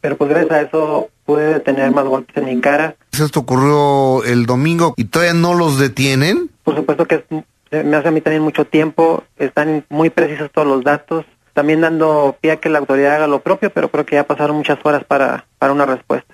pero 0.00 0.16
pues 0.16 0.28
gracias 0.30 0.50
a 0.52 0.60
eso 0.62 1.08
pude 1.24 1.54
detener 1.54 1.92
más 1.92 2.04
golpes 2.04 2.36
en 2.36 2.44
mi 2.46 2.60
cara. 2.60 2.94
Esto 3.12 3.40
ocurrió 3.40 4.24
el 4.24 4.44
domingo 4.46 4.94
y 4.96 5.04
todavía 5.04 5.34
no 5.34 5.54
los 5.54 5.78
detienen. 5.78 6.50
Por 6.64 6.74
supuesto 6.76 7.06
que 7.06 7.14
es- 7.16 7.44
me 7.70 7.96
hace 7.96 8.08
a 8.08 8.10
mí 8.10 8.20
también 8.20 8.42
mucho 8.42 8.64
tiempo, 8.64 9.24
están 9.38 9.84
muy 9.88 10.10
precisos 10.10 10.50
todos 10.50 10.66
los 10.66 10.82
datos, 10.82 11.24
también 11.52 11.80
dando 11.80 12.36
pie 12.40 12.52
a 12.52 12.56
que 12.56 12.68
la 12.68 12.78
autoridad 12.78 13.16
haga 13.16 13.26
lo 13.26 13.40
propio, 13.40 13.70
pero 13.70 13.90
creo 13.90 14.06
que 14.06 14.16
ya 14.16 14.24
pasaron 14.24 14.56
muchas 14.56 14.78
horas 14.82 15.04
para, 15.04 15.46
para 15.58 15.72
una 15.72 15.86
respuesta. 15.86 16.32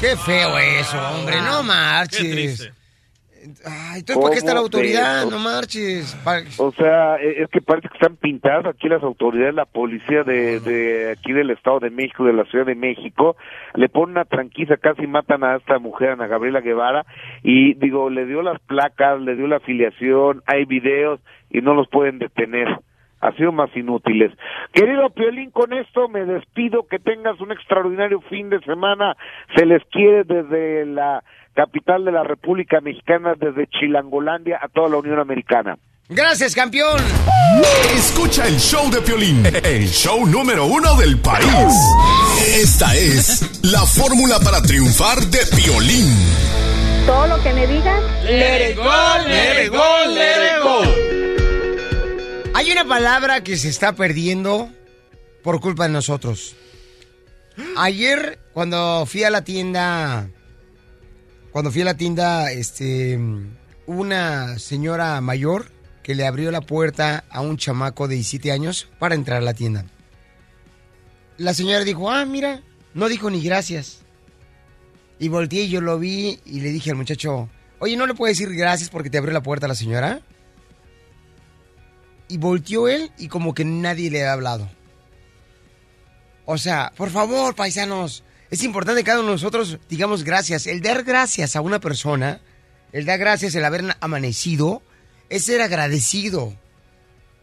Qué 0.00 0.16
feo 0.16 0.58
eso, 0.58 0.98
hombre, 1.14 1.40
no 1.40 1.62
marches. 1.62 2.70
Ay, 3.66 4.00
entonces, 4.00 4.22
¿para 4.22 4.32
qué 4.32 4.38
está 4.38 4.54
la 4.54 4.60
¿Cómo 4.60 4.66
autoridad? 4.66 5.26
No 5.26 5.38
marches. 5.38 6.16
O 6.58 6.72
sea, 6.72 7.16
es 7.16 7.48
que 7.50 7.60
parece 7.60 7.88
que 7.88 7.94
están 7.94 8.16
pintadas 8.16 8.66
aquí 8.66 8.88
las 8.88 9.02
autoridades, 9.02 9.54
la 9.54 9.64
policía 9.64 10.22
de, 10.22 10.60
de 10.60 11.10
aquí 11.10 11.32
del 11.32 11.50
Estado 11.50 11.80
de 11.80 11.90
México, 11.90 12.24
de 12.24 12.32
la 12.32 12.44
Ciudad 12.44 12.66
de 12.66 12.74
México, 12.74 13.36
le 13.74 13.88
ponen 13.88 14.16
una 14.16 14.24
tranquiza, 14.24 14.76
casi 14.76 15.06
matan 15.06 15.44
a 15.44 15.56
esta 15.56 15.78
mujer, 15.78 16.10
Ana 16.10 16.26
Gabriela 16.26 16.60
Guevara, 16.60 17.04
y 17.42 17.74
digo, 17.74 18.10
le 18.10 18.26
dio 18.26 18.42
las 18.42 18.60
placas, 18.60 19.20
le 19.20 19.34
dio 19.34 19.46
la 19.46 19.56
afiliación, 19.56 20.42
hay 20.46 20.64
videos 20.64 21.20
y 21.50 21.60
no 21.60 21.74
los 21.74 21.88
pueden 21.88 22.18
detener. 22.18 22.68
Ha 23.20 23.30
sido 23.36 23.52
más 23.52 23.70
inútiles. 23.76 24.32
Querido 24.72 25.08
Piolín, 25.10 25.52
con 25.52 25.72
esto 25.72 26.08
me 26.08 26.24
despido. 26.24 26.88
Que 26.88 26.98
tengas 26.98 27.40
un 27.40 27.52
extraordinario 27.52 28.20
fin 28.22 28.50
de 28.50 28.58
semana. 28.62 29.16
Se 29.54 29.64
les 29.64 29.80
quiere 29.92 30.24
desde 30.24 30.86
la 30.86 31.22
capital 31.54 32.04
de 32.04 32.12
la 32.12 32.24
República 32.24 32.80
Mexicana, 32.80 33.34
desde 33.38 33.66
Chilangolandia 33.68 34.58
a 34.62 34.68
toda 34.68 34.88
la 34.88 34.96
Unión 34.96 35.18
Americana. 35.18 35.78
Gracias, 36.08 36.54
campeón. 36.54 37.00
Escucha 37.94 38.46
el 38.46 38.58
show 38.58 38.90
de 38.90 39.00
Piolín, 39.00 39.46
el 39.46 39.88
show 39.88 40.26
número 40.26 40.66
uno 40.66 40.94
del 40.96 41.18
país. 41.18 41.74
Esta 42.46 42.94
es 42.94 43.62
la 43.64 43.80
fórmula 43.86 44.38
para 44.40 44.60
triunfar 44.60 45.18
de 45.20 45.38
Piolín. 45.56 46.14
Todo 47.06 47.26
lo 47.28 47.42
que 47.42 47.52
me 47.52 47.66
digan. 47.66 48.00
Let 48.24 48.70
it 48.70 48.76
go, 48.76 48.84
let 49.26 49.64
it 49.64 49.70
go, 49.72 50.06
let 50.08 50.56
it 50.56 50.62
go. 50.62 50.82
Hay 52.54 52.70
una 52.70 52.84
palabra 52.84 53.42
que 53.42 53.56
se 53.56 53.68
está 53.68 53.94
perdiendo 53.94 54.68
por 55.42 55.60
culpa 55.60 55.84
de 55.84 55.90
nosotros. 55.90 56.54
Ayer, 57.76 58.38
cuando 58.52 59.04
fui 59.06 59.24
a 59.24 59.30
la 59.30 59.42
tienda, 59.42 60.28
cuando 61.52 61.70
fui 61.70 61.82
a 61.82 61.84
la 61.84 61.96
tienda, 61.96 62.50
este, 62.50 63.18
una 63.86 64.58
señora 64.58 65.20
mayor 65.20 65.70
que 66.02 66.14
le 66.14 66.26
abrió 66.26 66.50
la 66.50 66.62
puerta 66.62 67.24
a 67.28 67.42
un 67.42 67.58
chamaco 67.58 68.08
de 68.08 68.14
17 68.16 68.50
años 68.50 68.88
para 68.98 69.14
entrar 69.14 69.38
a 69.38 69.44
la 69.44 69.54
tienda. 69.54 69.84
La 71.36 71.52
señora 71.52 71.84
dijo, 71.84 72.10
ah, 72.10 72.24
mira, 72.24 72.62
no 72.94 73.08
dijo 73.08 73.30
ni 73.30 73.42
gracias. 73.42 74.00
Y 75.18 75.28
volteé 75.28 75.64
y 75.64 75.68
yo 75.68 75.80
lo 75.82 75.98
vi 75.98 76.40
y 76.44 76.60
le 76.60 76.70
dije 76.70 76.90
al 76.90 76.96
muchacho, 76.96 77.48
oye, 77.78 77.96
¿no 77.96 78.06
le 78.06 78.14
puedes 78.14 78.38
decir 78.38 78.54
gracias 78.56 78.88
porque 78.88 79.10
te 79.10 79.18
abrió 79.18 79.34
la 79.34 79.42
puerta 79.42 79.66
a 79.66 79.68
la 79.68 79.74
señora? 79.74 80.20
Y 82.28 82.38
volteó 82.38 82.88
él 82.88 83.12
y 83.18 83.28
como 83.28 83.52
que 83.52 83.64
nadie 83.64 84.10
le 84.10 84.24
ha 84.26 84.32
hablado. 84.32 84.70
O 86.46 86.56
sea, 86.56 86.92
por 86.96 87.10
favor, 87.10 87.54
paisanos, 87.54 88.24
es 88.52 88.62
importante 88.64 89.00
que 89.00 89.06
cada 89.06 89.20
uno 89.20 89.28
de 89.28 89.34
nosotros 89.36 89.78
digamos 89.88 90.24
gracias. 90.24 90.66
El 90.66 90.82
dar 90.82 91.04
gracias 91.04 91.56
a 91.56 91.62
una 91.62 91.80
persona, 91.80 92.38
el 92.92 93.06
dar 93.06 93.18
gracias, 93.18 93.54
el 93.54 93.64
haber 93.64 93.96
amanecido, 94.00 94.82
es 95.30 95.46
ser 95.46 95.62
agradecido. 95.62 96.52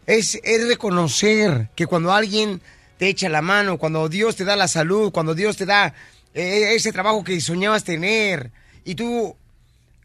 Es, 0.06 0.38
reconocer 0.68 1.68
que 1.74 1.88
cuando 1.88 2.12
alguien 2.12 2.62
te 2.96 3.08
echa 3.08 3.28
la 3.28 3.42
mano, 3.42 3.76
cuando 3.76 4.08
Dios 4.08 4.36
te 4.36 4.44
da 4.44 4.54
la 4.54 4.68
salud, 4.68 5.10
cuando 5.10 5.34
Dios 5.34 5.56
te 5.56 5.66
da 5.66 5.94
eh, 6.32 6.76
ese 6.76 6.92
trabajo 6.92 7.24
que 7.24 7.40
soñabas 7.40 7.82
tener 7.82 8.52
y 8.84 8.94
tú 8.94 9.34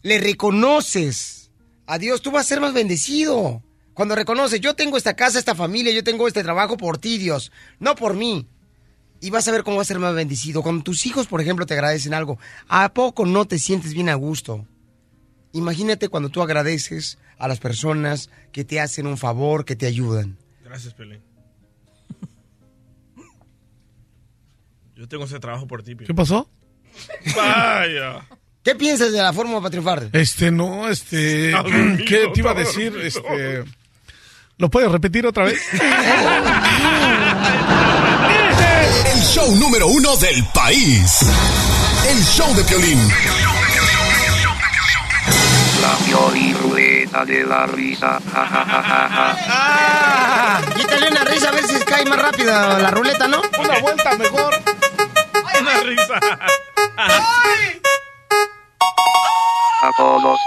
le 0.02 0.18
reconoces 0.18 1.52
a 1.86 2.00
Dios, 2.00 2.24
tú 2.24 2.32
vas 2.32 2.48
a 2.48 2.50
ser 2.50 2.62
más 2.62 2.74
bendecido. 2.74 3.62
Cuando 3.94 4.16
reconoces, 4.16 4.60
yo 4.60 4.74
tengo 4.74 4.98
esta 4.98 5.16
casa, 5.16 5.38
esta 5.38 5.54
familia, 5.54 5.94
yo 5.94 6.04
tengo 6.04 6.28
este 6.28 6.42
trabajo 6.42 6.78
por 6.78 6.98
ti, 6.98 7.20
Dios, 7.20 7.52
no 7.80 7.94
por 7.94 8.16
mí. 8.16 8.48
Y 9.26 9.32
vas 9.32 9.48
a 9.48 9.52
ver 9.52 9.64
cómo 9.64 9.78
vas 9.78 9.88
a 9.88 9.94
ser 9.94 10.00
más 10.00 10.14
bendecido. 10.14 10.62
Cuando 10.62 10.84
tus 10.84 11.08
hijos, 11.08 11.26
por 11.26 11.42
ejemplo, 11.42 11.66
te 11.66 11.74
agradecen 11.74 12.14
algo, 12.14 12.38
¿a 12.68 12.94
poco 12.94 13.26
no 13.26 13.46
te 13.46 13.58
sientes 13.58 13.96
bien 13.96 14.08
a 14.08 14.14
gusto? 14.14 14.68
Imagínate 15.52 16.10
cuando 16.10 16.30
tú 16.30 16.44
agradeces 16.44 17.18
a 17.40 17.48
las 17.48 17.60
personas 17.60 18.30
que 18.52 18.64
te 18.64 18.80
hacen 18.80 19.08
un 19.08 19.18
favor, 19.18 19.66
que 19.66 19.76
te 19.76 19.88
ayudan. 19.88 20.38
Gracias, 20.64 20.94
Pelín. 20.94 21.22
Yo 24.96 25.08
tengo 25.08 25.26
ese 25.26 25.40
trabajo 25.40 25.66
por 25.66 25.82
ti, 25.82 25.96
Piolín. 25.96 26.06
¿Qué 26.06 26.14
pasó? 26.14 26.48
Vaya. 27.36 28.28
¿Qué 28.64 28.76
piensas 28.76 29.12
de 29.12 29.24
la 29.24 29.34
fórmula 29.34 29.58
para 29.58 29.72
triunfar? 29.72 30.10
Este, 30.14 30.52
no, 30.52 30.88
este. 30.88 31.50
Dormido, 31.50 32.06
¿Qué 32.06 32.28
te 32.32 32.40
iba 32.42 32.52
a 32.52 32.54
decir? 32.54 32.92
dormido. 32.92 33.08
Este. 33.08 33.64
¿Lo 34.60 34.70
puedes 34.70 34.92
repetir 34.92 35.26
otra 35.26 35.46
vez? 35.46 35.60
El 39.06 39.22
show 39.22 39.56
número 39.56 39.88
uno 39.88 40.16
del 40.18 40.44
país. 40.54 41.22
El 42.10 42.24
show 42.24 42.54
de 42.56 42.64
Piolín. 42.64 43.00
La 45.82 45.96
Piolín 46.06 46.56
de 47.26 47.46
la 47.46 47.66
risa. 47.66 48.20
Ja, 48.34 48.46
ja, 48.46 48.66
ja, 48.66 48.84
ja, 48.84 49.10
ja. 49.10 49.38
¡Ah! 49.48 50.62
Quítale 50.76 51.10
una 51.10 51.24
risa 51.24 51.50
a 51.50 51.52
ver 51.52 51.66
si 51.66 51.80
cae 51.86 52.06
más 52.06 52.20
rápido 52.20 52.52
la 52.52 52.92
ruleta, 52.92 53.28
¿no? 53.28 53.42
Una 53.58 53.80
vuelta 53.80 54.16
mejor. 54.18 54.54
Una 55.62 55.74
risa. 55.82 56.20
A 59.82 59.92
todos. 59.98 60.40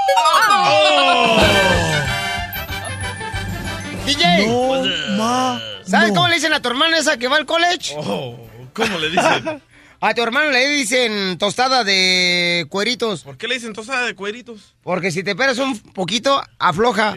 DJ. 4.05 5.17
ma. 5.17 5.61
¿Sabes 5.87 6.13
cómo 6.13 6.29
le 6.29 6.35
dicen 6.35 6.53
a 6.53 6.61
tu 6.61 6.69
hermana 6.69 6.99
esa 6.99 7.17
que 7.17 7.29
va 7.29 7.37
al 7.37 7.47
college? 7.47 7.95
Oh, 7.97 8.37
¿Cómo 8.79 8.99
le 8.99 9.11
dicen? 9.11 9.63
A 10.01 10.15
tu 10.15 10.23
hermano 10.23 10.53
le 10.53 10.69
dicen 10.69 11.39
tostada 11.39 11.83
de 11.83 12.67
cueritos. 12.69 13.25
¿Por 13.25 13.37
qué 13.37 13.49
le 13.49 13.55
dicen 13.57 13.73
tostada 13.73 14.07
de 14.07 14.15
cueritos? 14.15 14.77
Porque 14.85 15.11
si 15.11 15.25
te 15.25 15.31
esperas 15.33 15.59
un 15.59 15.77
poquito, 15.77 16.41
afloja. 16.61 17.17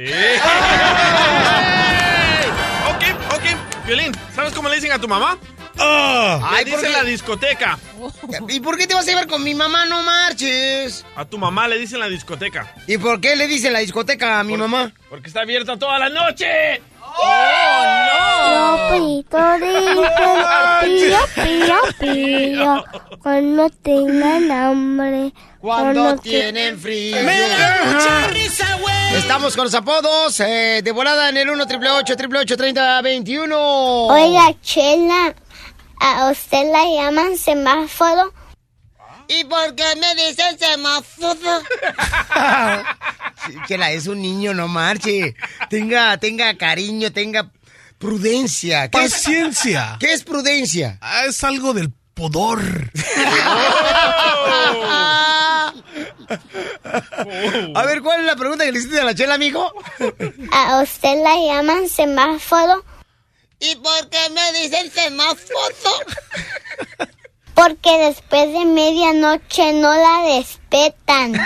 Ok, 2.89 3.03
ok. 3.35 3.85
Violín, 3.85 4.11
¿sabes 4.35 4.51
cómo 4.53 4.67
le 4.67 4.75
dicen 4.75 4.91
a 4.91 4.97
tu 4.99 5.07
mamá? 5.07 5.37
Ay, 5.77 6.65
le 6.65 6.71
¿por 6.71 6.79
dicen 6.81 6.93
la 6.93 7.03
discoteca. 7.03 7.77
¿Y 8.49 8.59
por 8.59 8.77
qué 8.77 8.87
te 8.87 8.95
vas 8.95 9.05
a 9.05 9.09
llevar 9.09 9.27
con 9.27 9.43
mi 9.43 9.53
mamá? 9.53 9.85
No 9.85 10.01
marches. 10.03 11.05
A 11.15 11.25
tu 11.25 11.37
mamá 11.37 11.67
le 11.67 11.77
dicen 11.77 11.99
la 11.99 12.09
discoteca. 12.09 12.73
¿Y 12.87 12.97
por 12.97 13.21
qué 13.21 13.35
le 13.35 13.47
dicen 13.47 13.73
la 13.73 13.79
discoteca 13.79 14.39
a 14.39 14.43
mi 14.43 14.57
mamá? 14.57 14.91
Porque 15.09 15.27
está 15.27 15.41
abierta 15.41 15.77
toda 15.77 15.99
la 15.99 16.09
noche. 16.09 16.81
Lopito 18.53 19.37
dice, 19.59 20.07
pío, 20.81 21.19
pío, 21.35 21.77
pío, 21.99 22.85
cuando 23.21 23.69
tengan 23.69 24.51
hambre. 24.51 25.33
Cuando 25.59 26.17
tienen 26.17 26.79
frío. 26.79 27.17
Estamos 29.15 29.55
con 29.55 29.65
los 29.65 29.75
apodos 29.75 30.39
eh, 30.39 30.81
de 30.83 30.91
volada 30.91 31.29
en 31.29 31.37
el 31.37 31.49
1 31.49 31.63
888 31.63 32.57
3021 32.57 34.07
Oiga, 34.07 34.55
Chela, 34.61 35.35
¿a 35.99 36.29
usted 36.31 36.71
la 36.71 36.85
llaman 36.85 37.37
semáforo? 37.37 38.33
¿Y 39.39 39.43
por 39.45 39.75
qué 39.75 39.85
me 39.99 40.15
dicen 40.15 40.59
semáforo? 40.59 41.61
Sí, 43.45 43.53
Chela, 43.67 43.91
es 43.91 44.07
un 44.07 44.21
niño, 44.21 44.53
no 44.53 44.67
marche. 44.67 45.35
Tenga, 45.69 46.17
tenga 46.17 46.57
cariño, 46.57 47.11
tenga 47.13 47.49
prudencia. 47.97 48.89
¿Qué 48.89 49.05
es- 49.05 49.13
Paciencia. 49.13 49.95
¿Qué 49.99 50.11
es 50.13 50.23
prudencia? 50.23 50.97
Ah, 51.01 51.25
es 51.27 51.43
algo 51.43 51.73
del 51.73 51.91
pudor. 52.13 52.61
A 57.75 57.83
ver, 57.85 58.01
¿cuál 58.01 58.21
es 58.21 58.25
la 58.25 58.35
pregunta 58.35 58.65
que 58.65 58.71
le 58.71 58.79
hiciste 58.79 58.99
a 58.99 59.03
la 59.05 59.15
chela, 59.15 59.35
amigo? 59.35 59.71
¿A 60.51 60.81
usted 60.81 61.21
la 61.23 61.35
llaman 61.37 61.87
semáforo? 61.87 62.83
¿Y 63.59 63.75
por 63.75 64.09
qué 64.09 64.29
me 64.31 64.59
dicen 64.61 64.91
semáforo? 64.91 65.65
Porque 67.53 67.97
después 67.97 68.51
de 68.53 68.65
medianoche 68.65 69.73
no 69.73 69.93
la 69.93 70.37
respetan. 70.37 71.33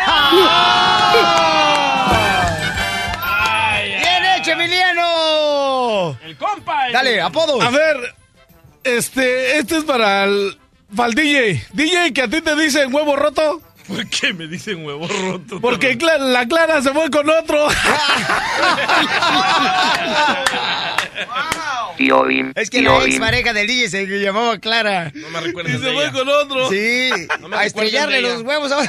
¡Bien 3.78 4.26
hecho, 4.38 4.52
Emiliano! 4.52 6.18
El 6.24 6.38
compa. 6.38 6.88
el- 6.88 6.94
Dale, 6.94 7.22
apodos. 7.22 7.64
A 7.64 7.70
ver, 7.70 8.16
este, 8.84 9.58
este 9.58 9.78
es 9.78 9.84
para 9.84 10.26
el, 10.26 10.58
para 10.96 11.10
el 11.10 11.16
DJ. 11.16 11.66
DJ, 11.74 12.14
que 12.14 12.22
a 12.22 12.28
ti 12.28 12.42
te 12.42 12.56
dicen 12.56 12.94
huevo 12.94 13.16
roto. 13.16 13.62
¿Por 13.88 14.08
qué 14.10 14.34
me 14.34 14.48
dicen 14.48 14.84
huevo 14.86 15.08
roto? 15.08 15.60
Porque 15.62 15.96
la 15.96 16.48
Clara 16.48 16.82
se 16.82 16.92
fue 16.92 17.10
con 17.12 17.30
otro. 17.30 17.68
Piolín, 21.98 22.52
Es 22.56 22.70
que 22.70 22.82
la 22.82 23.04
ex 23.06 23.20
pareja 23.20 23.54
del 23.54 23.68
DJ 23.68 23.90
se 23.90 24.06
llamaba 24.06 24.58
Clara. 24.60 25.12
No 25.14 25.30
me 25.30 25.40
recuerdes 25.42 25.76
Y 25.76 25.78
se 25.80 25.86
de 25.86 25.94
fue 25.94 26.04
ella. 26.04 26.12
con 26.12 26.28
otro. 26.30 26.70
Sí, 26.70 27.10
No 27.40 27.48
me 27.50 27.58
a 27.58 27.64
estrellarle 27.66 28.22
los 28.22 28.42
huevos 28.42 28.72
a... 28.72 28.80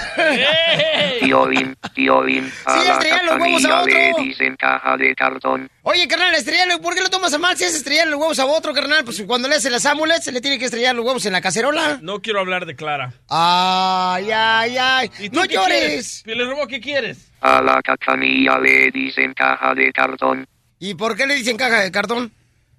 Piolín, 1.21 1.77
Piolín. 1.95 2.53
A 2.65 2.79
Sí, 2.81 2.87
la 2.87 2.93
estrellar 2.95 3.25
los 3.25 3.37
huevos 3.41 3.65
a 3.65 3.85
le 3.85 4.11
otro. 4.11 4.25
dicen 4.25 4.57
caja 4.57 4.97
de 4.97 5.15
cartón. 5.15 5.71
Oye, 5.83 6.09
carnal, 6.09 6.35
estrellarle, 6.35 6.79
¿por 6.79 6.95
qué 6.95 7.01
lo 7.01 7.09
tomas 7.11 7.33
a 7.33 7.39
mal 7.39 7.57
si 7.57 7.65
es 7.65 7.75
estrellarle 7.75 8.11
los 8.13 8.21
huevos 8.21 8.39
a 8.41 8.47
otro, 8.47 8.75
carnal? 8.75 9.05
Pues 9.05 9.23
cuando 9.27 9.49
le 9.49 9.55
hace 9.57 9.71
las 9.71 9.87
amulets, 9.87 10.25
se 10.25 10.33
le 10.33 10.41
tiene 10.41 10.59
que 10.59 10.65
estrellar 10.65 10.95
los 10.97 11.05
huevos 11.05 11.25
en 11.27 11.33
la 11.33 11.41
cacerola. 11.41 11.99
No 12.03 12.21
quiero 12.21 12.41
hablar 12.41 12.67
de 12.67 12.75
Clara. 12.75 13.13
Ay, 13.29 14.31
ay, 14.33 14.77
ay. 14.79 15.11
¿Y 15.21 15.29
tú 15.31 15.37
¡No 15.41 15.43
qué 15.47 15.55
llores! 15.55 15.79
quieres? 15.79 16.23
Piolín 16.25 16.51
Robo, 16.51 16.67
¿qué 16.67 16.81
quieres? 16.81 17.31
A 17.41 17.61
la 17.63 17.81
cachanilla 17.83 18.59
le 18.59 18.91
dicen 18.91 19.33
caja 19.35 19.75
de 19.75 19.93
cartón. 19.93 20.47
¿Y 20.79 20.95
por 20.95 21.17
qué 21.17 21.27
le 21.27 21.35
dicen 21.37 21.57
caja 21.57 21.81
de 21.81 21.91
cartón? 21.91 22.33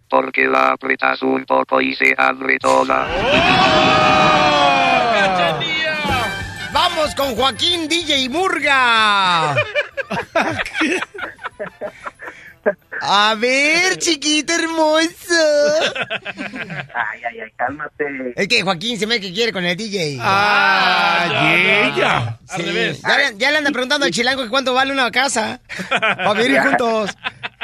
Porque 0.09 0.45
la 0.45 0.71
apretas 0.71 1.21
un 1.21 1.45
poco 1.45 1.81
y 1.81 1.95
se 1.95 2.13
abre 2.17 2.57
toda. 2.59 3.07
Vamos 6.71 7.15
con 7.15 7.35
Joaquín 7.35 7.87
DJ 7.87 8.29
Murga. 8.29 9.55
A 13.01 13.35
ver, 13.37 13.97
chiquito 13.97 14.53
hermoso. 14.53 15.09
Ay, 16.93 17.21
ay, 17.29 17.39
ay, 17.43 17.51
cálmate. 17.55 18.33
Es 18.35 18.47
que 18.47 18.61
Joaquín 18.63 18.97
se 18.99 19.05
me 19.07 19.19
que 19.19 19.31
quiere 19.33 19.53
con 19.53 19.63
el 19.63 19.77
DJ. 19.77 20.17
Ah, 20.21 21.27
y 21.29 21.55
ella. 21.99 22.37
Al 22.49 22.57
Sí. 22.57 22.63
revés. 22.63 23.01
Ya, 23.01 23.17
le- 23.17 23.37
ya 23.37 23.51
le 23.51 23.57
anda 23.59 23.71
preguntando 23.71 24.05
al 24.05 24.11
chilango 24.11 24.43
que 24.43 24.49
cuánto 24.49 24.73
vale 24.73 24.91
una 24.91 25.11
casa. 25.11 25.59
Para 25.89 26.33
vivir 26.33 26.59
juntos. 26.61 27.11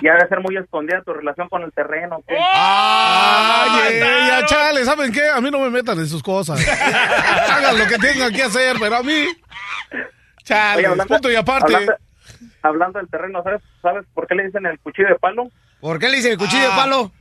Ya 0.02 0.14
debe 0.14 0.28
ser 0.28 0.40
muy 0.42 0.58
escondida 0.58 1.02
tu 1.04 1.14
relación 1.14 1.48
con 1.50 1.64
el 1.64 1.72
terreno. 1.72 2.22
¿qué? 2.28 2.36
Ay, 2.38 3.94
ella, 3.96 4.46
chale, 4.46 4.84
¿saben 4.86 5.12
qué? 5.12 5.28
A 5.30 5.40
mí 5.42 5.50
no 5.50 5.60
me 5.60 5.70
metan 5.70 5.98
en 6.00 6.08
sus 6.08 6.22
cosas. 6.22 6.60
Hagan 7.50 7.78
lo 7.80 7.88
que 7.88 7.98
tengan 7.98 8.32
que 8.34 8.44
hacer, 8.44 8.76
pero 8.80 8.98
a 8.98 9.04
mí. 9.04 9.26
Chale, 10.44 10.78
Oye, 10.80 10.88
hablando- 10.88 11.14
punto 11.14 11.32
y 11.32 11.36
aparte. 11.36 11.74
Hablando, 11.74 11.94
hablando 12.64 13.00
del 13.00 13.10
terreno, 13.10 13.44
¿sabes, 13.44 13.62
¿sabes 13.82 14.06
por 14.14 14.28
qué 14.28 14.36
le 14.36 14.46
dicen 14.46 14.66
el 14.66 14.80
cuchillo 14.80 15.10
de 15.10 15.16
palo? 15.16 15.50
¿Por 15.80 16.00
qué 16.00 16.10
le 16.10 16.16
dicen 16.18 16.32
el 16.32 16.38
cuchillo 16.38 16.64
de 16.64 16.70
palo? 16.76 17.12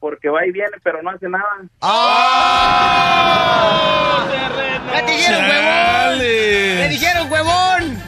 Porque 0.00 0.28
va 0.28 0.44
y 0.44 0.50
viene, 0.50 0.72
pero 0.82 1.00
no 1.02 1.10
hace 1.10 1.28
nada. 1.28 1.44
¡Ah! 1.80 2.96
¡Ya 4.92 5.06
te 5.06 5.12
dijeron, 5.12 5.44
huevón! 5.48 6.18
¡Te 6.18 6.88
dijeron, 6.88 7.32
huevón! 7.32 8.02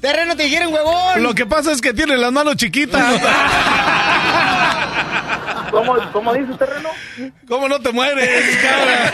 ¡Terreno 0.00 0.36
te 0.36 0.44
dijeron, 0.44 0.72
huevón! 0.72 1.22
Lo 1.22 1.34
que 1.34 1.44
pasa 1.44 1.72
es 1.72 1.80
que 1.80 1.92
tiene 1.92 2.16
las 2.16 2.30
manos 2.30 2.54
chiquitas. 2.56 3.20
¿Cómo, 5.72 5.96
cómo 6.12 6.32
dice 6.32 6.54
terreno? 6.54 6.88
¿Cómo 7.48 7.68
no 7.68 7.80
te 7.80 7.90
mueres, 7.92 8.56
cabra? 8.62 9.12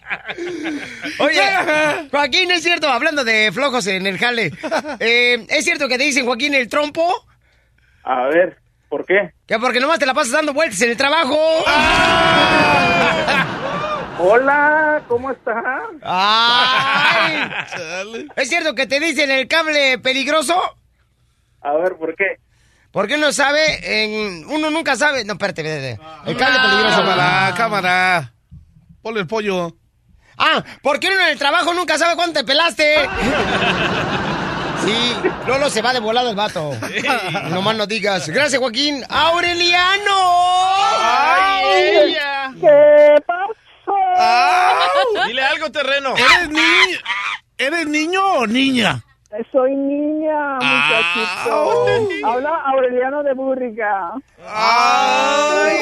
Oye, 1.18 1.42
Joaquín, 2.10 2.50
es 2.50 2.62
cierto, 2.62 2.88
hablando 2.88 3.24
de 3.24 3.50
flojos 3.52 3.86
en 3.86 4.06
el 4.06 4.18
jale, 4.18 4.52
eh, 5.00 5.46
¿es 5.48 5.64
cierto 5.64 5.88
que 5.88 5.98
te 5.98 6.04
dicen, 6.04 6.26
Joaquín, 6.26 6.54
el 6.54 6.68
trompo? 6.68 7.26
A 8.04 8.26
ver, 8.28 8.58
¿por 8.88 9.04
qué? 9.04 9.32
Que 9.46 9.58
porque 9.58 9.80
nomás 9.80 9.98
te 9.98 10.06
la 10.06 10.14
pasas 10.14 10.32
dando 10.32 10.52
vueltas 10.52 10.80
en 10.82 10.90
el 10.90 10.96
trabajo. 10.96 11.36
Hola, 14.18 15.02
¿cómo 15.08 15.30
estás? 15.30 15.62
Ay. 16.02 17.50
¿Es 18.36 18.48
cierto 18.48 18.74
que 18.74 18.86
te 18.86 18.98
dicen 18.98 19.30
el 19.30 19.46
cable 19.46 19.98
peligroso? 19.98 20.58
A 21.60 21.74
ver, 21.74 21.96
¿por 21.96 22.16
qué? 22.16 22.38
Porque 22.92 23.16
uno 23.16 23.30
sabe, 23.32 24.04
en, 24.04 24.46
uno 24.46 24.70
nunca 24.70 24.96
sabe. 24.96 25.24
No, 25.24 25.34
espérate, 25.34 25.60
espérate. 25.60 26.00
El 26.30 26.36
cable 26.36 26.58
peligroso. 26.60 26.96
Cámara, 27.02 27.54
cámara. 27.54 28.32
Ponle 29.02 29.20
el 29.20 29.26
pollo. 29.26 29.76
Ah, 30.38 30.62
porque 30.82 31.08
uno 31.08 31.20
en 31.22 31.28
el 31.28 31.38
trabajo 31.38 31.72
nunca 31.74 31.98
sabe 31.98 32.14
cuánto 32.16 32.40
te 32.40 32.44
pelaste. 32.44 33.08
Sí, 34.84 35.16
Lolo 35.46 35.70
se 35.70 35.82
va 35.82 35.92
de 35.92 36.00
volado 36.00 36.30
el 36.30 36.36
vato. 36.36 36.72
No 37.50 37.62
más 37.62 37.76
no 37.76 37.86
digas. 37.86 38.28
Gracias, 38.28 38.60
Joaquín. 38.60 39.04
¡Aureliano! 39.08 40.14
¡Ay, 41.00 41.64
ella! 42.04 42.52
¿Qué 42.60 43.22
pasó? 43.26 45.24
Dile 45.26 45.42
algo, 45.42 45.70
terreno. 45.72 46.14
¿Eres, 46.16 46.48
ni- 46.50 46.98
¿Eres 47.58 47.86
niño 47.86 48.22
o 48.24 48.46
niña? 48.46 49.02
Soy 49.52 49.74
niña, 49.74 50.54
muchachito. 50.54 51.86
Habla 52.26 52.50
Aureliano 52.66 53.22
de 53.22 53.34
Búrrica. 53.34 54.12
¡Ay! 54.46 55.76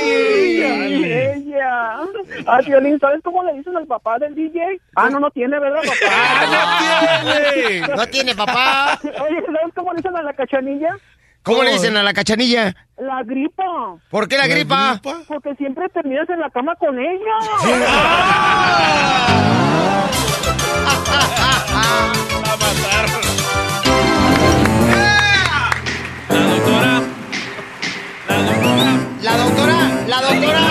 Ella. 1.05 1.99
Ah, 2.47 2.61
Violín, 2.67 2.99
¿sabes 2.99 3.21
cómo 3.23 3.43
le 3.45 3.53
dicen 3.55 3.77
al 3.77 3.87
papá 3.87 4.19
del 4.19 4.35
DJ? 4.35 4.81
Ah, 4.97 5.09
no, 5.11 5.21
no 5.21 5.31
tiene, 5.31 5.59
¿verdad, 5.59 5.81
papá? 5.83 7.97
No 7.97 8.07
tiene 8.07 8.35
papá. 8.35 8.99
Oye, 9.03 9.43
¿sabes 9.47 9.75
cómo 9.75 9.93
le 9.93 9.97
dicen 9.99 10.17
a 10.17 10.23
la 10.23 10.33
cachanilla? 10.33 10.97
¿Cómo 11.43 11.63
le 11.63 11.73
dicen 11.73 11.97
a 11.97 12.03
la 12.03 12.15
cachanilla? 12.15 12.75
La 12.97 13.23
gripa. 13.23 13.97
¿Por 14.11 14.29
qué 14.29 14.39
la 14.39 14.47
gripa? 14.47 15.01
Porque 15.29 15.55
siempre 15.57 15.89
terminas 15.91 16.29
en 16.31 16.41
la 16.41 16.49
cama 16.51 16.75
con 16.77 16.99
ella. 16.99 17.37
Va 22.45 22.53
a 22.53 22.57
matar. 22.57 23.24
La 26.35 26.41
doctora, 26.41 27.03
la 29.23 29.37
doctora. 29.37 30.05
La 30.09 30.21
doctora. 30.21 30.63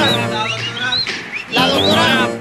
La 1.51 1.67
doctora. 1.67 2.32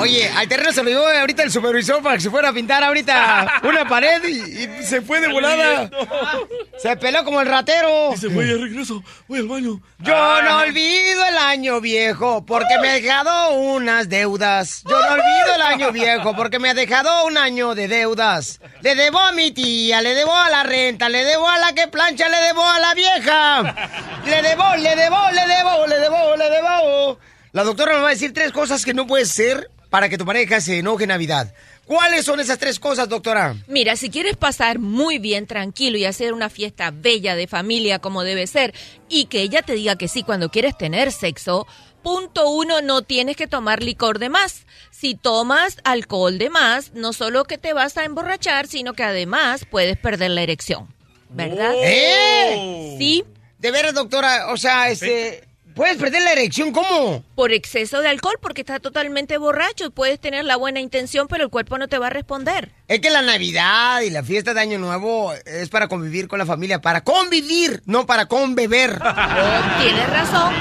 Oye, 0.00 0.28
al 0.34 0.48
terreno 0.48 0.72
se 0.72 0.82
lo 0.82 0.88
llevó 0.88 1.06
ahorita 1.06 1.42
el 1.42 1.50
supervisor 1.50 2.02
para 2.02 2.16
que 2.16 2.22
se 2.22 2.30
fuera 2.30 2.48
a 2.48 2.52
pintar 2.52 2.82
ahorita 2.82 3.60
una 3.64 3.86
pared 3.86 4.22
y, 4.26 4.64
y 4.64 4.82
se 4.84 5.02
fue 5.02 5.20
de 5.20 5.28
volada. 5.28 5.90
Se 6.78 6.96
peló 6.96 7.24
como 7.24 7.40
el 7.40 7.46
ratero. 7.46 8.12
Se 8.16 8.30
fue, 8.30 8.46
ya 8.48 8.54
regreso. 8.54 9.02
Voy 9.28 9.40
al 9.40 9.48
baño. 9.48 9.80
Yo 9.98 10.42
no 10.42 10.58
olvido 10.58 11.26
el 11.26 11.36
año 11.36 11.80
viejo 11.80 12.44
porque 12.46 12.78
me 12.80 12.88
ha 12.88 12.92
dejado 12.94 13.50
unas 13.54 14.08
deudas. 14.08 14.82
Yo 14.88 14.98
no 14.98 15.08
olvido 15.12 15.54
el 15.54 15.62
año 15.62 15.92
viejo 15.92 16.34
porque 16.34 16.58
me 16.58 16.70
ha 16.70 16.74
dejado 16.74 17.26
un 17.26 17.36
año 17.36 17.74
de 17.74 17.88
deudas. 17.88 18.60
Le 18.80 18.94
debo 18.94 19.18
a 19.18 19.32
mi 19.32 19.50
tía, 19.50 20.00
le 20.00 20.14
debo 20.14 20.34
a 20.34 20.48
la 20.48 20.62
renta, 20.62 21.08
le 21.10 21.24
debo 21.24 21.46
a 21.48 21.58
la 21.58 21.74
que 21.74 21.88
plancha, 21.88 22.28
le 22.28 22.38
debo 22.38 22.66
a 22.66 22.78
la 22.78 22.94
vieja. 22.94 23.74
Le 24.24 24.42
debo, 24.42 24.64
le 24.76 24.96
debo, 24.96 25.18
le 25.32 25.46
debo, 25.46 25.86
le 25.86 25.96
debo, 25.98 26.36
le 26.36 26.50
debo. 26.50 27.18
La 27.52 27.64
doctora 27.64 27.94
nos 27.94 28.02
va 28.02 28.08
a 28.08 28.12
decir 28.12 28.32
tres 28.32 28.52
cosas 28.52 28.84
que 28.84 28.94
no 28.94 29.06
puedes 29.06 29.30
ser 29.30 29.70
para 29.90 30.08
que 30.08 30.16
tu 30.16 30.24
pareja 30.24 30.60
se 30.60 30.78
enoje 30.78 31.04
en 31.04 31.08
Navidad. 31.08 31.52
¿Cuáles 31.84 32.24
son 32.24 32.38
esas 32.38 32.58
tres 32.58 32.78
cosas, 32.78 33.08
doctora? 33.08 33.56
Mira, 33.66 33.96
si 33.96 34.10
quieres 34.10 34.36
pasar 34.36 34.78
muy 34.78 35.18
bien, 35.18 35.48
tranquilo 35.48 35.98
y 35.98 36.04
hacer 36.04 36.32
una 36.32 36.48
fiesta 36.48 36.92
bella 36.92 37.34
de 37.34 37.48
familia 37.48 37.98
como 37.98 38.22
debe 38.22 38.46
ser 38.46 38.72
y 39.08 39.24
que 39.24 39.42
ella 39.42 39.62
te 39.62 39.72
diga 39.72 39.96
que 39.96 40.06
sí 40.06 40.22
cuando 40.22 40.50
quieres 40.50 40.78
tener 40.78 41.10
sexo, 41.10 41.66
punto 42.04 42.48
uno, 42.48 42.80
no 42.80 43.02
tienes 43.02 43.34
que 43.34 43.48
tomar 43.48 43.82
licor 43.82 44.20
de 44.20 44.28
más. 44.28 44.66
Si 44.92 45.16
tomas 45.16 45.78
alcohol 45.82 46.38
de 46.38 46.50
más, 46.50 46.92
no 46.94 47.12
solo 47.12 47.42
que 47.42 47.58
te 47.58 47.72
vas 47.72 47.96
a 47.96 48.04
emborrachar, 48.04 48.68
sino 48.68 48.92
que 48.92 49.02
además 49.02 49.66
puedes 49.68 49.98
perder 49.98 50.30
la 50.30 50.42
erección. 50.42 50.94
¿Verdad? 51.30 51.74
¿Eh? 51.76 52.94
Sí. 52.98 53.24
De 53.58 53.72
veras, 53.72 53.94
doctora, 53.94 54.52
o 54.52 54.56
sea, 54.56 54.90
este... 54.90 55.49
¿Puedes 55.80 55.96
perder 55.96 56.20
la 56.20 56.32
erección? 56.32 56.72
¿Cómo? 56.72 57.24
Por 57.34 57.52
exceso 57.52 58.02
de 58.02 58.08
alcohol, 58.08 58.36
porque 58.42 58.60
estás 58.60 58.82
totalmente 58.82 59.38
borracho 59.38 59.90
puedes 59.90 60.20
tener 60.20 60.44
la 60.44 60.56
buena 60.56 60.78
intención, 60.80 61.26
pero 61.26 61.44
el 61.44 61.48
cuerpo 61.48 61.78
no 61.78 61.88
te 61.88 61.96
va 61.96 62.08
a 62.08 62.10
responder. 62.10 62.70
Es 62.90 62.98
que 62.98 63.08
la 63.10 63.22
Navidad 63.22 64.00
y 64.00 64.10
la 64.10 64.24
fiesta 64.24 64.52
de 64.52 64.62
Año 64.62 64.80
Nuevo 64.80 65.32
es 65.46 65.68
para 65.68 65.86
convivir 65.86 66.26
con 66.26 66.40
la 66.40 66.44
familia, 66.44 66.80
para 66.80 67.02
convivir, 67.02 67.82
no 67.86 68.04
para 68.04 68.26
conbeber. 68.26 68.98
Tienes 69.80 70.10
razón, 70.10 70.52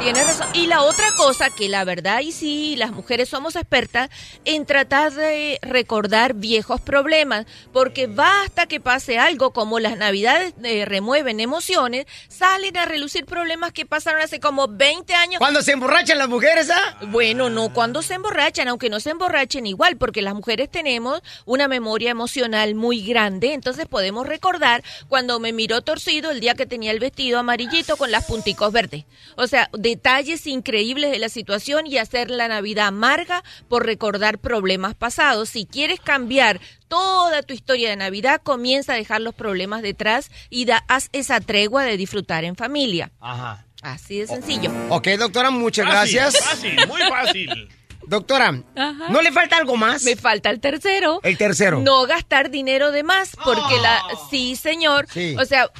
tienes 0.00 0.24
razón. 0.24 0.46
Y 0.54 0.68
la 0.68 0.82
otra 0.82 1.10
cosa 1.16 1.50
que 1.50 1.68
la 1.68 1.82
verdad 1.82 2.20
y 2.20 2.30
sí, 2.30 2.76
las 2.76 2.92
mujeres 2.92 3.28
somos 3.28 3.56
expertas 3.56 4.10
en 4.44 4.64
tratar 4.64 5.12
de 5.12 5.58
recordar 5.60 6.34
viejos 6.34 6.80
problemas, 6.80 7.46
porque 7.72 8.06
basta 8.06 8.66
que 8.66 8.78
pase 8.78 9.18
algo 9.18 9.52
como 9.52 9.80
las 9.80 9.98
navidades 9.98 10.54
eh, 10.62 10.84
remueven 10.84 11.40
emociones, 11.40 12.06
salen 12.28 12.76
a 12.76 12.84
relucir 12.84 13.26
problemas 13.26 13.72
que 13.72 13.86
pasaron 13.86 14.22
hace 14.22 14.38
como 14.38 14.68
20 14.68 15.14
años. 15.14 15.40
¿Cuándo 15.40 15.62
se 15.62 15.72
emborrachan 15.72 16.18
las 16.18 16.28
mujeres, 16.28 16.70
ah? 16.70 16.98
Bueno, 17.08 17.50
no, 17.50 17.72
cuando 17.72 18.02
se 18.02 18.14
emborrachan, 18.14 18.68
aunque 18.68 18.88
no 18.88 19.00
se 19.00 19.10
emborrachen 19.10 19.66
igual, 19.66 19.96
porque 19.96 20.22
las 20.22 20.34
mujeres 20.34 20.70
tenemos 20.70 21.22
una 21.44 21.71
memoria 21.72 22.10
emocional 22.10 22.74
muy 22.74 23.00
grande, 23.02 23.54
entonces 23.54 23.86
podemos 23.86 24.26
recordar 24.26 24.84
cuando 25.08 25.40
me 25.40 25.54
miró 25.54 25.80
torcido 25.80 26.30
el 26.30 26.40
día 26.40 26.54
que 26.54 26.66
tenía 26.66 26.90
el 26.90 27.00
vestido 27.00 27.38
amarillito 27.38 27.96
con 27.96 28.10
las 28.10 28.26
punticos 28.26 28.72
verdes. 28.72 29.06
O 29.36 29.46
sea, 29.46 29.70
detalles 29.72 30.46
increíbles 30.46 31.10
de 31.10 31.18
la 31.18 31.30
situación 31.30 31.86
y 31.86 31.96
hacer 31.96 32.30
la 32.30 32.46
Navidad 32.46 32.88
amarga 32.88 33.42
por 33.68 33.86
recordar 33.86 34.38
problemas 34.38 34.94
pasados. 34.94 35.48
Si 35.48 35.64
quieres 35.64 35.98
cambiar 35.98 36.60
toda 36.88 37.42
tu 37.42 37.54
historia 37.54 37.88
de 37.88 37.96
Navidad, 37.96 38.42
comienza 38.42 38.92
a 38.92 38.96
dejar 38.96 39.22
los 39.22 39.34
problemas 39.34 39.80
detrás 39.80 40.30
y 40.50 40.66
da, 40.66 40.84
haz 40.88 41.08
esa 41.12 41.40
tregua 41.40 41.84
de 41.84 41.96
disfrutar 41.96 42.44
en 42.44 42.54
familia. 42.54 43.10
Ajá. 43.18 43.64
Así 43.80 44.18
de 44.18 44.26
sencillo. 44.26 44.70
Ok, 44.90 45.08
doctora, 45.18 45.50
muchas 45.50 45.86
Fácil, 45.86 46.16
gracias. 46.16 46.44
Fácil, 46.44 46.86
muy 46.86 47.00
fácil. 47.08 47.68
Doctora, 48.06 48.62
Ajá. 48.76 49.08
¿no 49.10 49.22
le 49.22 49.32
falta 49.32 49.56
algo 49.56 49.76
más? 49.76 50.04
Me 50.04 50.16
falta 50.16 50.50
el 50.50 50.60
tercero. 50.60 51.20
El 51.22 51.38
tercero. 51.38 51.80
No 51.80 52.06
gastar 52.06 52.50
dinero 52.50 52.90
de 52.90 53.02
más, 53.02 53.36
porque 53.44 53.78
la... 53.80 54.02
Sí, 54.30 54.56
señor. 54.56 55.06
Sí. 55.12 55.36
O 55.38 55.44
sea, 55.44 55.70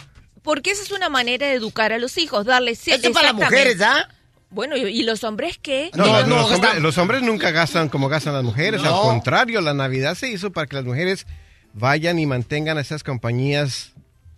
porque 0.43 0.71
esa 0.71 0.83
es 0.83 0.91
una 0.91 1.09
manera 1.09 1.47
de 1.47 1.55
educar 1.55 1.93
a 1.93 1.99
los 1.99 2.19
hijos, 2.19 2.47
darles... 2.47 2.87
Esto 2.87 3.09
es 3.09 3.15
para 3.15 3.33
las 3.33 3.35
mujeres, 3.35 3.81
¿ah? 3.81 4.09
Bueno, 4.51 4.77
¿y, 4.77 5.03
los 5.03 5.25
hombres 5.25 5.59
qué? 5.61 5.91
No, 5.95 6.05
No, 6.05 6.13
los, 6.13 6.29
no, 6.29 6.37
los 6.37 6.53
hombres, 6.53 6.83
los 6.83 6.99
hombres 6.99 7.23
nunca 7.23 7.51
gastan 7.53 7.89
como 7.89 8.09
gastan 8.09 8.35
las 8.35 8.45
mujeres. 8.45 8.83
No. 8.83 8.95
Al 8.95 9.03
contrario, 9.03 9.63
la 9.63 9.73
Navidad 9.73 10.15
se 10.15 10.29
hizo 10.29 10.53
para 10.53 10.67
que 10.67 10.77
las 10.77 10.85
mujeres 10.85 11.27
vayan 11.73 12.19
y 12.19 12.27
mantengan 12.27 12.77
a 12.77 12.83
esas 12.83 13.03
compañías 13.03 13.93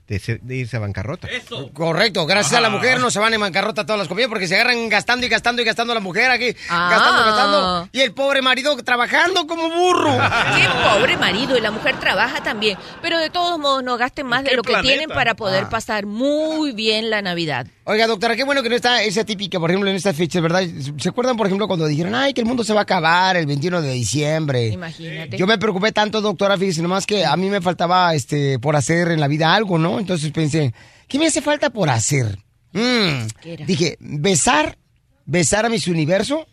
de, 0.07 0.18
ser- 0.18 0.40
de 0.42 0.57
irse 0.57 0.76
a 0.76 0.80
bancarrota. 0.80 1.28
Correcto, 1.72 2.26
gracias 2.26 2.55
a 2.55 2.61
la 2.61 2.70
mujer 2.70 3.00
no 3.00 3.11
se 3.11 3.18
van 3.18 3.32
en 3.34 3.40
bancarrota 3.40 3.84
todas 3.86 3.98
las 3.98 4.09
compañías 4.09 4.28
porque 4.28 4.46
se 4.46 4.55
agarran 4.55 4.88
gastando 4.88 5.24
y 5.26 5.28
gastando 5.28 5.62
y 5.62 5.64
gastando 5.64 5.94
la 5.94 6.00
mujer 6.00 6.30
aquí, 6.30 6.52
gastando 6.68 7.22
y 7.22 7.24
gastando. 7.24 7.88
Y 7.92 8.00
el 8.00 8.12
pobre 8.12 8.42
marido 8.42 8.76
trabajando 8.82 9.46
como 9.46 9.68
burro. 9.70 10.12
Qué 10.57 10.68
pobre 10.94 11.16
marido, 11.16 11.57
y 11.57 11.61
la 11.61 11.70
mujer 11.70 11.98
trabaja 12.00 12.42
también. 12.42 12.76
Pero 13.02 13.18
de 13.18 13.30
todos 13.30 13.59
modos, 13.59 13.82
no 13.82 13.96
gasten 13.96 14.26
más 14.26 14.44
de 14.44 14.55
lo 14.57 14.62
que 14.62 14.74
tienen 14.82 15.09
para 15.09 15.34
poder 15.34 15.64
Ah. 15.64 15.68
pasar 15.70 16.07
muy 16.07 16.72
bien 16.72 17.11
la 17.11 17.22
Navidad. 17.22 17.66
Oiga, 17.86 18.07
doctora, 18.07 18.34
qué 18.34 18.44
bueno 18.44 18.62
que 18.62 18.70
no 18.70 18.76
está 18.76 19.02
esa 19.02 19.24
típica, 19.24 19.61
por 19.61 19.70
ejemplo, 19.70 19.90
en 19.90 19.96
esta 19.96 20.14
fecha, 20.14 20.40
¿verdad? 20.40 20.62
¿Se 20.98 21.09
acuerdan, 21.09 21.36
por 21.36 21.46
ejemplo, 21.46 21.66
cuando 21.66 21.86
dijeron, 21.86 22.14
ay, 22.14 22.32
que 22.32 22.40
el 22.40 22.46
mundo 22.46 22.64
se 22.64 22.72
va 22.72 22.80
a 22.80 22.82
acabar 22.84 23.36
el 23.36 23.44
21 23.46 23.82
de 23.82 23.92
diciembre? 23.92 24.68
Imagínate. 24.68 25.36
Yo 25.36 25.46
me 25.46 25.59
preocupé 25.59 25.92
tanto, 25.92 26.20
doctora, 26.22 26.57
fíjese 26.57 26.80
nomás 26.82 27.05
que 27.07 27.26
a 27.26 27.36
mí 27.36 27.50
me 27.50 27.61
faltaba 27.61 28.14
este 28.14 28.59
por 28.59 28.74
hacer 28.76 29.09
en 29.09 29.20
la 29.20 29.28
vida 29.28 29.55
algo, 29.55 29.78
¿no? 29.78 29.93
Entonces 30.01 30.30
pensé, 30.32 30.72
¿qué 31.09 31.18
me 31.18 31.26
hace 31.26 31.42
falta 31.42 31.70
por 31.70 31.88
hacer? 31.90 32.38
Mm, 32.72 33.26
Dije, 33.66 33.97
besar, 34.01 34.76
besar 35.24 35.64
a 35.66 35.68
Miss 35.68 35.86
Universo. 35.86 36.47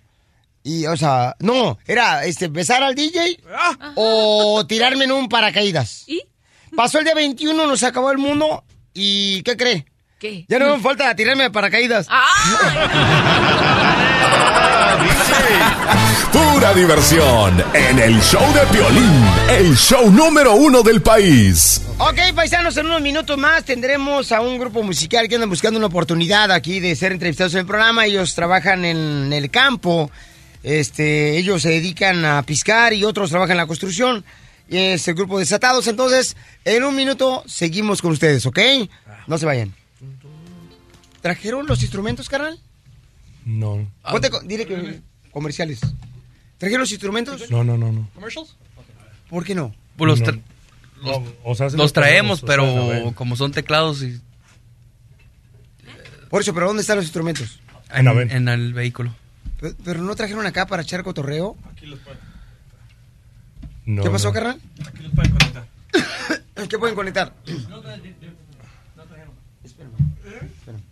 Y, 0.63 0.85
o 0.85 0.95
sea, 0.95 1.35
no, 1.39 1.79
era 1.87 2.23
este, 2.25 2.47
besar 2.47 2.83
al 2.83 2.93
DJ 2.93 3.39
o 3.95 4.63
tirarme 4.67 5.05
en 5.05 5.11
un 5.11 5.27
paracaídas. 5.27 6.03
¿Y? 6.07 6.21
Pasó 6.75 6.99
el 6.99 7.05
día 7.05 7.15
21, 7.15 7.65
nos 7.67 7.83
acabó 7.83 8.11
el 8.11 8.19
mundo 8.19 8.63
y 8.93 9.41
¿qué 9.41 9.57
cree? 9.57 9.85
¿Qué? 10.19 10.45
Ya 10.47 10.59
no 10.59 10.77
me 10.77 10.83
falta 10.83 11.15
tirarme 11.15 11.43
de 11.43 11.51
paracaídas. 11.51 12.07
Pura 16.32 16.73
diversión 16.73 17.61
en 17.73 17.99
el 17.99 18.21
show 18.21 18.41
de 18.53 18.61
Piolín, 18.71 19.23
el 19.49 19.75
show 19.75 20.09
número 20.09 20.55
uno 20.55 20.82
del 20.82 21.01
país. 21.01 21.82
Ok, 21.97 22.17
paisanos, 22.34 22.77
en 22.77 22.86
unos 22.86 23.01
minutos 23.01 23.38
más 23.38 23.65
tendremos 23.65 24.32
a 24.32 24.39
un 24.41 24.57
grupo 24.57 24.82
musical 24.82 25.27
que 25.27 25.36
andan 25.36 25.49
buscando 25.49 25.77
una 25.77 25.88
oportunidad 25.88 26.51
aquí 26.51 26.79
de 26.79 26.95
ser 26.95 27.11
entrevistados 27.11 27.53
en 27.53 27.61
el 27.61 27.65
programa. 27.65 28.05
Ellos 28.05 28.34
trabajan 28.34 28.86
en 28.86 29.34
el 29.34 29.49
campo 29.51 30.09
Este, 30.63 31.38
ellos 31.38 31.63
se 31.63 31.69
dedican 31.69 32.23
a 32.23 32.43
piscar 32.43 32.93
y 32.93 33.03
otros 33.03 33.29
trabajan 33.29 33.51
en 33.51 33.57
la 33.57 33.67
construcción. 33.67 34.23
Y 34.69 34.77
es 34.77 35.07
el 35.07 35.15
grupo 35.15 35.38
Desatados. 35.38 35.88
Entonces, 35.88 36.38
en 36.63 36.84
un 36.84 36.95
minuto 36.95 37.43
seguimos 37.45 38.01
con 38.01 38.11
ustedes, 38.11 38.45
¿ok? 38.45 38.59
No 39.27 39.38
se 39.38 39.45
vayan. 39.45 39.73
¿Trajeron 41.21 41.67
los 41.67 41.82
instrumentos, 41.82 42.29
carnal? 42.29 42.59
No. 43.43 43.86
Ponte 44.09 44.29
dile 44.45 44.65
que 44.65 45.01
comerciales. 45.32 45.82
¿Trajeron 46.62 46.82
los 46.82 46.91
instrumentos? 46.91 47.49
No, 47.49 47.64
no, 47.64 47.76
no, 47.76 47.91
no. 47.91 48.07
¿Por 49.30 49.43
qué 49.43 49.55
no? 49.55 49.74
Pues 49.97 50.07
los, 50.07 50.20
No. 50.22 50.26
tra- 50.28 50.41
los, 51.01 51.22
No, 51.22 51.34
o 51.43 51.55
sea, 51.55 51.66
los 51.66 51.74
los 51.74 51.91
traemos, 51.91 52.41
traemos, 52.41 52.43
o 52.43 52.88
sea, 52.88 52.95
pero 52.95 53.05
no, 53.05 53.16
como 53.16 53.36
son 53.36 53.51
teclados 53.51 54.03
y 54.03 54.22
Por 56.30 56.41
eso, 56.43 56.53
pero 56.53 56.68
¿dónde 56.68 56.82
están 56.82 56.97
los 56.97 57.05
instrumentos? 57.05 57.59
en, 57.93 58.07
en 58.32 58.47
el 58.47 58.74
vehículo. 58.74 59.14
Pero, 59.59 59.76
pero 59.84 60.01
no 60.03 60.16
trajeron 60.16 60.45
acá 60.45 60.68
para 60.68 60.84
echar 60.84 61.01
cotorreo. 61.03 61.57
No, 63.86 64.03
¿Qué 64.03 64.09
pasó, 64.12 64.28
no. 64.28 64.34
carnal? 64.36 64.62
Aquí 64.86 65.01
los 65.01 65.12
pueden 65.14 65.32
conectar. 65.32 65.66
¿Qué 66.70 66.78
pueden 66.78 66.95
conectar? 66.95 67.34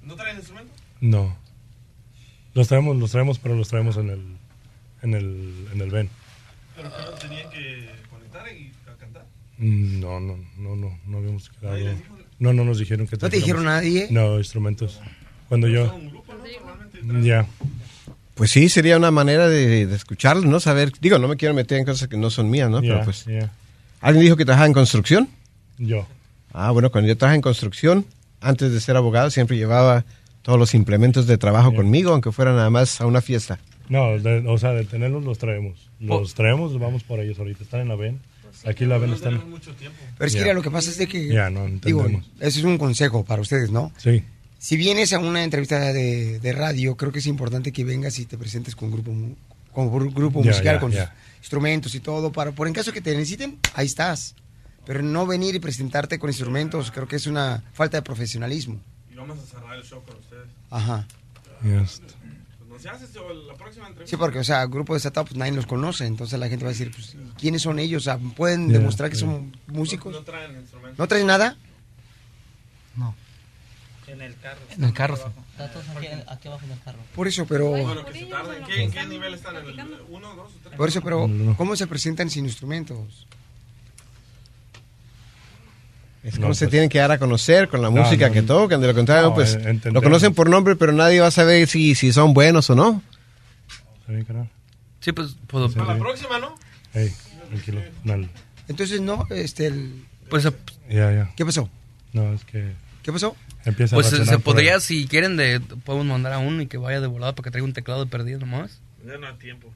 ¿No 0.04 0.16
traen 0.16 0.38
instrumentos? 0.38 0.76
No. 1.00 1.38
Los 2.56 2.68
traemos, 2.68 2.98
los 2.98 3.12
traemos, 3.12 3.38
pero 3.38 3.56
los 3.56 3.68
traemos 3.68 3.96
en 3.98 4.10
el, 4.10 4.38
en 5.02 5.14
el, 5.14 5.68
en 5.74 5.82
el 5.82 5.90
ven. 5.90 6.10
Pero 6.76 6.90
que 6.96 7.02
no 7.04 7.10
tenían 7.18 7.50
que 7.50 7.90
conectar 8.10 8.46
y 8.54 8.72
cantar. 9.00 9.26
Mm, 9.58 10.00
No, 10.00 10.20
no, 10.20 10.38
no, 10.58 10.76
no, 10.76 11.00
no 11.06 11.18
habíamos 11.18 11.50
quedado. 11.50 11.78
No, 12.40 12.54
no 12.54 12.64
nos 12.64 12.80
dijeron 12.80 13.06
que 13.08 13.18
¿No 13.18 13.30
te 13.30 13.36
dijeron 13.38 13.66
nadie? 13.66 14.08
No, 14.12 14.38
instrumentos. 14.38 15.00
Cuando 15.50 15.68
yo. 15.68 16.00
Ya. 17.22 17.46
Pues 18.36 18.52
sí, 18.52 18.70
sería 18.70 18.96
una 18.96 19.12
manera 19.12 19.50
de, 19.50 19.86
de 19.86 19.96
escucharlo, 19.96 20.44
¿no? 20.48 20.60
Saber, 20.62 20.94
digo, 21.02 21.20
no 21.20 21.28
me 21.28 21.36
quiero 21.36 21.54
meter 21.54 21.78
en 21.80 21.86
cosas 21.86 22.08
que 22.08 22.16
no 22.16 22.30
son 22.30 22.50
mías, 22.50 22.70
¿no? 22.70 22.80
Pero 22.82 23.04
pues... 23.04 23.26
¿Alguien 24.02 24.24
dijo 24.24 24.38
que 24.38 24.46
trabajaba 24.46 24.68
en 24.68 24.74
construcción? 24.74 25.28
Yo. 25.78 26.08
Ah, 26.54 26.72
bueno, 26.72 26.90
cuando 26.90 27.10
yo 27.10 27.18
trabajaba 27.18 27.36
en 27.36 27.42
construcción, 27.42 28.06
antes 28.40 28.72
de 28.72 28.80
ser 28.80 28.96
abogado, 28.96 29.30
siempre 29.30 29.58
llevaba 29.58 30.06
todos 30.42 30.58
los 30.58 30.74
implementos 30.74 31.28
de 31.28 31.38
trabajo 31.38 31.74
conmigo, 31.76 32.12
aunque 32.14 32.32
fuera 32.32 32.54
nada 32.54 32.70
más 32.70 33.02
a 33.02 33.06
una 33.06 33.20
fiesta. 33.22 33.60
No, 33.90 34.18
de- 34.20 34.48
o 34.48 34.58
sea, 34.58 34.72
de 34.72 34.86
tenerlos 34.86 35.24
los 35.26 35.38
traemos. 35.38 35.90
Los 36.00 36.34
traemos, 36.36 36.78
vamos 36.80 37.04
por 37.04 37.20
ellos 37.20 37.38
ahorita. 37.40 37.64
Están 37.64 37.82
en 37.82 37.88
la 37.90 37.96
ven. 37.96 38.20
Aquí 38.66 38.86
la 38.86 38.98
ven 38.98 39.12
están. 39.14 39.40
Pero 40.18 40.28
es 40.28 40.34
que 40.34 40.42
mira, 40.42 40.54
lo 40.54 40.62
que 40.62 40.72
pasa 40.72 40.90
es 40.90 40.98
de 40.98 41.08
que... 41.08 41.28
Ya, 41.28 41.50
no 41.50 41.66
Digo, 41.66 42.02
entendemos. 42.02 42.26
eso 42.40 42.60
es 42.60 42.66
un 42.66 42.78
consejo 42.78 43.24
para 43.26 43.42
ustedes, 43.42 43.72
¿no? 43.72 43.92
Sí. 43.98 44.24
Si 44.58 44.76
vienes 44.76 45.14
a 45.14 45.20
una 45.20 45.44
entrevista 45.44 45.80
de, 45.94 46.40
de 46.40 46.52
radio, 46.54 46.96
creo 46.98 47.12
que 47.12 47.20
es 47.20 47.28
importante 47.28 47.72
que 47.72 47.84
vengas 47.86 48.18
y 48.20 48.26
te 48.26 48.38
presentes 48.38 48.76
con 48.76 48.92
grupo 48.92 49.12
con 49.72 49.90
gru- 49.92 50.14
grupo 50.14 50.42
musical, 50.44 50.80
con 50.80 50.92
instrumentos 51.38 51.96
y 51.96 52.00
todo, 52.00 52.32
para 52.32 52.52
por 52.52 52.68
en 52.68 52.74
caso 52.74 52.92
que 52.92 53.02
te 53.02 53.16
necesiten, 53.16 53.58
ahí 53.76 53.86
estás. 53.86 54.36
Pero 54.86 55.02
no 55.04 55.26
venir 55.28 55.56
y 55.56 55.60
presentarte 55.60 56.18
con 56.20 56.30
instrumentos, 56.30 56.92
creo 56.92 57.08
que 57.08 57.16
es 57.16 57.28
una 57.28 57.64
falta 57.74 57.98
de 57.98 58.02
profesionalismo. 58.02 58.80
Y 59.12 59.16
vamos 59.16 59.38
a 59.40 59.46
cerrar 59.46 59.78
el 59.78 59.84
show 59.84 60.02
con 60.04 60.18
ustedes. 60.18 60.48
Ajá. 60.72 61.08
Yes. 61.64 62.02
Pues 62.70 62.86
no 62.86 62.90
se 62.92 62.96
hace 62.96 63.06
esto, 63.06 63.34
la 63.34 63.56
próxima 63.56 63.88
entrevista. 63.88 64.16
Sí, 64.16 64.20
porque, 64.20 64.40
o 64.40 64.44
sea, 64.44 64.66
grupo 64.68 64.94
de 64.94 64.98
startup, 64.98 65.26
pues 65.26 65.38
nadie 65.38 65.52
los 65.54 65.66
conoce, 65.66 66.06
entonces 66.06 66.40
la 66.40 66.48
gente 66.48 66.64
va 66.66 66.70
a 66.70 66.74
decir, 66.74 66.92
pues, 66.92 67.18
¿quiénes 67.38 67.64
son 67.64 67.80
ellos? 67.80 68.04
O 68.04 68.06
sea, 68.06 68.18
¿pueden 68.18 68.68
Ya, 68.68 68.78
demostrar 68.78 69.10
que 69.10 69.16
son 69.16 69.58
músicos? 69.68 70.14
No 70.14 70.22
traen 70.22 70.56
instrumentos. 70.56 71.00
¿No 71.00 71.08
traen 71.08 71.28
nada? 71.28 71.58
En 74.08 74.22
el 74.22 74.36
carro. 74.38 74.60
En 74.72 74.84
el 74.84 74.94
carro, 74.94 75.18
todo 75.18 75.34
aquí, 75.96 76.08
aquí 76.28 76.48
abajo 76.48 76.66
en 76.66 76.72
el 76.72 76.80
carro. 76.80 76.98
Por 77.16 77.28
eso, 77.28 77.46
pero... 77.46 77.70
Bueno, 77.70 78.04
que 78.06 78.20
se 78.20 78.26
tarden. 78.26 78.64
¿Qué, 78.64 78.84
¿En 78.84 78.92
qué 78.92 79.06
nivel 79.06 79.34
están? 79.36 79.56
¿En 79.58 79.68
el 79.68 79.98
1, 80.10 80.36
2 80.36 80.40
o 80.40 80.50
3? 80.64 80.78
Por 80.78 80.90
eso, 80.90 81.02
pero, 81.02 81.30
¿cómo 81.58 81.76
se 81.76 81.86
presentan 81.86 82.30
sin 82.30 82.46
instrumentos? 82.46 83.28
Es 86.24 86.36
No, 86.36 86.42
como 86.42 86.54
se 86.54 86.66
pues- 86.66 86.72
tienen 86.72 86.90
que 86.90 87.00
dar 87.00 87.12
a 87.12 87.18
conocer 87.18 87.70
con 87.70 87.82
la 87.82 87.90
No, 87.90 88.02
música 88.02 88.28
no, 88.28 88.34
que 88.34 88.42
no. 88.42 88.48
tocan. 88.48 88.82
De 88.82 88.88
lo 88.88 88.94
contrario, 88.94 89.30
No, 89.30 89.36
pues 89.36 89.54
eh, 89.56 89.58
entendemos. 89.58 89.94
lo 89.94 90.02
conocen 90.02 90.34
por 90.34 90.50
nombre, 90.50 90.76
pero 90.76 90.92
nadie 90.92 91.22
va 91.22 91.28
a 91.28 91.32
saber 91.32 91.68
si, 91.68 91.96
si 91.96 92.12
son 92.12 92.34
buenos 92.34 92.70
o 92.70 92.76
no. 92.76 93.02
¿Está 94.02 94.12
bien, 94.12 94.26
carnal? 94.26 94.50
Sí, 95.00 95.12
pues 95.14 95.36
puedo. 95.48 95.72
Para 95.72 95.94
la 95.94 96.00
próxima, 96.00 96.40
¿no? 96.40 96.56
Hey, 96.94 97.14
tranquilo. 97.48 97.82
No, 98.04 98.28
Entonces, 98.68 99.00
no, 99.02 99.26
este, 99.30 99.68
el... 99.68 100.04
Pues, 100.30 100.46
eh, 100.46 100.52
ya, 100.90 101.12
ya. 101.12 101.32
¿Qué 101.36 101.46
pasó? 101.46 101.70
No, 102.14 102.34
es 102.34 102.44
que. 102.44 102.74
¿Qué 103.02 103.14
pasó? 103.14 103.36
Empieza 103.66 103.96
pues 103.96 104.12
a 104.14 104.26
se, 104.26 104.40
podría, 104.40 104.76
ahí. 104.76 104.82
si 104.82 105.08
quieren, 105.08 105.38
de, 105.38 105.60
podemos 105.60 106.06
mandar 106.08 106.34
a 106.34 106.40
uno 106.40 106.62
y 106.62 106.68
que 106.68 106.78
vaya 106.78 107.00
de 107.02 107.08
volada 107.08 107.34
para 107.34 107.46
que 107.46 107.52
traiga 107.52 107.66
un 107.66 107.74
teclado 107.74 108.04
de 108.04 108.10
perdido 108.10 108.40
nomás. 108.40 108.80
Ya 109.06 109.18
no 109.18 109.28
hay 109.28 109.34
tiempo. 109.36 109.72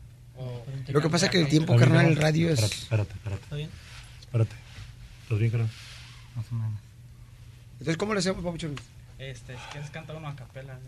Lo 0.89 1.01
que 1.01 1.09
pasa 1.09 1.25
es 1.27 1.31
que 1.31 1.39
el 1.41 1.47
tiempo, 1.47 1.75
carnal, 1.75 2.05
el 2.07 2.15
radio 2.17 2.49
es... 2.49 2.59
Espérate, 2.61 2.83
espérate, 2.83 3.13
espérate. 3.13 3.43
¿Está 3.43 3.55
bien? 3.55 3.69
Espérate. 4.21 4.55
¿Estás 5.23 5.39
bien, 5.39 5.51
carnal? 5.51 5.69
Más 6.35 6.45
o 6.51 6.55
menos. 6.55 6.79
Entonces, 7.73 7.97
¿cómo 7.97 8.13
le 8.13 8.19
hacemos, 8.19 8.43
papuchón? 8.43 8.75
Este, 9.19 9.53
si 9.53 9.61
quieres 9.71 9.89
cantar 9.89 10.15
uno 10.15 10.27
a 10.27 10.35
capela. 10.35 10.73
¿no? 10.73 10.79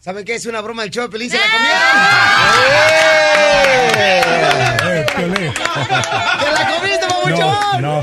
¿Saben 0.00 0.24
qué? 0.24 0.34
Es 0.36 0.46
una 0.46 0.60
broma 0.60 0.82
del 0.82 0.90
show 0.90 1.10
Pelín, 1.10 1.30
se 1.30 1.38
la 1.38 1.44
comieron. 1.50 1.80
Eh, 4.88 5.06
Piolín. 5.16 5.52
¡Te 5.52 6.52
la 6.52 6.76
comiste, 6.76 7.06
papuchón! 7.08 7.82
No, 7.82 8.02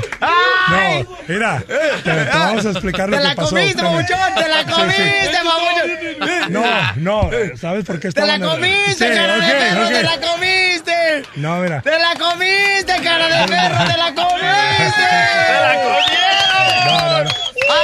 No, 0.68 1.18
mira, 1.28 1.62
te, 1.66 2.10
te 2.10 2.24
vamos 2.38 2.66
a 2.66 2.70
explicar 2.70 3.08
lo 3.08 3.16
¡Te 3.16 3.22
que 3.22 3.28
la 3.28 3.34
pasó. 3.34 3.50
comiste! 3.50 3.74
¡Te 3.82 4.48
la 4.48 4.58
Sí, 4.62 4.64
sí. 4.66 4.72
comiste, 4.72 5.38
papuchón! 5.44 6.52
No, 6.52 6.94
no, 6.96 7.30
¿sabes 7.60 7.84
por 7.84 8.00
qué 8.00 8.10
¡Te 8.10 8.24
la 8.26 8.38
comiste, 8.38 8.92
Sí, 9.08 9.14
cara 9.14 9.34
de 9.36 9.52
perro! 9.52 9.82
ok. 9.84 9.88
¡Te 9.92 10.02
la 10.02 10.20
comiste! 10.20 11.22
No, 11.36 11.56
mira. 11.56 11.82
¡Te 11.82 11.98
la 11.98 12.14
comiste, 12.18 12.94
cara 13.02 13.28
de 13.28 13.48
perro! 13.48 13.84
¡Te 13.84 13.96
la 13.98 14.14
comiste! 14.14 15.04
¡Te 15.46 15.60
la 15.60 15.74
comieron! 15.82 16.86
No, 16.86 17.00
no, 17.00 17.24
no. 17.24 17.30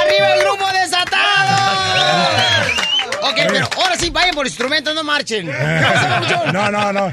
¡Arriba 0.01 0.33
el 0.35 0.39
grupo 0.41 0.67
desatado! 0.71 1.71
Ok, 3.23 3.37
pero 3.47 3.69
ahora 3.77 3.95
sí, 3.97 4.09
vayan 4.09 4.33
por 4.35 4.45
instrumentos, 4.45 4.93
no 4.95 5.03
marchen. 5.03 5.45
No, 6.53 6.69
no, 6.71 6.91
no. 6.91 7.11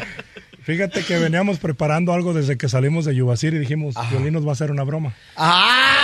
Fíjate 0.69 1.03
que 1.03 1.16
veníamos 1.19 1.57
preparando 1.59 2.12
algo 2.12 2.35
desde 2.35 2.59
que 2.59 2.69
salimos 2.69 3.07
de 3.07 3.14
Yubasir 3.14 3.55
y 3.55 3.59
dijimos, 3.59 3.95
Violín 4.11 4.35
nos 4.35 4.45
va 4.45 4.51
a 4.51 4.53
hacer 4.53 4.71
una 4.71 4.83
broma. 4.85 5.14
¡Ah! 5.35 5.95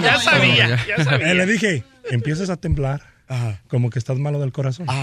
Ya 0.00 0.20
sabía, 0.20 0.78
ya 0.86 1.02
sabía. 1.04 1.32
Eh, 1.32 1.34
le 1.34 1.46
dije, 1.46 1.82
empiezas 2.12 2.48
a 2.48 2.56
temblar, 2.56 3.02
como 3.66 3.90
que 3.90 3.98
estás 3.98 4.18
malo 4.18 4.38
del 4.38 4.52
corazón. 4.52 4.86
Yo, 4.86 4.94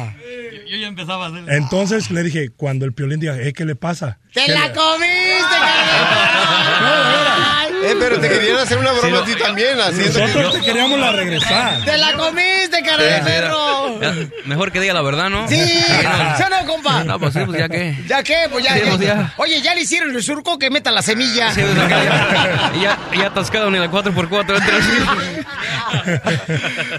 yo 0.65 0.77
ya 0.77 0.87
empezaba 0.87 1.25
a 1.25 1.27
hacer. 1.27 1.43
Entonces 1.53 2.09
le 2.09 2.23
dije, 2.23 2.51
cuando 2.55 2.85
el 2.85 2.93
piolín 2.93 3.19
diga, 3.19 3.37
eh, 3.37 3.51
¿qué 3.51 3.65
le 3.65 3.75
pasa? 3.75 4.17
¡Te 4.33 4.45
¿Qué 4.45 4.53
la 4.53 4.67
le- 4.69 4.73
comiste, 4.73 5.55
Eh, 7.85 7.95
pero 7.99 8.19
te 8.19 8.29
querían 8.29 8.57
hacer 8.57 8.77
una 8.77 8.91
broma 8.91 9.19
a 9.19 9.25
ti 9.25 9.35
también. 9.35 9.79
haciendo 9.79 10.13
que- 10.13 10.21
Nosotros 10.27 10.53
te 10.55 10.61
queríamos 10.61 10.99
la 10.99 11.11
regresar. 11.11 11.83
¡Te 11.85 11.97
la 11.97 12.13
comiste, 12.13 12.81
cara 12.83 13.03
de 13.03 13.21
perro! 13.21 13.99
mejor 14.45 14.71
que 14.71 14.79
diga 14.79 14.93
la 14.93 15.01
verdad, 15.01 15.29
¿no? 15.29 15.47
Sí, 15.47 15.55
¿sí 15.65 16.43
o 16.45 16.49
no, 16.49 16.65
compa? 16.65 17.03
No, 17.03 17.19
pues 17.19 17.33
sí, 17.33 17.39
pues 17.45 17.57
ya 17.59 17.69
que. 17.69 17.95
¿Ya 18.07 18.23
qué? 18.23 18.35
Pues 18.51 18.63
ya, 18.63 18.73
Sí, 18.73 18.79
ya. 18.83 18.89
pues 18.89 18.99
ya. 19.01 19.33
Oye, 19.37 19.61
ya 19.61 19.75
le 19.75 19.81
hicieron 19.81 20.15
el 20.15 20.23
surco 20.23 20.57
que 20.59 20.69
meta 20.69 20.91
la 20.91 21.01
semilla. 21.01 21.51
Sí, 21.53 21.61
pues 21.61 21.77
acá 21.77 22.03
ya, 22.03 22.71
ya, 22.81 22.99
ya 23.17 23.27
atascado 23.27 23.69
ni 23.71 23.77
la 23.79 23.89
4x4 23.89 24.57
entre 24.57 24.75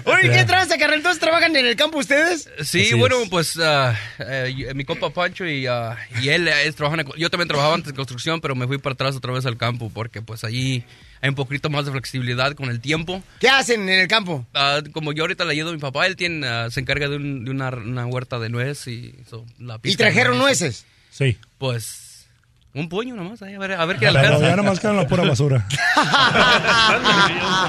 Oye, 0.05 0.29
¿qué 0.31 0.43
tranza, 0.45 0.77
carnal? 0.77 0.97
¿Entonces 0.97 1.19
trabajan 1.19 1.55
en 1.55 1.65
el 1.65 1.75
campo 1.75 1.99
ustedes? 1.99 2.49
Sí, 2.63 2.93
bueno, 2.93 3.17
pues 3.29 3.57
eh, 3.61 4.53
y- 4.55 4.73
mi 4.73 4.85
compa 4.85 5.09
Pancho 5.09 5.45
y, 5.45 5.65
ah, 5.67 5.95
y 6.21 6.29
él 6.29 6.47
es, 6.47 6.75
trabajan 6.75 7.01
en- 7.01 7.07
yo 7.17 7.29
también 7.29 7.47
trabajaba 7.47 7.75
antes 7.75 7.89
en 7.89 7.95
construcción, 7.95 8.41
pero 8.41 8.55
me 8.55 8.67
fui 8.67 8.77
para 8.77 8.93
atrás 8.93 9.15
otra 9.15 9.31
vez 9.33 9.45
al 9.45 9.57
campo 9.57 9.91
porque 9.93 10.21
pues 10.21 10.43
allí 10.43 10.76
hay 11.21 11.29
un 11.29 11.35
poquito 11.35 11.69
más 11.69 11.85
de 11.85 11.91
flexibilidad 11.91 12.53
con 12.53 12.69
el 12.69 12.79
tiempo. 12.79 13.23
¿Qué 13.39 13.49
hacen 13.49 13.89
en 13.89 13.99
el 13.99 14.07
campo? 14.07 14.45
Ah, 14.53 14.81
como 14.93 15.13
yo 15.13 15.23
ahorita 15.23 15.45
le 15.45 15.51
ayudo 15.53 15.69
a 15.69 15.73
mi 15.73 15.79
papá, 15.79 16.05
él 16.07 16.15
tiene, 16.15 16.47
ah, 16.47 16.67
se 16.69 16.79
encarga 16.79 17.07
de, 17.09 17.15
un- 17.17 17.43
de 17.45 17.51
una, 17.51 17.69
una 17.69 18.05
huerta 18.05 18.37
de 18.39 18.49
nuez 18.49 18.87
y 18.87 19.15
so, 19.29 19.45
la 19.59 19.79
¿Y 19.83 19.95
trajeron 19.95 20.37
nueces? 20.37 20.85
Sí. 21.09 21.37
Pues 21.57 22.27
un 22.73 22.89
puño 22.89 23.15
nomás, 23.15 23.41
ahí, 23.41 23.55
a 23.55 23.59
ver, 23.59 23.71
a 23.73 23.85
ver 23.85 23.97
qué 23.97 24.05
Pero 24.07 24.19
alcanza. 24.19 24.49
ya 24.49 24.55
nomás 24.55 24.79
quedan 24.79 24.97
la 24.97 25.07
pura 25.07 25.23
basura. 25.23 25.65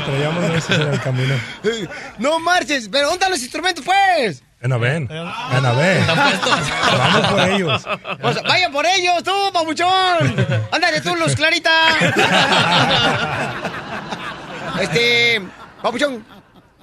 Traíamos 0.05 0.45
nueces 0.49 0.79
en 0.79 0.89
el 0.93 1.01
camino. 1.01 1.35
No 2.19 2.39
marches, 2.41 2.89
pero 2.91 3.05
¿dónde 3.09 3.15
están 3.17 3.31
los 3.31 3.41
instrumentos, 3.41 3.85
pues? 3.85 4.43
En 4.61 4.73
Aven. 4.73 5.09
En 5.11 5.67
Aven. 5.67 6.07
Vamos 6.07 7.31
por 7.31 7.49
ellos. 7.49 7.83
Sea, 7.83 8.43
vayan 8.43 8.73
por 8.73 8.85
ellos, 8.87 9.23
tú, 9.23 9.33
papuchón. 9.53 9.89
Ándale 10.73 11.01
tú, 11.01 11.15
Luz 11.15 11.37
Clarita. 11.37 11.71
este, 14.81 15.41
papuchón, 15.81 16.25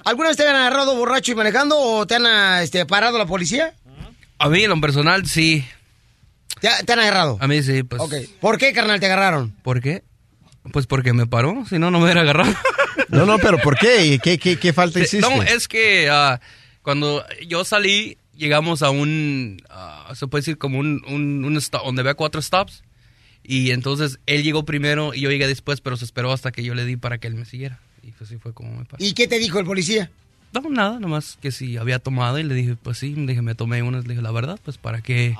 ¿alguna 0.04 0.28
vez 0.28 0.38
te 0.38 0.48
han 0.48 0.56
agarrado 0.56 0.96
borracho 0.96 1.32
y 1.32 1.34
manejando 1.34 1.78
o 1.78 2.06
te 2.06 2.14
han 2.14 2.26
ah, 2.26 2.62
este, 2.62 2.86
parado 2.86 3.18
la 3.18 3.26
policía? 3.26 3.74
A 4.38 4.48
mí, 4.48 4.64
en 4.64 4.70
lo 4.70 4.80
personal, 4.80 5.26
sí. 5.26 5.66
¿Te, 6.60 6.70
te 6.84 6.92
han 6.94 7.00
agarrado? 7.00 7.36
A 7.40 7.46
mí 7.46 7.62
sí, 7.62 7.82
pues. 7.82 8.02
¿Por 8.40 8.56
qué, 8.56 8.72
carnal, 8.72 9.00
te 9.00 9.06
agarraron? 9.06 9.54
¿Por 9.62 9.82
qué? 9.82 10.02
Pues 10.72 10.86
porque 10.86 11.12
me 11.12 11.26
paró, 11.26 11.64
si 11.68 11.78
no, 11.78 11.90
no 11.90 11.98
me 11.98 12.06
hubiera 12.06 12.22
agarrado. 12.22 12.54
No, 13.08 13.26
no, 13.26 13.38
pero 13.38 13.58
¿por 13.58 13.78
qué? 13.78 14.06
¿Y 14.06 14.18
¿Qué, 14.18 14.38
qué, 14.38 14.58
qué 14.58 14.72
falta 14.72 14.98
hiciste? 14.98 15.20
No, 15.20 15.42
es 15.42 15.68
que 15.68 16.08
ah, 16.10 16.40
cuando 16.86 17.24
yo 17.48 17.64
salí, 17.64 18.16
llegamos 18.36 18.80
a 18.82 18.90
un, 18.90 19.60
ah, 19.70 20.12
se 20.14 20.28
puede 20.28 20.42
decir 20.42 20.56
como 20.56 20.78
un, 20.78 21.02
un, 21.08 21.44
un 21.44 21.56
stop, 21.56 21.84
donde 21.84 22.02
había 22.02 22.14
cuatro 22.14 22.40
stops. 22.40 22.84
Y 23.42 23.72
entonces 23.72 24.20
él 24.26 24.44
llegó 24.44 24.64
primero 24.64 25.12
y 25.12 25.22
yo 25.22 25.30
llegué 25.30 25.48
después, 25.48 25.80
pero 25.80 25.96
se 25.96 26.04
esperó 26.04 26.30
hasta 26.30 26.52
que 26.52 26.62
yo 26.62 26.76
le 26.76 26.84
di 26.84 26.96
para 26.96 27.18
que 27.18 27.26
él 27.26 27.34
me 27.34 27.44
siguiera. 27.44 27.80
Y 28.04 28.12
pues 28.12 28.30
así 28.30 28.38
fue 28.38 28.54
como 28.54 28.70
me 28.70 28.84
pasó. 28.84 29.04
¿Y 29.04 29.14
qué 29.14 29.26
te 29.26 29.40
dijo 29.40 29.58
el 29.58 29.64
policía? 29.64 30.12
No, 30.52 30.60
nada, 30.70 31.00
nomás 31.00 31.36
que 31.42 31.50
si 31.50 31.76
había 31.76 31.98
tomado 31.98 32.38
y 32.38 32.44
le 32.44 32.54
dije, 32.54 32.76
pues 32.80 32.98
sí, 32.98 33.16
le 33.16 33.26
dije, 33.26 33.42
me 33.42 33.56
tomé 33.56 33.82
unas, 33.82 34.04
le 34.04 34.10
dije, 34.10 34.22
la 34.22 34.30
verdad, 34.30 34.60
pues 34.64 34.78
para 34.78 35.02
qué. 35.02 35.34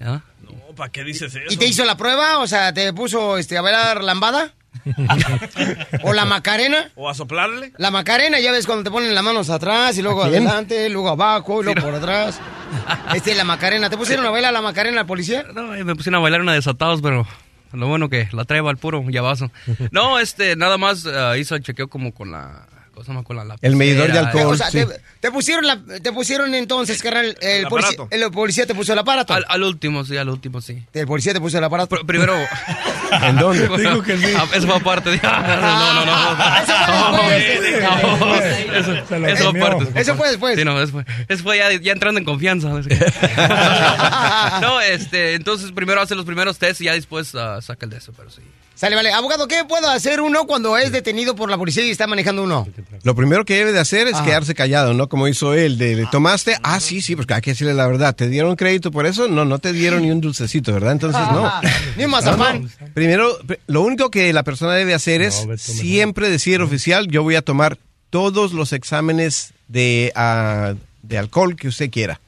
¿Ya? 0.00 0.24
No, 0.42 0.74
¿para 0.74 0.90
qué 0.90 1.04
dices 1.04 1.32
eso? 1.36 1.54
¿Y 1.54 1.56
te 1.56 1.68
hizo 1.68 1.84
la 1.84 1.96
prueba? 1.96 2.40
O 2.40 2.48
sea, 2.48 2.74
¿te 2.74 2.92
puso 2.92 3.38
este, 3.38 3.56
a 3.56 3.62
bailar 3.62 4.02
lambada? 4.02 4.56
¿O 6.02 6.12
la 6.12 6.24
macarena? 6.24 6.90
¿O 6.94 7.08
a 7.08 7.14
soplarle? 7.14 7.72
La 7.78 7.90
macarena, 7.90 8.40
ya 8.40 8.52
ves 8.52 8.66
cuando 8.66 8.84
te 8.84 8.90
ponen 8.90 9.14
las 9.14 9.24
manos 9.24 9.50
atrás 9.50 9.96
y 9.98 10.02
luego 10.02 10.22
adelante, 10.22 10.88
luego 10.88 11.08
abajo, 11.10 11.60
y 11.60 11.64
luego 11.64 11.80
por 11.80 11.94
atrás. 11.94 12.40
Este, 13.14 13.34
la 13.34 13.44
macarena. 13.44 13.90
¿Te 13.90 13.96
pusieron 13.96 14.26
a 14.26 14.30
bailar 14.30 14.52
la 14.52 14.60
macarena 14.60 15.00
al 15.00 15.06
policía? 15.06 15.44
No, 15.54 15.68
me 15.68 15.96
pusieron 15.96 16.18
a 16.18 16.22
bailar 16.22 16.40
una 16.40 16.52
desatados, 16.52 17.00
pero 17.02 17.26
lo 17.72 17.86
bueno 17.86 18.08
que 18.08 18.28
la 18.32 18.44
trae 18.44 18.60
al 18.60 18.76
puro 18.76 19.04
llavazo. 19.08 19.50
No, 19.90 20.18
este, 20.18 20.56
nada 20.56 20.78
más 20.78 21.06
ah, 21.06 21.36
hizo 21.36 21.54
el 21.54 21.62
chequeo 21.62 21.88
como 21.88 22.12
con 22.12 22.30
la, 22.30 22.66
El 23.62 23.76
medidor 23.76 24.12
de 24.12 24.18
alcohol. 24.18 24.54
O 24.54 24.56
sea, 24.56 24.70
te, 24.70 24.86
te 25.20 25.30
pusieron 25.30 25.66
la, 25.66 25.78
te 26.02 26.12
pusieron 26.12 26.54
entonces, 26.54 27.02
carnal, 27.02 27.36
el, 27.40 27.48
El 27.62 27.66
policía, 27.68 27.90
aparato. 27.94 28.08
el 28.10 28.30
policía 28.30 28.66
te 28.66 28.74
puso 28.74 28.92
el 28.92 28.98
aparato. 28.98 29.34
Al, 29.34 29.44
al 29.48 29.62
último, 29.62 30.04
sí, 30.04 30.16
al 30.16 30.28
último, 30.28 30.60
sí. 30.60 30.82
El 30.92 31.06
policía 31.06 31.32
te 31.32 31.40
puso 31.40 31.58
el 31.58 31.64
aparato. 31.64 31.96
primero. 32.06 32.34
¿En 33.22 33.36
dónde? 33.36 33.68
Que 34.04 34.16
sí. 34.18 34.26
Eso 34.54 34.66
fue 34.66 34.76
aparte. 34.76 35.10
de- 35.10 35.18
No, 35.22 35.94
no, 35.94 36.04
no. 36.06 36.38
No, 37.08 37.22
Eso, 38.78 38.92
fue 39.06 39.44
comió. 39.44 39.66
aparte. 39.66 40.00
Eso 40.00 40.14
fue 40.16 40.28
después. 40.28 40.56
Sí, 40.58 40.64
no, 40.64 40.80
eso 40.80 40.92
fue, 40.92 41.04
eso 41.28 41.42
fue 41.42 41.58
ya, 41.58 41.72
ya 41.72 41.92
entrando 41.92 42.18
en 42.18 42.24
confianza. 42.24 42.68
No, 44.60 44.80
este, 44.80 45.34
entonces 45.34 45.72
primero 45.72 46.00
hace 46.00 46.14
los 46.14 46.24
primeros 46.24 46.58
tests 46.58 46.80
y 46.80 46.84
ya 46.84 46.92
después 46.92 47.34
ah, 47.34 47.60
saca 47.62 47.86
el 47.86 47.90
de 47.90 47.98
eso, 47.98 48.12
pero 48.16 48.30
sí. 48.30 48.42
Sale, 48.74 48.94
vale. 48.94 49.12
Abogado, 49.12 49.48
¿qué 49.48 49.64
puedo 49.64 49.88
hacer 49.90 50.20
uno 50.20 50.46
cuando 50.46 50.76
es 50.78 50.92
detenido 50.92 51.34
por 51.34 51.50
la 51.50 51.56
policía 51.58 51.84
y 51.84 51.90
está 51.90 52.06
manejando 52.06 52.44
uno? 52.44 52.66
Lo 53.02 53.14
primero 53.14 53.44
que 53.44 53.56
debe 53.56 53.72
de 53.72 53.78
hacer 53.80 54.08
es 54.08 54.14
Ajá. 54.14 54.24
quedarse 54.24 54.54
callado, 54.54 54.94
¿no? 54.94 55.08
Como 55.08 55.28
hizo 55.28 55.54
él, 55.54 55.78
de, 55.78 55.94
¿le 55.94 56.06
tomaste? 56.06 56.56
Ah, 56.62 56.80
sí, 56.80 57.00
sí, 57.02 57.16
porque 57.16 57.34
hay 57.34 57.40
que 57.40 57.50
decirle 57.50 57.74
la 57.74 57.86
verdad. 57.86 58.14
¿Te 58.16 58.28
dieron 58.28 58.56
crédito 58.56 58.90
por 58.90 59.06
eso? 59.06 59.28
No, 59.28 59.44
no 59.44 59.58
te 59.58 59.72
dieron 59.72 60.02
ni 60.02 60.10
un 60.10 60.20
dulcecito, 60.20 60.72
¿verdad? 60.72 60.92
Entonces, 60.92 61.20
no. 61.32 61.50
Ni 61.96 62.04
un 62.04 62.10
mazapán. 62.10 62.62
No, 62.62 62.68
no. 62.88 62.94
Primero, 62.94 63.38
pr- 63.40 63.58
lo 63.66 63.82
único 63.82 64.10
que 64.10 64.32
la 64.32 64.42
persona 64.42 64.74
debe 64.74 64.94
hacer 64.94 65.22
es 65.22 65.46
siempre 65.58 66.30
decir 66.30 66.60
oficial, 66.62 67.08
yo 67.08 67.22
voy 67.22 67.34
a 67.36 67.42
tomar 67.42 67.78
todos 68.10 68.52
los 68.52 68.72
exámenes 68.72 69.52
de, 69.68 70.12
ah, 70.16 70.74
de 71.02 71.18
alcohol 71.18 71.56
que 71.56 71.68
usted 71.68 71.90
quiera. 71.90 72.20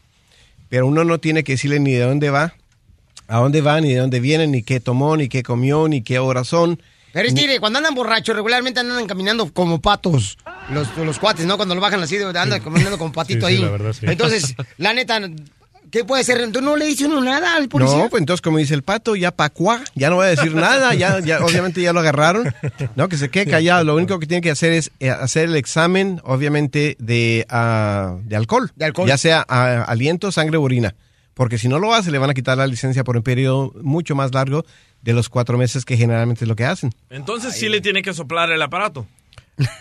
Pero 0.68 0.86
uno 0.86 1.04
no 1.04 1.18
tiene 1.18 1.42
que 1.42 1.52
decirle 1.52 1.80
ni 1.80 1.92
de 1.92 2.00
dónde 2.02 2.30
va, 2.30 2.54
a 3.28 3.38
dónde 3.38 3.60
va, 3.60 3.80
ni 3.80 3.92
de 3.94 4.00
dónde 4.00 4.20
viene, 4.20 4.46
ni 4.46 4.62
qué 4.62 4.78
tomó, 4.78 5.16
ni 5.16 5.28
qué 5.28 5.42
comió, 5.42 5.88
ni 5.88 6.02
qué 6.02 6.18
horas 6.18 6.48
son. 6.48 6.80
Pero 7.12 7.28
es 7.28 7.34
que 7.34 7.60
cuando 7.60 7.78
andan 7.78 7.94
borrachos, 7.94 8.34
regularmente 8.36 8.80
andan 8.80 9.06
caminando 9.06 9.52
como 9.52 9.80
patos. 9.80 10.38
Los, 10.70 10.96
los 10.96 11.18
cuates, 11.18 11.46
¿no? 11.46 11.56
Cuando 11.56 11.74
lo 11.74 11.80
bajan 11.80 12.02
así, 12.02 12.16
andan 12.16 12.60
caminando 12.60 12.98
como 12.98 13.12
patito 13.12 13.46
Sí, 13.48 13.56
sí, 13.56 13.58
ahí. 13.58 13.64
la 13.64 13.70
verdad, 13.72 13.92
sí. 13.92 14.06
Entonces, 14.08 14.54
la 14.78 14.94
neta, 14.94 15.20
¿qué 15.90 16.04
puede 16.04 16.22
ser? 16.22 16.52
¿Tú 16.52 16.60
no 16.60 16.76
le 16.76 16.84
dices 16.86 17.08
uno 17.08 17.20
nada 17.20 17.56
al 17.56 17.68
policía? 17.68 17.96
No, 17.98 18.08
pues 18.08 18.20
entonces 18.20 18.40
como 18.40 18.58
dice 18.58 18.74
el 18.74 18.82
pato, 18.84 19.16
ya 19.16 19.32
pa' 19.32 19.48
cuá, 19.50 19.82
ya 19.96 20.08
no 20.08 20.16
voy 20.16 20.26
a 20.26 20.28
decir 20.28 20.54
nada, 20.54 20.94
ya, 20.94 21.18
ya 21.18 21.44
obviamente 21.44 21.82
ya 21.82 21.92
lo 21.92 21.98
agarraron, 22.00 22.54
no, 22.94 23.08
que 23.08 23.16
se 23.16 23.28
quede 23.28 23.46
callado, 23.50 23.82
lo 23.82 23.96
único 23.96 24.20
que 24.20 24.26
tiene 24.26 24.40
que 24.40 24.52
hacer 24.52 24.72
es 24.72 24.92
eh, 25.00 25.10
hacer 25.10 25.46
el 25.48 25.56
examen, 25.56 26.20
obviamente, 26.24 26.96
de, 27.00 27.44
ah, 27.48 28.16
de 28.22 28.36
alcohol, 28.36 28.70
De 28.76 28.84
alcohol. 28.84 29.08
ya 29.08 29.18
sea 29.18 29.44
ah, 29.48 29.82
aliento, 29.88 30.30
sangre 30.30 30.58
orina, 30.58 30.94
porque 31.40 31.56
si 31.56 31.68
no 31.68 31.78
lo 31.78 31.94
hace 31.94 32.10
le 32.10 32.18
van 32.18 32.28
a 32.28 32.34
quitar 32.34 32.58
la 32.58 32.66
licencia 32.66 33.02
por 33.02 33.16
un 33.16 33.22
periodo 33.22 33.72
mucho 33.80 34.14
más 34.14 34.34
largo 34.34 34.62
de 35.00 35.14
los 35.14 35.30
cuatro 35.30 35.56
meses 35.56 35.86
que 35.86 35.96
generalmente 35.96 36.44
es 36.44 36.48
lo 36.50 36.54
que 36.54 36.66
hacen. 36.66 36.92
Entonces 37.08 37.54
sí 37.54 37.70
le 37.70 37.80
tiene 37.80 38.02
que 38.02 38.12
soplar 38.12 38.52
el 38.52 38.60
aparato. 38.60 39.06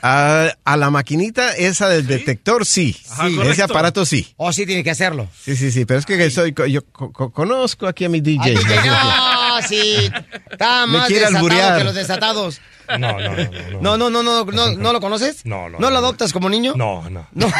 A 0.02 0.76
la 0.78 0.90
maquinita 0.90 1.56
esa 1.56 1.88
del 1.88 2.06
detector, 2.06 2.66
sí, 2.66 2.98
Ajá, 3.12 3.30
Sí, 3.30 3.40
ese 3.46 3.64
aparato 3.64 4.06
sí. 4.06 4.28
Oh, 4.36 4.52
sí, 4.52 4.66
tiene 4.66 4.84
que 4.84 4.92
hacerlo. 4.92 5.30
Sí, 5.42 5.56
sí, 5.56 5.72
sí, 5.72 5.86
pero 5.86 6.02
es 6.02 6.06
que 6.06 6.30
soy, 6.30 6.54
yo 6.70 6.82
co- 6.92 7.14
co- 7.14 7.32
conozco 7.32 7.88
aquí 7.88 8.04
a 8.04 8.10
mi 8.10 8.20
DJ. 8.20 8.56
No, 8.56 9.62
sí. 9.68 10.12
Está 10.52 10.86
Me 10.86 10.98
más 10.98 11.08
quiere 11.08 11.22
desatado 11.28 11.38
alburear. 11.46 11.78
que 11.78 11.84
los 11.86 11.96
desatados. 11.96 12.60
No, 12.90 12.98
no, 12.98 13.20
no. 13.20 13.36
No, 13.82 13.98
no, 13.98 14.10
no, 14.10 14.24
no, 14.24 14.44
no, 14.46 14.76
¿no 14.76 14.94
lo 14.94 15.00
conoces? 15.00 15.46
No, 15.46 15.70
no. 15.70 15.78
¿No 15.80 15.92
lo 15.92 15.98
adoptas 16.00 16.34
como 16.34 16.50
niño? 16.50 16.74
No, 16.76 17.08
no. 17.10 17.28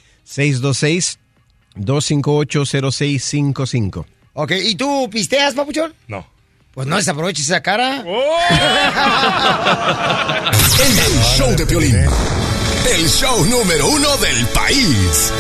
626-258-0655. 1.77 4.05
Ok, 4.35 4.53
¿y 4.64 4.75
tú 4.75 5.09
pisteas, 5.11 5.55
papuchón? 5.55 5.95
No. 6.09 6.27
Pues 6.73 6.87
no 6.87 6.97
desaproveches 6.97 7.45
esa 7.47 7.62
cara. 7.62 7.99
El 10.79 11.23
show 11.37 11.55
de 11.55 11.66
Piolín. 11.66 11.97
El 12.91 13.07
show 13.09 13.45
número 13.45 13.87
uno 13.89 14.16
del 14.16 14.47
país. 14.49 15.31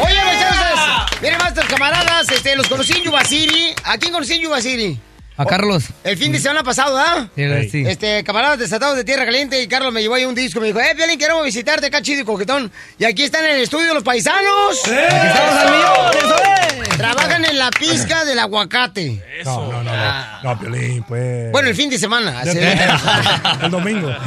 Oye, 0.00 0.24
muchachos, 0.24 0.80
miren 1.20 1.38
más 1.38 1.48
estos 1.48 1.64
camaradas, 1.64 2.30
este, 2.30 2.54
los 2.54 2.68
conocí 2.68 2.92
en 2.92 3.02
Yuba 3.02 3.24
City. 3.24 3.74
¿A 3.84 3.98
quién 3.98 4.12
conocí 4.12 4.34
en 4.34 4.42
Yuba 4.42 4.60
City? 4.60 5.00
A 5.38 5.44
Carlos. 5.44 5.84
El 6.02 6.16
fin 6.16 6.32
de 6.32 6.38
semana 6.38 6.62
pasado, 6.62 6.96
¿ah? 6.96 7.28
Sí, 7.36 7.68
sí. 7.68 7.84
Este, 7.86 8.24
camaradas 8.24 8.58
desatados 8.58 8.96
de 8.96 9.04
Tierra 9.04 9.26
Caliente 9.26 9.62
y 9.62 9.68
Carlos 9.68 9.92
me 9.92 10.00
llevó 10.00 10.14
ahí 10.14 10.24
un 10.24 10.34
disco. 10.34 10.60
Me 10.60 10.68
dijo, 10.68 10.80
eh, 10.80 10.94
Piolín, 10.96 11.18
queremos 11.18 11.44
visitarte 11.44 11.86
acá, 11.86 12.00
chido 12.00 12.22
y 12.22 12.24
coquetón. 12.24 12.72
Y 12.98 13.04
aquí 13.04 13.24
están 13.24 13.44
en 13.44 13.56
el 13.56 13.62
estudio 13.62 13.92
los 13.92 14.02
paisanos. 14.02 14.80
Aquí 14.84 14.96
estamos 14.96 15.54
al 15.56 15.70
millón, 15.72 16.16
eso. 16.16 16.96
Trabajan 16.96 17.44
en 17.44 17.58
la 17.58 17.70
pizca 17.70 18.24
del 18.24 18.38
aguacate. 18.38 19.22
No, 19.44 19.72
no, 19.72 19.82
no, 19.82 19.94
no. 19.94 20.42
No, 20.42 20.58
Piolín, 20.58 21.02
pues. 21.02 21.52
Bueno, 21.52 21.68
el 21.68 21.74
fin 21.74 21.90
de 21.90 21.98
semana. 21.98 22.42
El 22.42 23.70
domingo. 23.70 24.10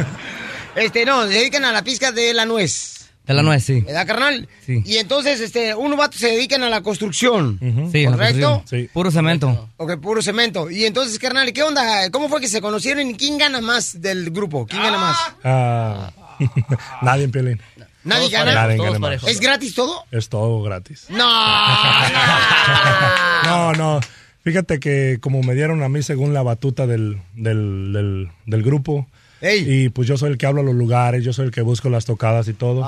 Este, 0.75 1.03
no, 1.03 1.23
se 1.23 1.33
dedican 1.33 1.65
a 1.65 1.73
la 1.73 1.81
pizca 1.81 2.11
de 2.11 2.33
la 2.33 2.45
nuez. 2.45 2.98
De 3.29 3.35
la 3.35 3.43
nuez, 3.43 3.63
sí. 3.63 3.81
¿Verdad, 3.81 4.07
carnal? 4.07 4.49
Sí. 4.65 4.81
Y 4.87 4.97
entonces, 4.97 5.39
este, 5.39 5.75
unos 5.75 5.99
vatos 5.99 6.19
se 6.19 6.29
dedican 6.31 6.63
a 6.63 6.69
la 6.69 6.81
construcción. 6.81 7.59
Sí, 7.91 7.99
en 7.99 8.05
la 8.05 8.11
¿Correcto? 8.17 8.49
construcción. 8.49 8.89
Puro 8.91 9.11
cemento. 9.11 9.69
Ok, 9.77 9.97
puro 9.97 10.21
cemento. 10.23 10.71
Y 10.71 10.85
entonces, 10.85 11.19
carnal, 11.19 11.53
¿qué 11.53 11.61
onda? 11.61 12.09
¿Cómo 12.09 12.27
fue 12.27 12.41
que 12.41 12.47
se 12.47 12.59
conocieron 12.59 13.07
y 13.07 13.13
quién 13.13 13.37
gana 13.37 13.61
más 13.61 14.01
del 14.01 14.31
grupo? 14.31 14.65
¿Quién 14.65 14.81
gana 14.81 14.97
más? 14.97 15.17
Ah, 15.43 16.11
nadie 17.03 17.25
en 17.25 17.31
Piolín. 17.31 17.61
¿Nadie 18.03 18.29
gana? 18.29 18.55
Nadie 18.55 18.77
gana 18.77 18.97
más. 18.97 19.23
¿Es 19.23 19.39
gratis 19.39 19.75
todo? 19.75 20.05
Es 20.09 20.27
todo 20.27 20.63
gratis. 20.63 21.05
No. 21.09 21.29
No, 23.45 23.73
no. 23.73 23.99
Fíjate 24.43 24.79
que 24.79 25.19
como 25.21 25.43
me 25.43 25.53
dieron 25.53 25.83
a 25.83 25.89
mí 25.89 26.01
según 26.01 26.33
la 26.33 26.41
batuta 26.41 26.87
del, 26.87 27.21
del, 27.35 27.93
del, 27.93 28.31
del 28.47 28.63
grupo, 28.63 29.07
y 29.41 29.89
pues 29.89 30.07
yo 30.07 30.17
soy 30.17 30.31
el 30.31 30.37
que 30.37 30.45
hablo 30.45 30.61
a 30.61 30.63
los 30.63 30.75
lugares, 30.75 31.23
yo 31.23 31.33
soy 31.33 31.45
el 31.45 31.51
que 31.51 31.61
busco 31.61 31.89
las 31.89 32.05
tocadas 32.05 32.47
y 32.47 32.53
todo, 32.53 32.85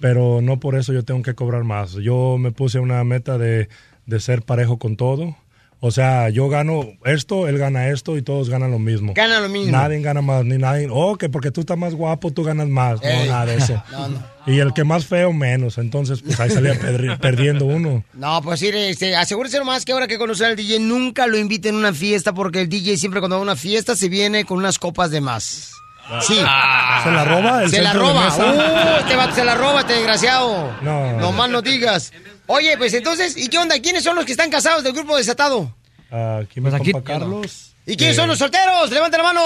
pero 0.00 0.40
no 0.42 0.60
por 0.60 0.74
eso 0.76 0.92
yo 0.92 1.04
tengo 1.04 1.22
que 1.22 1.34
cobrar 1.34 1.64
más. 1.64 1.92
Yo 1.94 2.36
me 2.38 2.52
puse 2.52 2.78
una 2.78 3.02
meta 3.04 3.38
de, 3.38 3.68
de 4.06 4.20
ser 4.20 4.42
parejo 4.42 4.78
con 4.78 4.96
todo. 4.96 5.36
O 5.80 5.90
sea, 5.90 6.30
yo 6.30 6.48
gano 6.48 6.86
esto, 7.04 7.46
él 7.46 7.58
gana 7.58 7.88
esto 7.90 8.16
y 8.16 8.22
todos 8.22 8.48
ganan 8.48 8.70
lo 8.70 8.78
mismo. 8.78 9.12
Ganan 9.14 9.42
lo 9.42 9.50
mismo. 9.50 9.70
Nadie 9.70 10.00
gana 10.00 10.22
más, 10.22 10.42
ni 10.42 10.56
nadie. 10.56 10.88
Oh, 10.90 11.16
que 11.16 11.28
porque 11.28 11.50
tú 11.50 11.60
estás 11.60 11.76
más 11.76 11.94
guapo, 11.94 12.30
tú 12.30 12.42
ganas 12.42 12.68
más. 12.68 13.02
Ey. 13.02 13.26
No, 13.26 13.32
nada 13.32 13.46
de 13.46 13.56
eso. 13.56 13.82
No, 13.92 14.08
no. 14.08 14.34
Y 14.46 14.60
el 14.60 14.72
que 14.72 14.82
más 14.84 15.04
feo, 15.06 15.32
menos. 15.34 15.76
Entonces, 15.76 16.22
pues 16.22 16.40
ahí 16.40 16.48
salía 16.50 16.74
perdi- 16.80 17.18
perdiendo 17.20 17.66
uno. 17.66 18.02
No, 18.14 18.40
pues 18.42 18.60
sí, 18.60 18.68
este, 18.72 19.14
asegúrese 19.14 19.58
nomás 19.58 19.84
que 19.84 19.92
ahora 19.92 20.06
que 20.06 20.16
conocer 20.16 20.46
al 20.46 20.56
DJ 20.56 20.80
nunca 20.80 21.26
lo 21.26 21.36
inviten 21.36 21.74
a 21.74 21.78
una 21.78 21.92
fiesta 21.92 22.32
porque 22.32 22.62
el 22.62 22.68
DJ 22.70 22.96
siempre 22.96 23.20
cuando 23.20 23.36
va 23.36 23.40
a 23.40 23.42
una 23.42 23.56
fiesta 23.56 23.94
se 23.94 24.08
viene 24.08 24.46
con 24.46 24.56
unas 24.58 24.78
copas 24.78 25.10
de 25.10 25.20
más. 25.20 25.70
Sí. 26.20 26.34
¿Se 26.36 27.10
la 27.10 27.24
roba 27.24 27.62
el 27.62 27.70
Se 27.70 27.80
la 27.82 27.92
roba. 27.92 28.28
Uh, 28.36 28.98
este 29.00 29.16
vato 29.16 29.34
se 29.34 29.44
la 29.44 29.54
roba, 29.54 29.80
este 29.80 29.94
desgraciado. 29.94 30.72
No. 30.82 31.12
No 31.18 31.32
más 31.32 31.48
no 31.50 31.62
digas. 31.62 32.12
Oye, 32.46 32.76
pues 32.76 32.92
entonces, 32.94 33.36
¿y 33.36 33.48
qué 33.48 33.58
onda? 33.58 33.78
¿Quiénes 33.80 34.04
son 34.04 34.16
los 34.16 34.24
que 34.24 34.32
están 34.32 34.50
casados 34.50 34.82
del 34.84 34.92
grupo 34.92 35.16
desatado? 35.16 35.72
Ah, 36.12 36.40
aquí 36.42 36.60
mi 36.60 36.70
Pues 36.70 36.80
aquí- 36.80 36.92
Carlos. 37.04 37.70
¿Y 37.86 37.96
quiénes 37.96 38.16
Eh, 38.16 38.20
son 38.20 38.28
los 38.28 38.38
solteros? 38.38 38.90
¡Levanten 38.90 39.18
la 39.22 39.24
mano! 39.32 39.42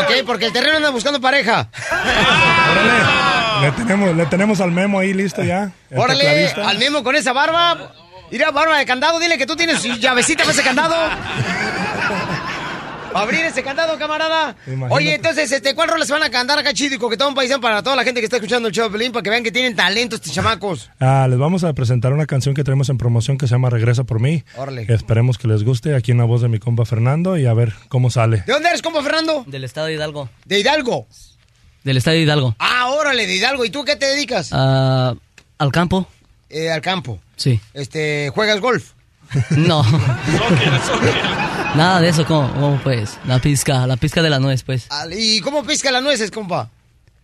Ok, 0.00 0.24
porque 0.26 0.46
el 0.46 0.52
terreno 0.52 0.76
anda 0.78 0.90
buscando 0.90 1.20
pareja. 1.20 1.68
Le 3.60 3.70
tenemos, 3.72 4.16
le 4.16 4.26
tenemos 4.26 4.60
al 4.60 4.72
memo 4.72 4.98
ahí 4.98 5.12
listo 5.12 5.42
ya. 5.44 5.70
Órale, 5.94 6.24
tecladista. 6.24 6.68
al 6.68 6.78
mismo 6.78 7.02
con 7.04 7.14
esa 7.14 7.32
barba. 7.32 7.92
Mira, 8.30 8.50
barba 8.50 8.76
de 8.78 8.86
candado, 8.86 9.20
dile 9.20 9.38
que 9.38 9.46
tú 9.46 9.54
tienes 9.56 9.82
llavecita 10.00 10.42
para 10.42 10.52
ese 10.54 10.62
candado. 10.62 10.96
Para 13.12 13.24
abrir 13.24 13.44
ese 13.44 13.62
candado, 13.62 13.98
camarada. 13.98 14.56
Imagínate. 14.66 14.94
Oye, 14.94 15.14
entonces, 15.14 15.50
este, 15.52 15.74
¿cuál 15.74 15.88
rola 15.88 16.04
se 16.04 16.12
van 16.12 16.22
a 16.22 16.30
cantar 16.30 16.58
acá 16.58 16.72
chido 16.72 16.94
y 16.94 16.98
coquetón 16.98 17.34
paisano 17.34 17.60
para 17.60 17.82
toda 17.82 17.96
la 17.96 18.04
gente 18.04 18.20
que 18.20 18.24
está 18.24 18.36
escuchando 18.36 18.68
el 18.68 18.74
show 18.74 18.86
de 18.86 18.90
Pelín 18.92 19.12
para 19.12 19.22
que 19.22 19.30
vean 19.30 19.42
que 19.42 19.52
tienen 19.52 19.76
talento 19.76 20.16
estos 20.16 20.32
chamacos? 20.32 20.90
Ah, 21.00 21.26
les 21.28 21.38
vamos 21.38 21.64
a 21.64 21.72
presentar 21.72 22.12
una 22.12 22.26
canción 22.26 22.54
que 22.54 22.64
tenemos 22.64 22.88
en 22.88 22.98
promoción 22.98 23.38
que 23.38 23.46
se 23.46 23.52
llama 23.54 23.70
Regresa 23.70 24.04
por 24.04 24.20
mí. 24.20 24.44
Órale. 24.56 24.86
Esperemos 24.88 25.38
que 25.38 25.48
les 25.48 25.64
guste. 25.64 25.94
Aquí 25.94 26.12
en 26.12 26.18
la 26.18 26.24
voz 26.24 26.42
de 26.42 26.48
mi 26.48 26.58
compa 26.58 26.84
Fernando 26.84 27.36
y 27.36 27.46
a 27.46 27.54
ver 27.54 27.72
cómo 27.88 28.10
sale. 28.10 28.42
¿De 28.46 28.52
dónde 28.52 28.68
eres, 28.68 28.82
compa 28.82 29.02
Fernando? 29.02 29.44
Del 29.46 29.64
estado 29.64 29.86
de 29.88 29.94
Hidalgo. 29.94 30.28
De 30.44 30.60
Hidalgo. 30.60 31.06
Del 31.84 31.96
estado 31.96 32.14
de 32.16 32.22
Hidalgo. 32.22 32.54
Ah, 32.58 32.90
órale, 32.90 33.26
de 33.26 33.34
Hidalgo. 33.34 33.64
¿Y 33.64 33.70
tú 33.70 33.84
qué 33.84 33.96
te 33.96 34.06
dedicas? 34.06 34.50
Ah, 34.52 35.14
al 35.58 35.72
campo. 35.72 36.06
Eh, 36.48 36.70
al 36.70 36.80
campo. 36.80 37.18
Sí. 37.36 37.60
Este, 37.74 38.30
¿juegas 38.34 38.60
golf? 38.60 38.92
No. 39.50 39.82
Nada 41.74 42.00
de 42.00 42.08
eso, 42.08 42.26
¿cómo, 42.26 42.52
cómo 42.52 42.80
pues? 42.82 43.18
La 43.26 43.38
pizca, 43.38 43.86
la 43.86 43.96
pizca 43.96 44.22
de 44.22 44.30
la 44.30 44.38
nuez, 44.38 44.62
pues. 44.62 44.88
¿Y 45.10 45.40
cómo 45.40 45.64
pisca 45.64 45.90
las 45.90 46.02
nueces, 46.02 46.30
compa? 46.30 46.70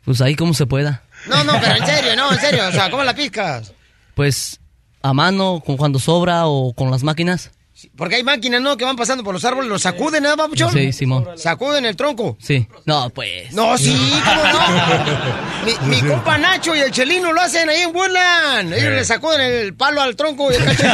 Pues 0.05 0.20
ahí 0.20 0.35
como 0.35 0.55
se 0.55 0.66
pueda. 0.66 1.02
No, 1.26 1.44
no, 1.44 1.52
pero 1.60 1.76
en 1.76 1.86
serio, 1.86 2.16
no, 2.16 2.32
en 2.32 2.40
serio. 2.40 2.66
O 2.68 2.72
sea, 2.72 2.90
¿cómo 2.90 3.05
la 3.05 3.14
piscas? 3.14 3.72
Pues 4.14 4.59
a 5.02 5.12
mano, 5.12 5.62
con 5.64 5.76
cuando 5.76 5.98
sobra 5.98 6.47
o 6.47 6.72
con 6.72 6.90
las 6.90 7.02
máquinas. 7.02 7.51
Porque 7.96 8.16
hay 8.16 8.24
máquinas, 8.24 8.60
¿no? 8.60 8.76
Que 8.76 8.84
van 8.84 8.96
pasando 8.96 9.22
por 9.22 9.32
los 9.32 9.44
árboles, 9.44 9.70
los 9.70 9.82
sacuden, 9.82 10.22
¿no, 10.24 10.36
papuchón? 10.36 10.72
Sí, 10.72 10.92
Simón. 10.92 11.26
Sacuden 11.36 11.84
el 11.86 11.94
tronco. 11.94 12.36
Sí. 12.40 12.66
No, 12.86 13.09
pues. 13.10 13.52
No, 13.52 13.78
sí, 13.78 13.96
¿cómo 14.24 14.42
no? 14.42 15.86
Mi, 15.86 15.96
mi 15.96 16.09
compa 16.09 16.38
Nacho 16.38 16.74
y 16.74 16.80
el 16.80 16.90
Chelino 16.90 17.32
lo 17.32 17.40
hacen 17.40 17.68
ahí 17.68 17.82
en 17.82 17.94
Woodland. 17.94 18.72
Ellos 18.72 18.84
Eh. 18.92 18.96
le 18.96 19.05
sacuden 19.05 19.40
el 19.40 19.74
palo 19.74 20.00
al 20.00 20.16
tronco 20.16 20.50
y 20.50 20.56
el 20.56 20.64
cachito. 20.64 20.88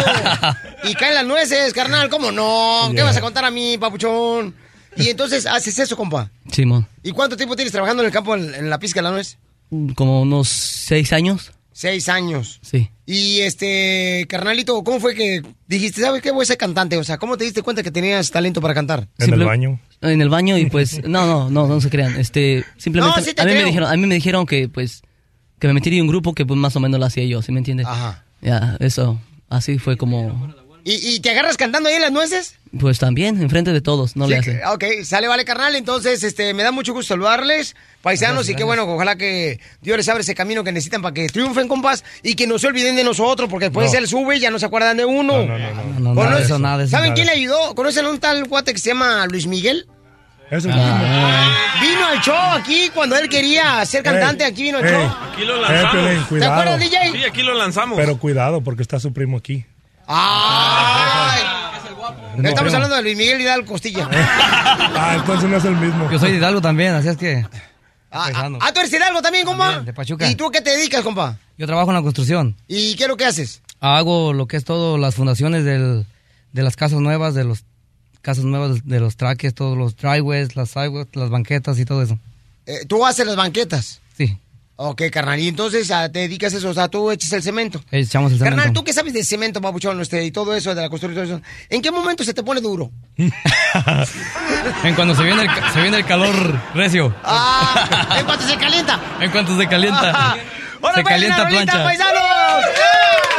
y 0.85 0.95
caen 0.95 1.15
las 1.15 1.25
nueces, 1.27 1.73
carnal. 1.73 2.09
¿Cómo 2.11 2.31
no? 2.33 2.87
¿Qué 2.91 2.97
Yeah. 2.97 3.05
vas 3.05 3.17
a 3.17 3.21
contar 3.23 3.45
a 3.47 3.51
mí, 3.51 3.79
papuchón? 3.79 4.55
Y 4.97 5.09
entonces 5.09 5.47
haces 5.47 5.79
eso, 5.79 5.97
compa. 5.97 6.31
Simón. 6.53 6.87
¿Y 7.03 7.13
cuánto 7.13 7.37
tiempo 7.37 7.57
tienes 7.57 7.73
trabajando 7.73 8.03
en 8.03 8.09
el 8.09 8.13
campo 8.13 8.35
en, 8.37 8.55
en 8.55 8.69
la 8.71 8.79
pizca 8.79 9.01
de 9.01 9.05
la 9.05 9.11
nuez? 9.11 9.39
Como 9.97 10.21
unos 10.23 10.49
seis 10.49 11.13
años. 11.13 11.51
Seis 11.77 12.09
años. 12.09 12.61
Sí. 12.63 12.89
Y 13.05 13.41
este, 13.41 14.27
carnalito, 14.29 14.83
¿cómo 14.85 15.01
fue 15.01 15.15
que 15.17 15.43
dijiste, 15.67 16.01
¿sabes 16.03 16.23
qué? 16.23 16.31
Voy 16.31 16.45
a 16.45 16.47
ser 16.47 16.57
cantante. 16.57 16.97
O 16.97 17.03
sea, 17.05 17.19
¿cómo 17.19 17.37
te 17.37 17.43
diste 17.45 17.63
cuenta 17.63 17.83
que 17.83 17.91
tenías 17.91 18.31
talento 18.31 18.61
para 18.61 18.75
cantar? 18.75 19.09
Simple- 19.19 19.79
En 20.03 20.21
el 20.23 20.29
baño 20.29 20.57
y 20.57 20.67
pues, 20.67 21.03
no, 21.09 21.27
no, 21.27 21.51
no, 21.51 21.67
no 21.67 21.81
se 21.81 21.91
crean. 21.91 22.17
Este, 22.19 22.65
simplemente, 22.79 23.19
No, 23.21 23.27
sí 23.27 23.35
te 23.35 23.43
a 23.43 23.45
mí 23.45 23.51
creo. 23.51 23.63
me 23.63 23.67
dijeron, 23.67 23.91
a 23.91 23.97
mí 23.97 24.07
me 24.07 24.15
dijeron 24.15 24.47
que 24.47 24.69
pues, 24.69 25.03
que 25.59 25.67
me 25.67 25.75
metiría 25.75 25.99
en 25.99 26.03
un 26.05 26.09
grupo 26.09 26.33
que 26.33 26.47
pues 26.47 26.57
más 26.59 26.77
o 26.77 26.81
menos 26.81 27.01
lo 27.01 27.07
hacía 27.07 27.25
yo, 27.25 27.43
¿sí 27.43 27.51
me 27.51 27.59
entiendes? 27.59 27.87
Ajá. 27.89 28.25
Ya, 28.41 28.77
eso, 28.79 29.21
así 29.49 29.79
fue 29.79 29.97
como, 29.97 30.55
¿Y, 30.85 30.93
y 31.17 31.21
te 31.21 31.31
agarras 31.31 31.57
cantando 31.57 31.89
ahí 31.89 31.97
en 31.97 32.03
las 32.03 32.13
nueces? 32.13 32.57
pues 32.79 32.99
también, 32.99 33.41
enfrente 33.43 33.73
de 33.73 33.81
todos, 33.81 34.15
no 34.17 34.27
le 34.29 34.35
Sí, 34.43 34.51
hacen. 34.51 34.61
Ok, 34.73 34.85
sale, 35.05 35.27
vale, 35.29 35.45
carnal. 35.45 35.75
Entonces, 35.77 36.23
este, 36.23 36.53
me 36.55 36.63
da 36.63 36.73
mucho 36.73 36.93
gusto 36.93 37.15
saludarles, 37.15 37.75
paisanos, 38.05 38.49
y 38.49 38.55
qué 38.55 38.63
bueno, 38.63 38.85
ojalá 38.85 39.17
que 39.17 39.59
Dios 39.81 39.97
les 39.97 40.09
abra 40.09 40.21
ese 40.21 40.35
camino 40.37 40.63
que 40.63 40.71
necesitan 40.71 41.03
para 41.03 41.13
que 41.15 41.27
triunfen, 41.27 41.67
compas, 41.67 42.05
y 42.23 42.35
que 42.35 42.47
no 42.47 42.59
se 42.61 42.69
olviden 42.69 42.95
de 42.95 43.03
nosotros, 43.03 43.49
porque 43.51 43.65
después 43.67 43.91
No. 43.93 43.99
él 43.99 44.07
sube 44.07 44.37
y 44.37 44.41
ya 44.41 44.51
no 44.51 44.59
se 44.61 44.67
acuerdan 44.67 44.97
de 44.97 45.05
uno. 45.05 45.45
No, 45.45 45.59
no, 45.99 46.15
nada 46.15 46.39
eso, 46.39 46.59
nada 46.61 46.83
eso. 46.85 46.91
¿Saben 46.93 47.09
Nada 47.11 47.15
quién 47.15 47.27
le 47.27 47.33
ayudó? 47.33 47.75
¿Conocen 47.75 48.05
a 48.07 48.11
un 48.11 48.21
tal 48.21 48.45
guate 48.45 48.73
que 48.73 48.79
se 48.79 48.91
llama 48.91 49.27
Luis 49.27 49.47
Miguel? 49.49 49.89
Eso 50.51 50.69
Vino 50.69 52.07
al 52.07 52.21
show 52.21 52.37
aquí 52.55 52.91
cuando 52.95 53.17
él 53.17 53.29
quería 53.31 53.85
ser 53.87 54.03
cantante, 54.03 54.45
aquí 54.45 54.63
vino 54.65 54.79
al 54.79 54.85
show. 54.85 55.15
Aquí 55.33 55.45
lo 55.45 55.57
Eh, 55.57 55.61
lanzamos. 55.63 55.93
Piolín, 56.29 56.41
¿Te 56.41 56.45
acuerdas, 56.47 56.81
DJ? 56.81 57.13
Sí, 57.13 57.25
aquí 57.25 57.43
lo 57.43 57.55
lanzamos. 57.55 57.99
Pero 57.99 58.19
cuidado 58.19 58.61
porque 58.61 58.83
está 58.83 59.01
su 59.01 59.13
primo 59.13 59.39
aquí. 59.39 59.65
¡Ay! 60.07 61.43
No, 62.37 62.49
Estamos 62.49 62.61
primo. 62.73 62.77
hablando 62.77 62.97
de 62.97 63.03
Luis 63.03 63.17
Miguel 63.17 63.41
Hidalgo 63.41 63.67
Costilla. 63.67 64.09
Ah, 64.97 65.15
entonces 65.17 65.49
no 65.49 65.57
es 65.57 65.65
el 65.65 65.77
mismo. 65.77 66.11
Yo 66.11 66.19
soy 66.19 66.33
de 66.33 66.37
Hidalgo 66.39 66.61
también, 66.61 66.95
así 66.95 67.09
es 67.09 67.17
que... 67.17 67.45
Ah, 68.17 68.31
ah, 68.33 68.59
ah, 68.61 68.73
tú 68.73 68.79
eres 68.79 68.93
Hidalgo 68.93 69.21
también, 69.23 69.45
compa. 69.45 69.81
de 69.81 69.93
Pachuca. 69.93 70.31
¿Y 70.31 70.37
tú 70.37 70.47
a 70.47 70.53
qué 70.53 70.61
te 70.61 70.71
dedicas, 70.71 71.03
compa? 71.03 71.37
Yo 71.59 71.67
trabajo 71.67 71.91
en 71.91 71.97
la 71.97 72.03
construcción. 72.03 72.57
¿Y 72.69 72.95
qué 72.95 73.05
es 73.05 73.09
lo 73.09 73.17
que 73.17 73.25
haces? 73.25 73.61
Hago 73.81 74.33
lo 74.33 74.47
que 74.47 74.57
es 74.57 74.65
todo, 74.65 74.99
las 74.99 75.17
fundaciones 75.17 75.65
del, 75.65 76.07
de 76.53 76.63
las 76.63 76.77
casas 76.77 77.01
nuevas, 77.01 77.35
de 77.35 77.43
los 77.43 77.65
casas 78.23 78.45
nuevas, 78.45 78.87
de 78.87 79.01
los 79.01 79.17
traques, 79.17 79.53
todos 79.53 79.77
los 79.77 79.97
driveways, 79.97 80.55
las 80.55 80.71
sidewalks, 80.71 81.17
las 81.17 81.29
banquetas 81.29 81.77
y 81.81 81.85
todo 81.85 82.03
eso. 82.03 82.19
Eh, 82.67 82.87
¿Tú 82.87 83.05
haces 83.05 83.27
las 83.27 83.35
banquetas? 83.37 84.01
Ok, 84.77 85.03
carnal. 85.13 85.39
Y 85.39 85.47
entonces 85.49 85.89
ah, 85.93 86.11
te 86.11 86.21
dedicas 86.21 86.53
a 86.53 86.57
eso, 86.59 86.69
o 86.71 86.75
sea, 86.75 86.89
tú 86.89 87.11
echas 87.13 87.33
el 87.33 87.43
cemento. 87.45 87.81
Echamos 87.93 88.33
el 88.33 88.39
cemento. 88.39 88.57
Carnal, 88.57 88.73
¿tú 88.75 88.83
qué 88.83 88.93
sabes 88.93 89.13
de 89.13 89.23
cemento, 89.23 89.61
papuchón, 89.61 90.01
este, 90.01 90.25
y 90.25 90.33
todo 90.33 90.53
eso 90.55 90.75
de 90.75 90.83
la 90.83 90.89
construcción? 90.89 91.43
¿En 91.71 91.81
qué 91.81 91.93
momento 91.93 92.25
se 92.25 92.35
te 92.35 92.43
pone 92.43 92.61
duro? 92.61 92.91
En 94.85 94.95
cuanto 94.95 95.15
se 95.15 95.23
viene 95.23 95.43
el, 95.43 95.49
ca- 95.49 95.73
se 95.73 95.81
viene 95.81 95.99
el 95.99 96.05
calor 96.05 96.35
recio. 96.75 97.15
Ah, 97.23 98.17
en 98.19 98.25
cuanto 98.27 98.47
se 98.47 98.57
calienta. 98.57 99.01
En 99.21 99.31
cuanto 99.31 99.57
se 99.59 99.67
calienta. 99.69 100.37
¡Hola, 100.81 100.95
se 100.95 101.03
pues, 101.03 101.15
calienta 101.15 101.49
plancha. 101.49 101.85
paisanos! 101.85 102.65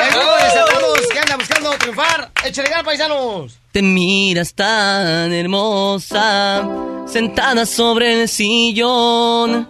El 0.07 0.13
grupo 0.13 0.35
de 0.35 0.49
saludos 0.51 0.99
que 1.11 1.19
anda 1.19 1.35
buscando 1.37 1.69
triunfar. 1.77 2.31
¡Échale 2.43 2.69
ganas, 2.69 2.83
paisanos! 2.85 3.59
Te 3.71 3.81
miras 3.81 4.53
tan 4.53 5.31
hermosa, 5.33 6.67
sentada 7.11 7.65
sobre 7.65 8.21
el 8.21 8.29
sillón. 8.29 9.67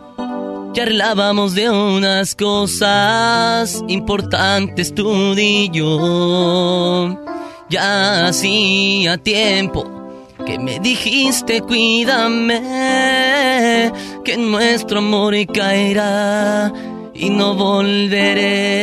Ya 0.75 0.83
hablábamos 0.83 1.55
de 1.55 1.69
unas 1.69 2.35
cosas 2.35 3.81
importantes 3.87 4.93
tú 4.93 5.33
y 5.37 5.69
yo. 5.69 7.17
Ya 7.69 8.27
hacía 8.27 9.17
tiempo 9.17 9.85
que 10.45 10.59
me 10.59 10.81
dijiste 10.81 11.61
cuídame, 11.61 12.61
que 14.25 14.35
nuestro 14.35 14.97
amor 14.99 15.33
caerá 15.53 16.73
y 17.13 17.29
no 17.29 17.55
volveré. 17.55 18.75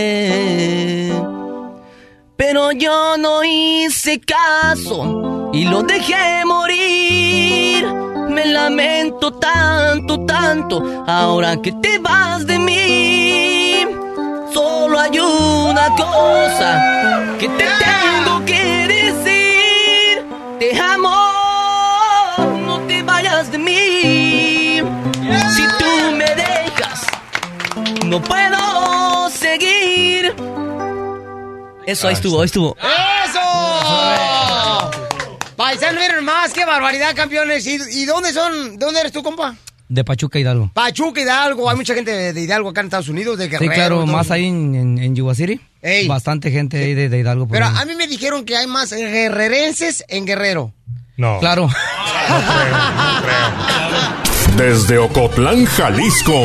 Pero 2.36 2.72
yo 2.72 3.18
no 3.18 3.44
hice 3.44 4.18
caso 4.18 5.50
y 5.52 5.66
lo 5.66 5.82
dejé 5.82 6.46
morir. 6.46 8.01
Me 8.32 8.46
lamento 8.46 9.30
tanto, 9.30 10.24
tanto, 10.24 11.04
ahora 11.06 11.54
que 11.60 11.70
te 11.72 11.98
vas 11.98 12.46
de 12.46 12.58
mí. 12.58 13.86
Solo 14.54 14.98
hay 14.98 15.18
una 15.18 15.88
cosa 15.94 17.36
que 17.38 17.48
te 17.48 17.66
tengo 17.84 18.44
que 18.46 18.88
decir. 18.88 20.24
Te 20.58 20.80
amo, 20.80 21.14
no 22.66 22.80
te 22.88 23.02
vayas 23.02 23.52
de 23.52 23.58
mí. 23.58 24.80
Si 25.54 25.62
tú 25.78 26.16
me 26.16 26.24
dejas, 26.34 27.06
no 28.06 28.18
puedo 28.22 29.28
seguir. 29.28 30.34
Eso, 31.84 32.08
ahí 32.08 32.14
estuvo, 32.14 32.40
ahí 32.40 32.46
estuvo. 32.46 32.76
Más, 36.42 36.52
qué 36.52 36.64
barbaridad, 36.64 37.14
campeones. 37.14 37.64
¿Y, 37.66 37.78
y 37.90 38.04
dónde 38.04 38.32
son? 38.32 38.76
¿Dónde 38.78 39.00
eres 39.00 39.12
tú, 39.12 39.22
compa? 39.22 39.54
De 39.88 40.02
Pachuca 40.04 40.38
Hidalgo. 40.40 40.70
Pachuca, 40.74 41.20
Hidalgo. 41.20 41.68
Hay 41.70 41.76
mucha 41.76 41.94
gente 41.94 42.32
de, 42.32 42.40
Hidalgo 42.40 42.70
acá 42.70 42.80
en 42.80 42.86
Estados 42.86 43.08
Unidos, 43.08 43.38
de 43.38 43.44
Sí, 43.44 43.50
Guerrero. 43.50 43.72
claro, 43.74 43.94
todo. 43.96 44.06
más 44.06 44.30
ahí 44.30 44.46
en, 44.46 44.74
en, 44.74 44.98
en 44.98 45.14
Yuba 45.14 45.34
City. 45.34 45.60
Ey. 45.82 46.08
Bastante 46.08 46.50
gente 46.50 46.78
ahí 46.82 46.94
de, 46.94 47.08
de 47.08 47.18
Hidalgo. 47.18 47.46
Pero 47.48 47.66
ahí. 47.66 47.74
a 47.78 47.84
mí 47.84 47.94
me 47.94 48.06
dijeron 48.08 48.44
que 48.44 48.56
hay 48.56 48.66
más 48.66 48.92
guerrerenses 48.92 50.04
en 50.08 50.26
Guerrero. 50.26 50.72
No. 51.16 51.38
Claro. 51.40 51.68
Desde 54.56 54.98
Ocotlán, 54.98 55.64
Jalisco, 55.64 56.38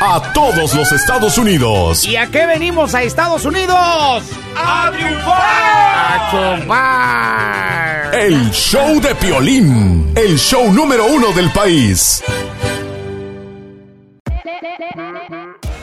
a 0.00 0.32
todos 0.32 0.74
los 0.74 0.90
Estados 0.90 1.36
Unidos. 1.36 2.06
¿Y 2.06 2.16
a 2.16 2.26
qué 2.28 2.46
venimos 2.46 2.94
a 2.94 3.02
Estados 3.02 3.44
Unidos? 3.44 4.22
¡A 4.56 4.90
triunfar! 4.90 5.36
¡A 5.36 6.30
chupar! 6.30 8.14
El 8.14 8.50
show 8.52 9.00
de 9.02 9.14
Piolín, 9.14 10.12
el 10.16 10.38
show 10.38 10.72
número 10.72 11.06
uno 11.06 11.30
del 11.32 11.50
país. 11.52 12.24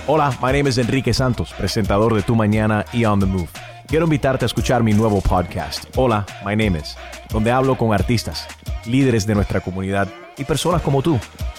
Hola, 0.07 0.31
my 0.41 0.51
name 0.51 0.69
is 0.69 0.79
Enrique 0.79 1.13
Santos, 1.13 1.53
presentador 1.53 2.15
de 2.15 2.23
Tu 2.23 2.35
Mañana 2.35 2.83
y 2.91 3.05
On 3.05 3.19
the 3.19 3.27
Move. 3.27 3.49
Quiero 3.87 4.05
invitarte 4.05 4.43
a 4.45 4.47
escuchar 4.47 4.81
mi 4.81 4.93
nuevo 4.93 5.21
podcast, 5.21 5.85
Hola, 5.95 6.25
my 6.43 6.55
name 6.55 6.79
is, 6.79 6.97
donde 7.29 7.51
hablo 7.51 7.77
con 7.77 7.93
artistas, 7.93 8.47
líderes 8.85 9.27
de 9.27 9.35
nuestra 9.35 9.61
comunidad 9.61 10.07
y 10.35 10.43
personas 10.45 10.81
como 10.81 11.03
tú. 11.03 11.19